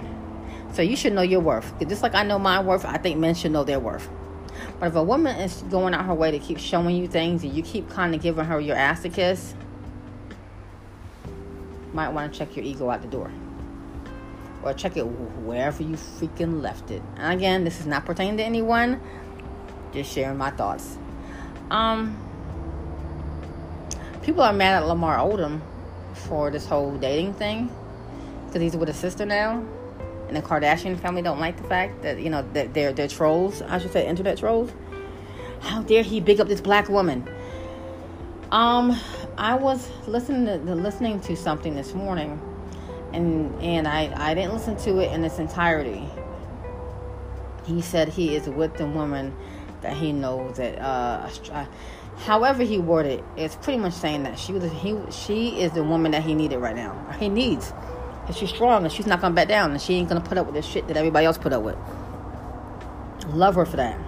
So 0.72 0.82
you 0.82 0.96
should 0.96 1.12
know 1.12 1.22
your 1.22 1.40
worth. 1.40 1.72
Just 1.86 2.02
like 2.02 2.14
I 2.14 2.22
know 2.22 2.38
my 2.38 2.60
worth, 2.60 2.84
I 2.84 2.96
think 2.96 3.18
men 3.18 3.34
should 3.34 3.52
know 3.52 3.64
their 3.64 3.80
worth. 3.80 4.08
But 4.80 4.86
if 4.86 4.94
a 4.94 5.02
woman 5.02 5.36
is 5.36 5.62
going 5.70 5.94
out 5.94 6.04
her 6.06 6.14
way 6.14 6.30
to 6.30 6.38
keep 6.38 6.58
showing 6.58 6.96
you 6.96 7.06
things 7.06 7.44
and 7.44 7.52
you 7.52 7.62
keep 7.62 7.88
kind 7.90 8.14
of 8.14 8.22
giving 8.22 8.44
her 8.44 8.60
your 8.60 8.76
ass 8.76 9.02
to 9.02 9.08
kiss, 9.08 9.54
might 11.92 12.08
want 12.10 12.32
to 12.32 12.38
check 12.38 12.56
your 12.56 12.64
ego 12.64 12.90
out 12.90 13.02
the 13.02 13.08
door. 13.08 13.30
Or 14.62 14.72
check 14.74 14.96
it 14.96 15.02
wherever 15.02 15.82
you 15.82 15.96
freaking 15.96 16.60
left 16.60 16.90
it. 16.90 17.02
And 17.16 17.38
again, 17.38 17.64
this 17.64 17.78
is 17.78 17.86
not 17.86 18.04
pertaining 18.04 18.38
to 18.38 18.42
anyone 18.42 19.00
just 19.96 20.12
sharing 20.12 20.38
my 20.38 20.50
thoughts. 20.50 20.98
Um, 21.70 22.16
people 24.22 24.42
are 24.42 24.52
mad 24.52 24.82
at 24.82 24.86
Lamar 24.86 25.18
Odom 25.18 25.60
for 26.14 26.50
this 26.50 26.66
whole 26.66 26.96
dating 26.96 27.34
thing 27.34 27.70
because 28.46 28.62
he's 28.62 28.76
with 28.76 28.88
a 28.88 28.94
sister 28.94 29.26
now, 29.26 29.64
and 30.28 30.36
the 30.36 30.42
Kardashian 30.42 30.98
family 30.98 31.22
don't 31.22 31.40
like 31.40 31.56
the 31.56 31.68
fact 31.68 32.02
that 32.02 32.20
you 32.20 32.30
know 32.30 32.44
that 32.52 32.74
they're 32.74 32.92
they're 32.92 33.08
trolls. 33.08 33.62
I 33.62 33.78
should 33.78 33.92
say 33.92 34.06
internet 34.06 34.38
trolls. 34.38 34.72
How 35.60 35.82
dare 35.82 36.02
he 36.02 36.20
big 36.20 36.40
up 36.40 36.48
this 36.48 36.60
black 36.60 36.88
woman? 36.88 37.28
Um, 38.52 38.96
I 39.36 39.54
was 39.54 39.90
listening 40.06 40.46
to 40.46 40.74
listening 40.74 41.20
to 41.22 41.36
something 41.36 41.74
this 41.74 41.94
morning, 41.94 42.40
and 43.12 43.60
and 43.60 43.88
I 43.88 44.12
I 44.16 44.34
didn't 44.34 44.52
listen 44.52 44.76
to 44.78 45.00
it 45.00 45.12
in 45.12 45.24
its 45.24 45.38
entirety. 45.38 46.08
He 47.64 47.82
said 47.82 48.08
he 48.08 48.36
is 48.36 48.48
with 48.48 48.76
the 48.76 48.86
woman 48.86 49.34
that 49.86 49.96
he 49.96 50.12
knows 50.12 50.56
that. 50.56 50.78
Uh, 50.78 51.66
however 52.18 52.62
he 52.62 52.78
worded, 52.78 53.20
it, 53.20 53.24
it's 53.36 53.56
pretty 53.56 53.78
much 53.78 53.92
saying 53.92 54.22
that 54.24 54.38
she 54.38 54.52
was 54.52 54.64
he 54.64 54.96
she 55.10 55.60
is 55.60 55.72
the 55.72 55.82
woman 55.82 56.12
that 56.12 56.22
he 56.22 56.34
needed 56.34 56.58
right 56.58 56.76
now. 56.76 56.94
He 57.18 57.28
needs, 57.28 57.72
and 58.26 58.34
she's 58.34 58.50
strong, 58.50 58.84
and 58.84 58.92
she's 58.92 59.06
not 59.06 59.20
gonna 59.20 59.34
back 59.34 59.48
down, 59.48 59.70
and 59.70 59.80
she 59.80 59.94
ain't 59.94 60.08
gonna 60.08 60.20
put 60.20 60.38
up 60.38 60.46
with 60.46 60.54
this 60.54 60.66
shit 60.66 60.88
that 60.88 60.96
everybody 60.96 61.26
else 61.26 61.38
put 61.38 61.52
up 61.52 61.62
with. 61.62 61.76
Love 63.28 63.54
her 63.54 63.66
for 63.66 63.76
that. 63.76 63.98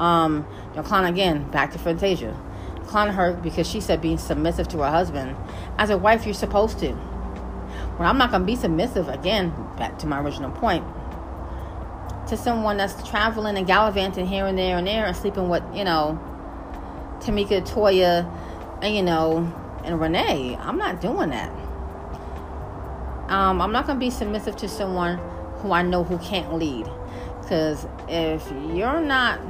Um, 0.00 0.46
know, 0.74 0.82
again, 1.04 1.50
back 1.50 1.72
to 1.72 1.78
Fantasia 1.78 2.36
her 2.94 3.32
because 3.32 3.68
she 3.68 3.80
said 3.80 4.00
being 4.00 4.18
submissive 4.18 4.68
to 4.68 4.78
her 4.78 4.90
husband. 4.90 5.36
As 5.78 5.90
a 5.90 5.98
wife, 5.98 6.24
you're 6.24 6.34
supposed 6.34 6.78
to. 6.78 6.92
Well, 7.98 8.08
I'm 8.08 8.18
not 8.18 8.30
to 8.42 8.46
be 8.46 8.56
submissive, 8.56 9.08
again, 9.08 9.50
back 9.76 9.98
to 10.00 10.06
my 10.06 10.20
original 10.20 10.50
point, 10.50 10.84
to 12.36 12.42
someone 12.42 12.76
that's 12.76 13.08
traveling 13.08 13.56
and 13.56 13.66
gallivanting 13.66 14.26
here 14.26 14.46
and 14.46 14.58
there 14.58 14.78
and 14.78 14.86
there 14.86 15.06
and 15.06 15.16
sleeping 15.16 15.48
with, 15.48 15.62
you 15.74 15.84
know, 15.84 16.18
Tamika, 17.20 17.66
Toya, 17.66 18.30
and, 18.82 18.94
you 18.94 19.02
know, 19.02 19.52
and 19.84 20.00
Renee. 20.00 20.56
I'm 20.60 20.76
not 20.76 21.00
doing 21.00 21.30
that. 21.30 21.50
Um, 23.28 23.62
I'm 23.62 23.72
not 23.72 23.86
going 23.86 23.98
to 23.98 24.04
be 24.04 24.10
submissive 24.10 24.56
to 24.56 24.68
someone 24.68 25.18
who 25.58 25.72
I 25.72 25.82
know 25.82 26.04
who 26.04 26.18
can't 26.18 26.54
lead. 26.54 26.86
Because 27.40 27.86
if 28.08 28.50
you're 28.74 29.00
not 29.00 29.40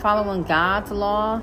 following 0.00 0.42
God's 0.42 0.90
law 0.90 1.42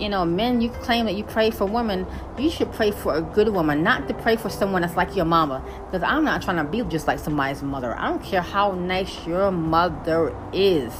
you 0.00 0.08
know, 0.08 0.24
men, 0.24 0.60
you 0.60 0.70
claim 0.70 1.06
that 1.06 1.14
you 1.14 1.24
pray 1.24 1.50
for 1.50 1.66
women, 1.66 2.06
you 2.38 2.50
should 2.50 2.72
pray 2.72 2.90
for 2.90 3.14
a 3.14 3.20
good 3.20 3.48
woman, 3.48 3.82
not 3.82 4.08
to 4.08 4.14
pray 4.14 4.36
for 4.36 4.48
someone 4.48 4.82
that's 4.82 4.96
like 4.96 5.14
your 5.14 5.26
mama. 5.26 5.62
Because 5.86 6.02
I'm 6.02 6.24
not 6.24 6.42
trying 6.42 6.56
to 6.56 6.64
be 6.64 6.82
just 6.90 7.06
like 7.06 7.18
somebody's 7.18 7.62
mother. 7.62 7.94
I 7.96 8.08
don't 8.08 8.22
care 8.22 8.40
how 8.40 8.72
nice 8.72 9.26
your 9.26 9.50
mother 9.50 10.34
is. 10.52 10.94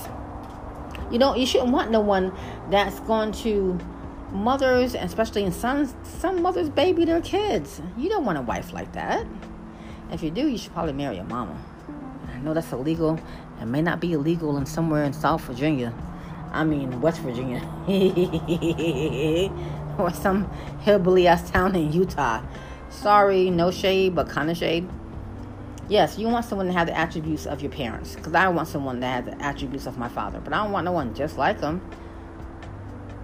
You 1.10 1.18
know, 1.18 1.34
you 1.34 1.46
shouldn't 1.46 1.72
want 1.72 1.90
no 1.90 2.00
one 2.00 2.32
that's 2.70 3.00
going 3.00 3.32
to 3.32 3.78
mothers, 4.30 4.94
especially 4.94 5.44
in 5.44 5.52
sons, 5.52 5.94
some 6.02 6.42
mothers 6.42 6.68
baby 6.68 7.04
their 7.04 7.20
kids. 7.20 7.80
You 7.96 8.08
don't 8.08 8.24
want 8.24 8.38
a 8.38 8.42
wife 8.42 8.72
like 8.72 8.92
that. 8.92 9.26
If 10.12 10.22
you 10.22 10.30
do, 10.30 10.46
you 10.46 10.58
should 10.58 10.72
probably 10.72 10.92
marry 10.92 11.16
your 11.16 11.24
mama. 11.24 11.56
I 12.32 12.38
know 12.40 12.54
that's 12.54 12.72
illegal. 12.72 13.18
It 13.60 13.66
may 13.66 13.82
not 13.82 14.00
be 14.00 14.12
illegal 14.12 14.56
in 14.56 14.66
somewhere 14.66 15.04
in 15.04 15.12
South 15.12 15.42
Virginia. 15.42 15.92
I 16.52 16.64
mean 16.64 17.00
West 17.00 17.20
Virginia, 17.20 17.60
or 19.98 20.12
some 20.12 20.50
hillbilly 20.80 21.26
ass 21.26 21.50
town 21.50 21.74
in 21.76 21.92
Utah. 21.92 22.42
Sorry, 22.88 23.50
no 23.50 23.70
shade, 23.70 24.14
but 24.14 24.28
kind 24.28 24.50
of 24.50 24.56
shade. 24.56 24.88
Yes, 25.88 26.18
you 26.18 26.28
want 26.28 26.44
someone 26.44 26.66
to 26.66 26.72
have 26.72 26.86
the 26.86 26.96
attributes 26.96 27.46
of 27.46 27.62
your 27.62 27.72
parents, 27.72 28.14
because 28.14 28.34
I 28.34 28.48
want 28.48 28.68
someone 28.68 29.00
that 29.00 29.24
has 29.24 29.34
the 29.34 29.44
attributes 29.44 29.86
of 29.86 29.98
my 29.98 30.08
father, 30.08 30.40
but 30.40 30.52
I 30.52 30.62
don't 30.62 30.72
want 30.72 30.84
no 30.84 30.92
one 30.92 31.14
just 31.14 31.36
like 31.36 31.60
him. 31.60 31.80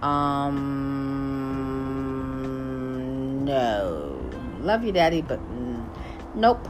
Um, 0.01 0.55
no, 3.45 4.19
love 4.61 4.83
you, 4.83 4.91
daddy, 4.91 5.21
but 5.21 5.39
nope. 6.35 6.67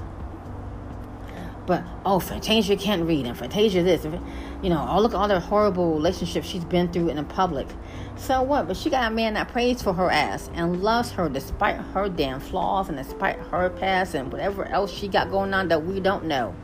But 1.68 1.84
oh, 2.06 2.20
Fantasia 2.20 2.78
can't 2.78 3.04
read, 3.04 3.26
and 3.26 3.38
Fantasia 3.38 3.84
this, 3.84 4.06
and, 4.06 4.20
you 4.64 4.70
know. 4.70 4.88
Oh, 4.90 5.02
look 5.02 5.14
at 5.14 5.18
all 5.18 5.28
the 5.28 5.40
horrible 5.40 5.94
relationships 5.94 6.48
she's 6.48 6.64
been 6.64 6.92
through 6.92 7.10
in 7.10 7.18
the 7.18 7.24
public. 7.24 7.68
So 8.16 8.42
what? 8.42 8.68
But 8.68 8.78
she 8.78 8.90
got 8.90 9.12
a 9.12 9.14
man 9.14 9.34
that 9.34 9.50
prays 9.50 9.82
for 9.82 9.94
her 9.94 10.10
ass 10.10 10.50
and 10.54 10.82
loves 10.82 11.12
her 11.12 11.28
despite 11.28 11.76
her 11.76 12.08
damn 12.08 12.40
flaws 12.40 12.88
and 12.88 12.98
despite 12.98 13.38
her 13.38 13.70
past 13.70 14.16
and 14.16 14.32
whatever 14.32 14.66
else 14.66 14.92
she 14.92 15.10
got 15.10 15.30
going 15.30 15.54
on 15.54 15.68
that 15.68 15.86
we 15.86 16.00
don't 16.00 16.24
know. 16.24 16.56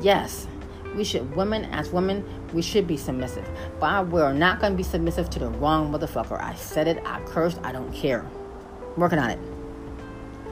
Yes, 0.00 0.46
we 0.94 1.02
should, 1.02 1.34
women 1.34 1.64
as 1.66 1.90
women, 1.90 2.24
we 2.52 2.60
should 2.60 2.86
be 2.86 2.98
submissive. 2.98 3.48
But 3.80 4.08
we're 4.08 4.34
not 4.34 4.60
going 4.60 4.74
to 4.74 4.76
be 4.76 4.82
submissive 4.82 5.30
to 5.30 5.38
the 5.38 5.48
wrong 5.48 5.90
motherfucker. 5.90 6.40
I 6.40 6.54
said 6.54 6.88
it, 6.88 7.02
I 7.06 7.20
cursed, 7.22 7.58
I 7.64 7.72
don't 7.72 7.92
care. 7.92 8.20
I'm 8.20 9.00
working 9.00 9.18
on 9.18 9.30
it. 9.30 9.38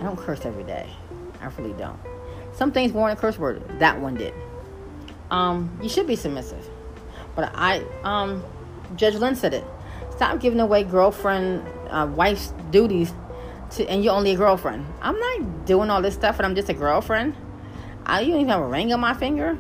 I 0.01 0.05
don't 0.05 0.19
curse 0.19 0.47
every 0.47 0.65
day. 0.65 0.89
I 1.41 1.47
really 1.59 1.75
don't. 1.75 1.99
Some 2.53 2.73
things 2.73 2.93
weren't 2.93 3.19
a 3.19 3.21
curse 3.21 3.39
word. 3.39 3.63
That 3.79 4.01
one 4.01 4.15
did. 4.15 4.35
Um, 5.31 5.79
you 5.83 5.89
should 5.89 6.07
be 6.07 6.17
submissive. 6.17 6.69
But 7.35 7.51
I, 7.55 7.85
um, 8.05 8.45
Judge 8.97 9.15
Lynn 9.15 9.35
said 9.35 9.55
it. 9.55 9.65
Stop 10.11 10.41
giving 10.41 10.61
away 10.61 10.85
girlfriend, 10.85 11.67
uh, 11.89 12.07
wife's 12.15 12.53
duties 12.71 13.13
to, 13.71 13.89
and 13.89 14.05
you're 14.05 14.15
only 14.15 14.33
a 14.33 14.37
girlfriend. 14.37 14.87
I'm 15.01 15.19
not 15.19 15.67
doing 15.67 15.91
all 15.91 16.03
this 16.03 16.15
stuff 16.15 16.37
and 16.39 16.47
I'm 16.47 16.55
just 16.55 16.69
a 16.69 16.75
girlfriend. 16.75 17.35
I, 18.05 18.21
you 18.21 18.33
don't 18.33 18.41
even 18.41 18.51
have 18.51 18.61
a 18.61 18.67
ring 18.67 18.93
on 18.93 19.01
my 19.01 19.15
finger. 19.15 19.59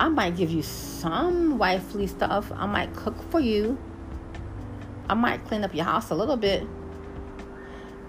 I 0.00 0.08
might 0.08 0.36
give 0.36 0.50
you 0.50 0.62
some 0.62 1.58
wifely 1.58 2.06
stuff. 2.06 2.50
I 2.54 2.66
might 2.66 2.94
cook 2.96 3.14
for 3.30 3.40
you. 3.40 3.78
I 5.08 5.14
might 5.14 5.44
clean 5.44 5.64
up 5.64 5.74
your 5.74 5.84
house 5.84 6.10
a 6.10 6.14
little 6.14 6.36
bit. 6.36 6.66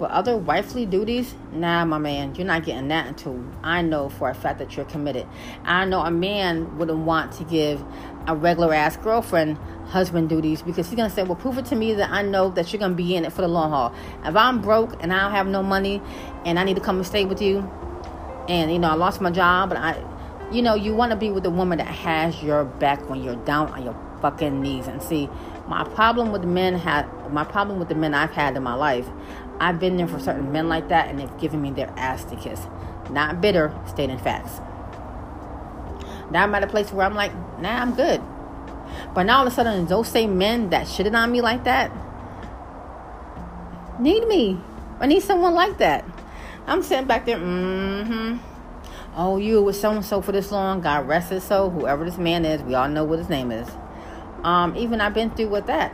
But 0.04 0.12
other 0.12 0.36
wifely 0.36 0.86
duties, 0.86 1.34
nah, 1.54 1.86
my 1.86 1.98
man, 1.98 2.36
you're 2.36 2.46
not 2.46 2.66
getting 2.66 2.90
that 2.90 3.08
until 3.08 3.42
I 3.64 3.82
know 3.82 4.10
for 4.10 4.30
a 4.30 4.34
fact 4.34 4.60
that 4.60 4.76
you're 4.76 4.86
committed. 4.86 5.26
I 5.64 5.86
know 5.86 6.02
a 6.02 6.12
man 6.12 6.78
wouldn't 6.78 7.06
want 7.06 7.32
to 7.36 7.46
give 7.46 7.82
a 8.28 8.36
regular 8.36 8.74
ass 8.74 8.98
girlfriend 8.98 9.58
husband 9.86 10.28
duties 10.28 10.62
because 10.62 10.90
he's 10.90 10.98
gonna 10.98 11.10
say, 11.10 11.24
Well, 11.24 11.38
prove 11.38 11.58
it 11.58 11.64
to 11.68 11.78
me 11.78 11.94
that 11.94 12.10
I 12.12 12.22
know 12.22 12.50
that 12.50 12.74
you're 12.74 12.82
gonna 12.82 12.96
be 12.96 13.16
in 13.16 13.24
it 13.24 13.32
for 13.32 13.44
the 13.44 13.48
long 13.48 13.70
haul. 13.70 13.96
If 14.26 14.36
I'm 14.36 14.62
broke 14.62 15.02
and 15.02 15.14
I 15.14 15.22
don't 15.22 15.32
have 15.32 15.48
no 15.48 15.64
money 15.64 16.02
and 16.44 16.60
I 16.60 16.66
need 16.66 16.76
to 16.76 16.82
come 16.82 16.98
and 16.98 17.08
stay 17.08 17.24
with 17.24 17.42
you, 17.42 17.60
and 18.50 18.74
you 18.74 18.80
know, 18.80 18.90
I 18.90 18.96
lost 18.96 19.22
my 19.22 19.32
job, 19.32 19.70
but 19.70 19.78
I, 19.78 20.04
you 20.52 20.62
know, 20.62 20.76
you 20.76 20.94
wanna 20.94 21.16
be 21.16 21.32
with 21.32 21.46
a 21.46 21.50
woman 21.50 21.78
that 21.78 21.88
has 21.88 22.44
your 22.44 22.66
back 22.66 23.10
when 23.10 23.24
you're 23.24 23.38
down 23.38 23.70
on 23.70 23.84
your 23.86 23.96
fucking 24.24 24.62
knees. 24.62 24.88
And 24.88 25.02
see, 25.02 25.30
my 25.68 25.84
problem 25.84 26.32
with 26.32 26.44
men 26.44 26.76
had 26.76 27.06
my 27.32 27.44
problem 27.44 27.80
with 27.80 27.90
the 27.90 27.96
men 27.96 28.14
I've 28.14 28.32
had 28.32 28.56
in 28.56 28.64
my 28.64 28.74
life. 28.74 29.08
I've 29.60 29.80
been 29.80 29.98
there 29.98 30.08
for 30.08 30.20
certain 30.20 30.52
men 30.52 30.68
like 30.68 30.90
that, 30.90 31.10
and 31.10 31.20
they've 31.20 31.38
given 31.40 31.62
me 31.62 31.72
their 31.72 31.94
ass 31.98 32.26
to 32.26 32.36
kiss. 32.36 32.62
Not 33.10 33.42
bitter, 33.42 33.74
stating 33.88 34.18
facts. 34.18 34.60
Now 36.32 36.44
I'm 36.44 36.56
at 36.56 36.64
a 36.64 36.68
place 36.68 36.92
where 36.92 37.06
I'm 37.06 37.16
like, 37.16 37.34
nah, 37.60 37.82
I'm 37.82 37.96
good. 37.96 38.22
But 39.14 39.24
now 39.24 39.40
all 39.40 39.48
of 39.48 39.54
a 39.54 39.56
sudden, 39.56 39.86
those 39.86 40.08
same 40.08 40.38
men 40.38 40.70
that 40.70 40.88
shitted 40.88 41.16
on 41.16 41.32
me 41.32 41.42
like 41.42 41.64
that 41.66 41.92
need 44.00 44.28
me. 44.28 44.60
I 45.00 45.08
need 45.08 45.22
someone 45.22 45.54
like 45.54 45.78
that. 45.78 46.06
I'm 46.66 46.82
sitting 46.82 47.08
back 47.08 47.26
there, 47.26 47.38
mm-hmm. 47.38 48.38
Oh, 49.16 49.38
you 49.38 49.62
with 49.62 49.76
so 49.76 49.92
and 49.92 50.04
so 50.04 50.22
for 50.22 50.32
this 50.32 50.52
long. 50.52 50.82
God 50.82 51.08
rest 51.08 51.30
his 51.30 51.44
soul. 51.44 51.70
Whoever 51.70 52.04
this 52.04 52.18
man 52.18 52.46
is, 52.46 52.64
we 52.64 52.74
all 52.74 52.90
know 52.90 53.04
what 53.04 53.20
his 53.20 53.30
name 53.30 53.52
is. 53.52 53.70
Um, 54.44 54.76
even 54.76 55.02
I've 55.02 55.14
been 55.14 55.30
through 55.30 55.50
with 55.50 55.68
that 55.68 55.94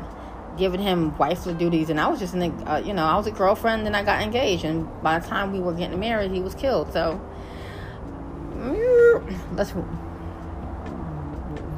giving 0.60 0.82
him 0.82 1.18
wifely 1.18 1.54
duties, 1.56 1.90
and 1.90 2.00
I 2.00 2.08
was 2.08 2.20
just 2.20 2.36
in 2.36 2.40
the, 2.42 2.72
uh, 2.72 2.78
you 2.78 2.94
know, 2.94 3.06
I 3.06 3.16
was 3.16 3.26
a 3.26 3.32
girlfriend, 3.32 3.88
and 3.88 3.96
I 3.96 4.04
got 4.04 4.22
engaged, 4.22 4.66
and 4.66 4.88
by 5.02 5.18
the 5.18 5.28
time 5.28 5.52
we 5.52 5.60
were 5.60 5.74
getting 5.74 6.00
married, 6.00 6.32
he 6.32 6.42
was 6.42 6.54
killed. 6.54 6.94
So 6.94 7.20
let's 9.54 9.72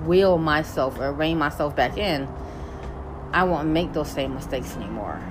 wheel 0.05 0.37
myself 0.37 0.99
or 0.99 1.13
rein 1.13 1.37
myself 1.37 1.75
back 1.75 1.97
in. 1.97 2.27
I 3.31 3.43
won't 3.43 3.69
make 3.69 3.93
those 3.93 4.11
same 4.11 4.33
mistakes 4.33 4.75
anymore. 4.75 5.21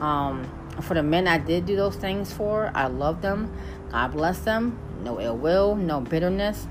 Um, 0.00 0.44
for 0.82 0.92
the 0.92 1.02
men 1.02 1.26
I 1.26 1.38
did 1.38 1.64
do 1.64 1.76
those 1.76 1.96
things 1.96 2.32
for, 2.32 2.70
I 2.74 2.88
love 2.88 3.22
them. 3.22 3.50
God 3.90 4.12
bless 4.12 4.40
them. 4.40 4.78
No 5.02 5.20
ill 5.20 5.36
will, 5.36 5.76
no 5.76 6.00
bitterness. 6.00 6.66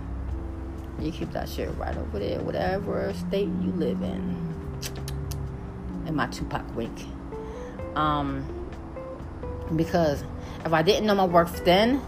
You 0.99 1.11
keep 1.11 1.31
that 1.31 1.49
shit 1.49 1.69
right 1.77 1.97
over 1.97 2.19
there, 2.19 2.39
whatever 2.41 3.13
state 3.13 3.47
you 3.47 3.71
live 3.71 4.01
in 4.01 4.45
in 6.07 6.15
my 6.15 6.27
Tupac 6.27 6.63
wink. 6.75 6.97
Um, 7.95 8.45
because 9.75 10.23
if 10.65 10.73
I 10.73 10.81
didn't 10.81 11.05
know 11.05 11.15
my 11.15 11.25
worth 11.25 11.63
then, 11.65 12.01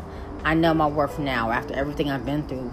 I 0.44 0.54
know 0.54 0.74
my 0.74 0.88
worth 0.88 1.20
now. 1.20 1.52
After 1.52 1.74
everything 1.74 2.10
I've 2.10 2.26
been 2.26 2.48
through, 2.48 2.72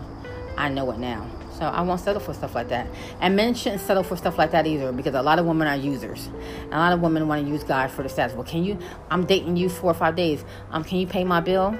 I 0.57 0.68
know 0.68 0.91
it 0.91 0.99
now. 0.99 1.29
So 1.59 1.64
I 1.66 1.83
won't 1.83 2.01
settle 2.01 2.20
for 2.20 2.35
stuff 2.35 2.55
like 2.55 2.68
that. 2.68 2.89
And 3.20 3.37
men 3.37 3.55
shouldn't 3.55 3.81
settle 3.81 4.03
for 4.03 4.16
stuff 4.16 4.39
like 4.39 4.51
that 4.51 4.66
either 4.66 4.91
because 4.91 5.14
a 5.14 5.22
lot 5.22 5.39
of 5.39 5.47
women 5.47 5.68
are 5.68 5.77
users. 5.77 6.29
a 6.72 6.79
lot 6.79 6.93
of 6.93 7.01
women 7.01 7.29
want 7.29 7.45
to 7.45 7.51
use 7.51 7.62
guys 7.62 7.93
for 7.93 8.03
the 8.03 8.09
status. 8.09 8.35
Well, 8.35 8.45
can 8.45 8.64
you? 8.64 8.77
I'm 9.11 9.25
dating 9.25 9.57
you 9.57 9.68
four 9.68 9.93
or 9.93 9.95
five 9.95 10.16
days. 10.16 10.45
Um, 10.70 10.83
can 10.83 10.99
you 10.99 11.07
pay 11.07 11.22
my 11.22 11.41
bill? 11.41 11.79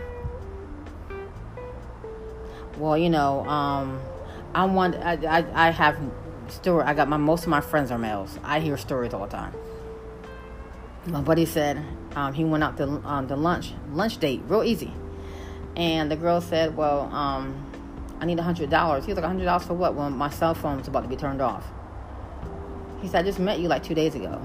Well, 2.79 2.97
you 2.97 3.11
know, 3.11 3.45
um, 3.47 4.01
I 4.55 4.65
want. 4.65 4.95
I, 4.95 5.15
I, 5.27 5.69
I 5.69 5.71
have 5.71 5.99
story. 6.49 6.85
I 6.85 6.95
got 6.95 7.09
my 7.09 7.17
most 7.17 7.45
of 7.45 7.49
my 7.49 7.61
friends 7.61 7.91
are 7.91 7.99
males. 7.99 8.39
I 8.43 8.61
hear 8.61 8.77
stories 8.77 9.15
all 9.15 9.27
the 9.27 9.33
time. 9.33 9.55
My 11.07 11.21
buddy 11.21 11.45
said 11.45 11.85
um, 12.17 12.33
he 12.33 12.45
went 12.45 12.65
out 12.65 12.77
to 12.79 12.85
um, 13.05 13.27
the 13.27 13.37
lunch 13.37 13.73
lunch 13.93 14.19
date, 14.19 14.43
real 14.47 14.65
easy, 14.65 14.93
and 15.77 16.11
the 16.11 16.17
girl 16.17 16.41
said, 16.41 16.77
"Well, 16.77 17.03
um, 17.13 17.67
I 18.21 18.27
need 18.27 18.39
a 18.39 18.43
hundred 18.43 18.71
dollars." 18.71 19.05
He 19.05 19.13
was 19.13 19.17
like, 19.17 19.27
"hundred 19.27 19.45
dollars 19.45 19.65
for 19.65 19.75
what?" 19.75 19.95
Well, 19.95 20.11
my 20.11 20.31
cell 20.31 20.55
phone's 20.55 20.89
about 20.89 21.03
to 21.03 21.09
be 21.09 21.17
turned 21.17 21.43
off. 21.43 21.65
He 23.03 23.09
said, 23.09 23.25
"I 23.25 23.29
just 23.29 23.39
met 23.39 23.59
you 23.59 23.69
like 23.69 23.83
two 23.83 23.95
days 23.95 24.15
ago." 24.15 24.41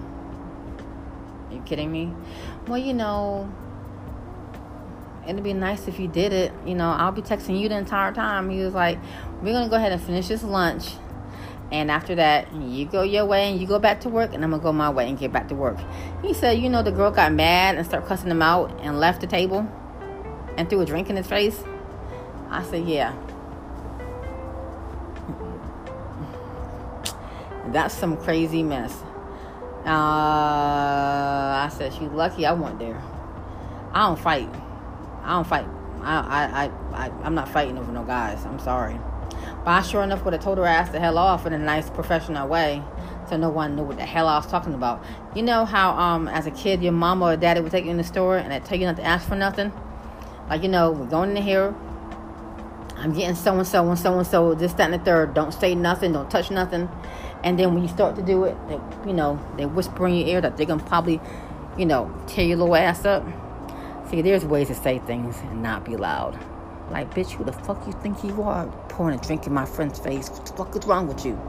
Are 1.50 1.54
you 1.54 1.62
kidding 1.62 1.92
me? 1.92 2.14
Well, 2.68 2.78
you 2.78 2.94
know, 2.94 3.52
it'd 5.28 5.44
be 5.44 5.54
nice 5.54 5.88
if 5.88 6.00
you 6.00 6.08
did 6.08 6.34
it. 6.34 6.52
You 6.66 6.76
know, 6.76 6.90
I'll 6.90 7.12
be 7.12 7.22
texting 7.22 7.60
you 7.60 7.70
the 7.70 7.78
entire 7.78 8.14
time. 8.14 8.50
He 8.50 8.60
was 8.60 8.74
like, 8.74 9.00
we're 9.42 9.60
to 9.60 9.70
go 9.70 9.76
ahead 9.76 9.92
and 9.92 10.02
finish 10.02 10.28
this 10.28 10.44
lunch. 10.44 10.94
And 11.72 11.92
after 11.92 12.16
that, 12.16 12.52
you 12.54 12.86
go 12.86 13.04
your 13.04 13.26
way 13.26 13.52
and 13.52 13.62
you 13.62 13.68
go 13.68 13.78
back 13.78 14.02
to 14.02 14.10
work, 14.10 14.34
and 14.34 14.44
I'm 14.44 14.52
to 14.52 14.58
go 14.58 14.74
my 14.74 14.90
way 14.90 15.08
and 15.08 15.20
get 15.20 15.32
back 15.32 15.50
to 15.50 15.56
work. 15.56 15.78
He 16.24 16.34
said, 16.34 16.60
you 16.60 16.68
know, 16.70 16.82
the 16.82 16.92
girl 16.92 17.12
got 17.12 17.32
mad 17.32 17.76
and 17.76 17.86
started 17.86 18.08
cussing 18.08 18.32
him 18.32 18.42
out 18.42 18.72
and 18.82 19.00
left 19.00 19.22
the 19.22 19.28
table 19.28 19.68
and 20.58 20.68
threw 20.70 20.82
a 20.82 20.86
drink 20.86 21.10
in 21.10 21.16
his 21.16 21.28
face. 21.28 21.64
I 22.50 22.64
said, 22.64 22.88
yeah. 22.88 23.14
That's 27.72 27.94
some 27.94 28.18
crazy 28.18 28.64
mess. 28.64 29.04
Uh, 29.86 29.92
I 31.66 31.70
said, 31.72 31.94
she's 31.94 32.10
lucky 32.10 32.48
I 32.48 32.54
went 32.54 32.80
there. 32.80 33.02
I 33.94 34.08
don't 34.08 34.20
fight. 34.20 34.50
I 35.24 35.34
don't 35.36 35.48
fight. 35.48 35.68
I, 36.02 36.20
I, 36.20 36.66
I, 36.66 37.06
I, 37.06 37.12
I'm 37.24 37.36
not 37.36 37.48
fighting 37.50 37.78
over 37.78 37.92
no 37.92 38.04
guys. 38.04 38.44
I'm 38.46 38.60
sorry. 38.60 39.00
But 39.66 39.72
I 39.72 39.82
sure 39.82 40.04
enough 40.04 40.24
would 40.26 40.34
have 40.34 40.44
told 40.44 40.58
her 40.58 40.66
ass 40.66 40.90
the 40.90 41.00
hell 41.00 41.18
off 41.18 41.46
in 41.46 41.54
a 41.54 41.60
nice 41.60 41.90
professional 41.90 42.48
way 42.48 42.84
so 43.30 43.38
no 43.38 43.50
one 43.50 43.76
knew 43.76 43.84
what 43.84 43.98
the 43.98 44.06
hell 44.06 44.28
I 44.28 44.38
was 44.38 44.48
talking 44.48 44.74
about. 44.74 45.04
You 45.36 45.44
know 45.44 45.64
how 45.66 45.92
um 45.92 46.28
as 46.28 46.48
a 46.48 46.52
kid 46.52 46.82
your 46.82 46.92
mama 46.92 47.26
or 47.26 47.38
daddy 47.38 47.62
would 47.62 47.72
take 47.72 47.86
you 47.86 47.92
in 47.92 47.98
the 47.98 48.04
store 48.04 48.38
and 48.38 48.52
they 48.52 48.60
tell 48.60 48.78
you 48.78 48.86
not 48.86 48.98
to 48.98 49.04
ask 49.04 49.28
for 49.28 49.36
nothing? 49.36 49.72
Like, 50.50 50.64
you 50.64 50.70
know, 50.70 50.92
we're 50.92 51.06
going 51.06 51.38
in 51.38 51.44
here. 51.44 51.76
I'm 52.98 53.14
getting 53.14 53.36
so 53.36 53.58
and 53.58 53.68
so 53.68 53.88
and 53.88 53.98
so 53.98 54.18
and 54.18 54.28
so, 54.28 54.56
this, 54.56 54.74
that, 54.74 54.92
and 54.92 54.94
the 54.94 55.06
third. 55.06 55.34
Don't 55.34 55.54
say 55.54 55.76
nothing, 55.76 56.12
don't 56.12 56.30
touch 56.30 56.52
nothing. 56.52 56.90
And 57.44 57.58
then 57.58 57.74
when 57.74 57.84
you 57.84 57.90
start 57.90 58.16
to 58.18 58.22
do 58.22 58.44
it, 58.44 58.58
they, 58.68 58.80
you 59.08 59.14
know, 59.14 59.40
they 59.58 59.66
whisper 59.66 60.08
in 60.08 60.16
your 60.16 60.28
ear 60.28 60.42
that 60.42 60.58
they're 60.58 60.66
gonna 60.66 60.84
probably, 60.84 61.22
you 61.78 61.86
know, 61.86 62.12
tear 62.28 62.46
your 62.46 62.58
little 62.58 62.76
ass 62.76 63.06
up. 63.06 63.26
See, 64.10 64.22
there's 64.22 64.44
ways 64.44 64.68
to 64.68 64.76
say 64.76 65.00
things 65.00 65.38
and 65.44 65.62
not 65.62 65.86
be 65.86 65.96
loud. 65.96 66.38
Like, 66.90 67.14
bitch, 67.14 67.34
who 67.34 67.44
the 67.44 67.54
fuck 67.54 67.86
you 67.86 67.94
think 67.94 68.24
you 68.24 68.42
are? 68.42 68.66
Pouring 69.00 69.18
a 69.18 69.22
drink 69.24 69.48
in 69.48 69.54
my 69.54 69.64
friend's 69.64 69.98
face. 69.98 70.30
What 70.30 70.46
the 70.46 70.52
fuck 70.52 70.76
is 70.76 70.86
wrong 70.86 71.08
with 71.08 71.26
you? 71.26 71.40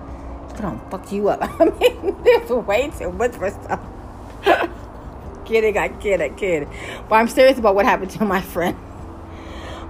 I 0.55 0.61
don't 0.61 0.89
fuck 0.89 1.11
you 1.11 1.31
up. 1.31 1.41
I 1.61 1.65
mean, 1.65 2.23
there's 2.23 2.49
ways 2.49 2.97
to 2.99 3.09
whisper 3.09 3.51
stuff. 3.51 3.81
kidding, 5.47 5.77
I 5.77 5.89
kid, 5.89 6.21
I 6.21 6.29
kid. 6.29 6.69
But 7.09 7.17
I'm 7.17 7.27
serious 7.27 7.59
about 7.59 7.75
what 7.75 7.87
happened 7.87 8.13
to 8.13 8.25
my 8.25 8.41
friend. 8.41 8.77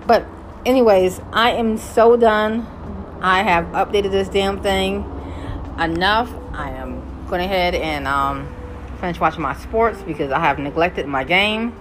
But, 0.07 0.25
anyways, 0.65 1.21
I 1.35 1.51
am 1.51 1.77
so 1.77 2.17
done. 2.17 2.67
I 3.21 3.43
have 3.43 3.67
updated 3.67 4.11
this 4.11 4.31
damn 4.31 4.63
thing 4.63 5.05
enough. 5.79 6.33
I 6.55 6.71
am 6.71 7.27
going 7.27 7.43
ahead 7.43 7.75
and 7.75 8.09
um, 8.09 8.49
finish 9.01 9.21
watching 9.21 9.43
my 9.43 9.55
sports 9.59 10.01
because 10.01 10.33
I 10.33 10.41
have 10.41 10.59
neglected 10.59 11.07
my 11.07 11.25
game. 11.25 11.75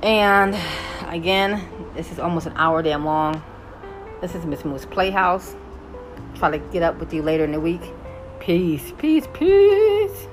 And 0.00 0.56
again, 1.08 1.66
this 1.96 2.12
is 2.12 2.20
almost 2.20 2.46
an 2.46 2.52
hour 2.54 2.84
damn 2.84 3.04
long. 3.04 3.42
This 4.22 4.34
is 4.34 4.46
Miss 4.46 4.64
Moose 4.64 4.86
Playhouse. 4.86 5.54
Try 6.36 6.50
to 6.50 6.58
get 6.58 6.82
up 6.82 6.98
with 6.98 7.12
you 7.12 7.20
later 7.20 7.44
in 7.44 7.52
the 7.52 7.60
week. 7.60 7.82
Peace, 8.40 8.92
peace, 8.96 9.26
peace. 9.34 10.26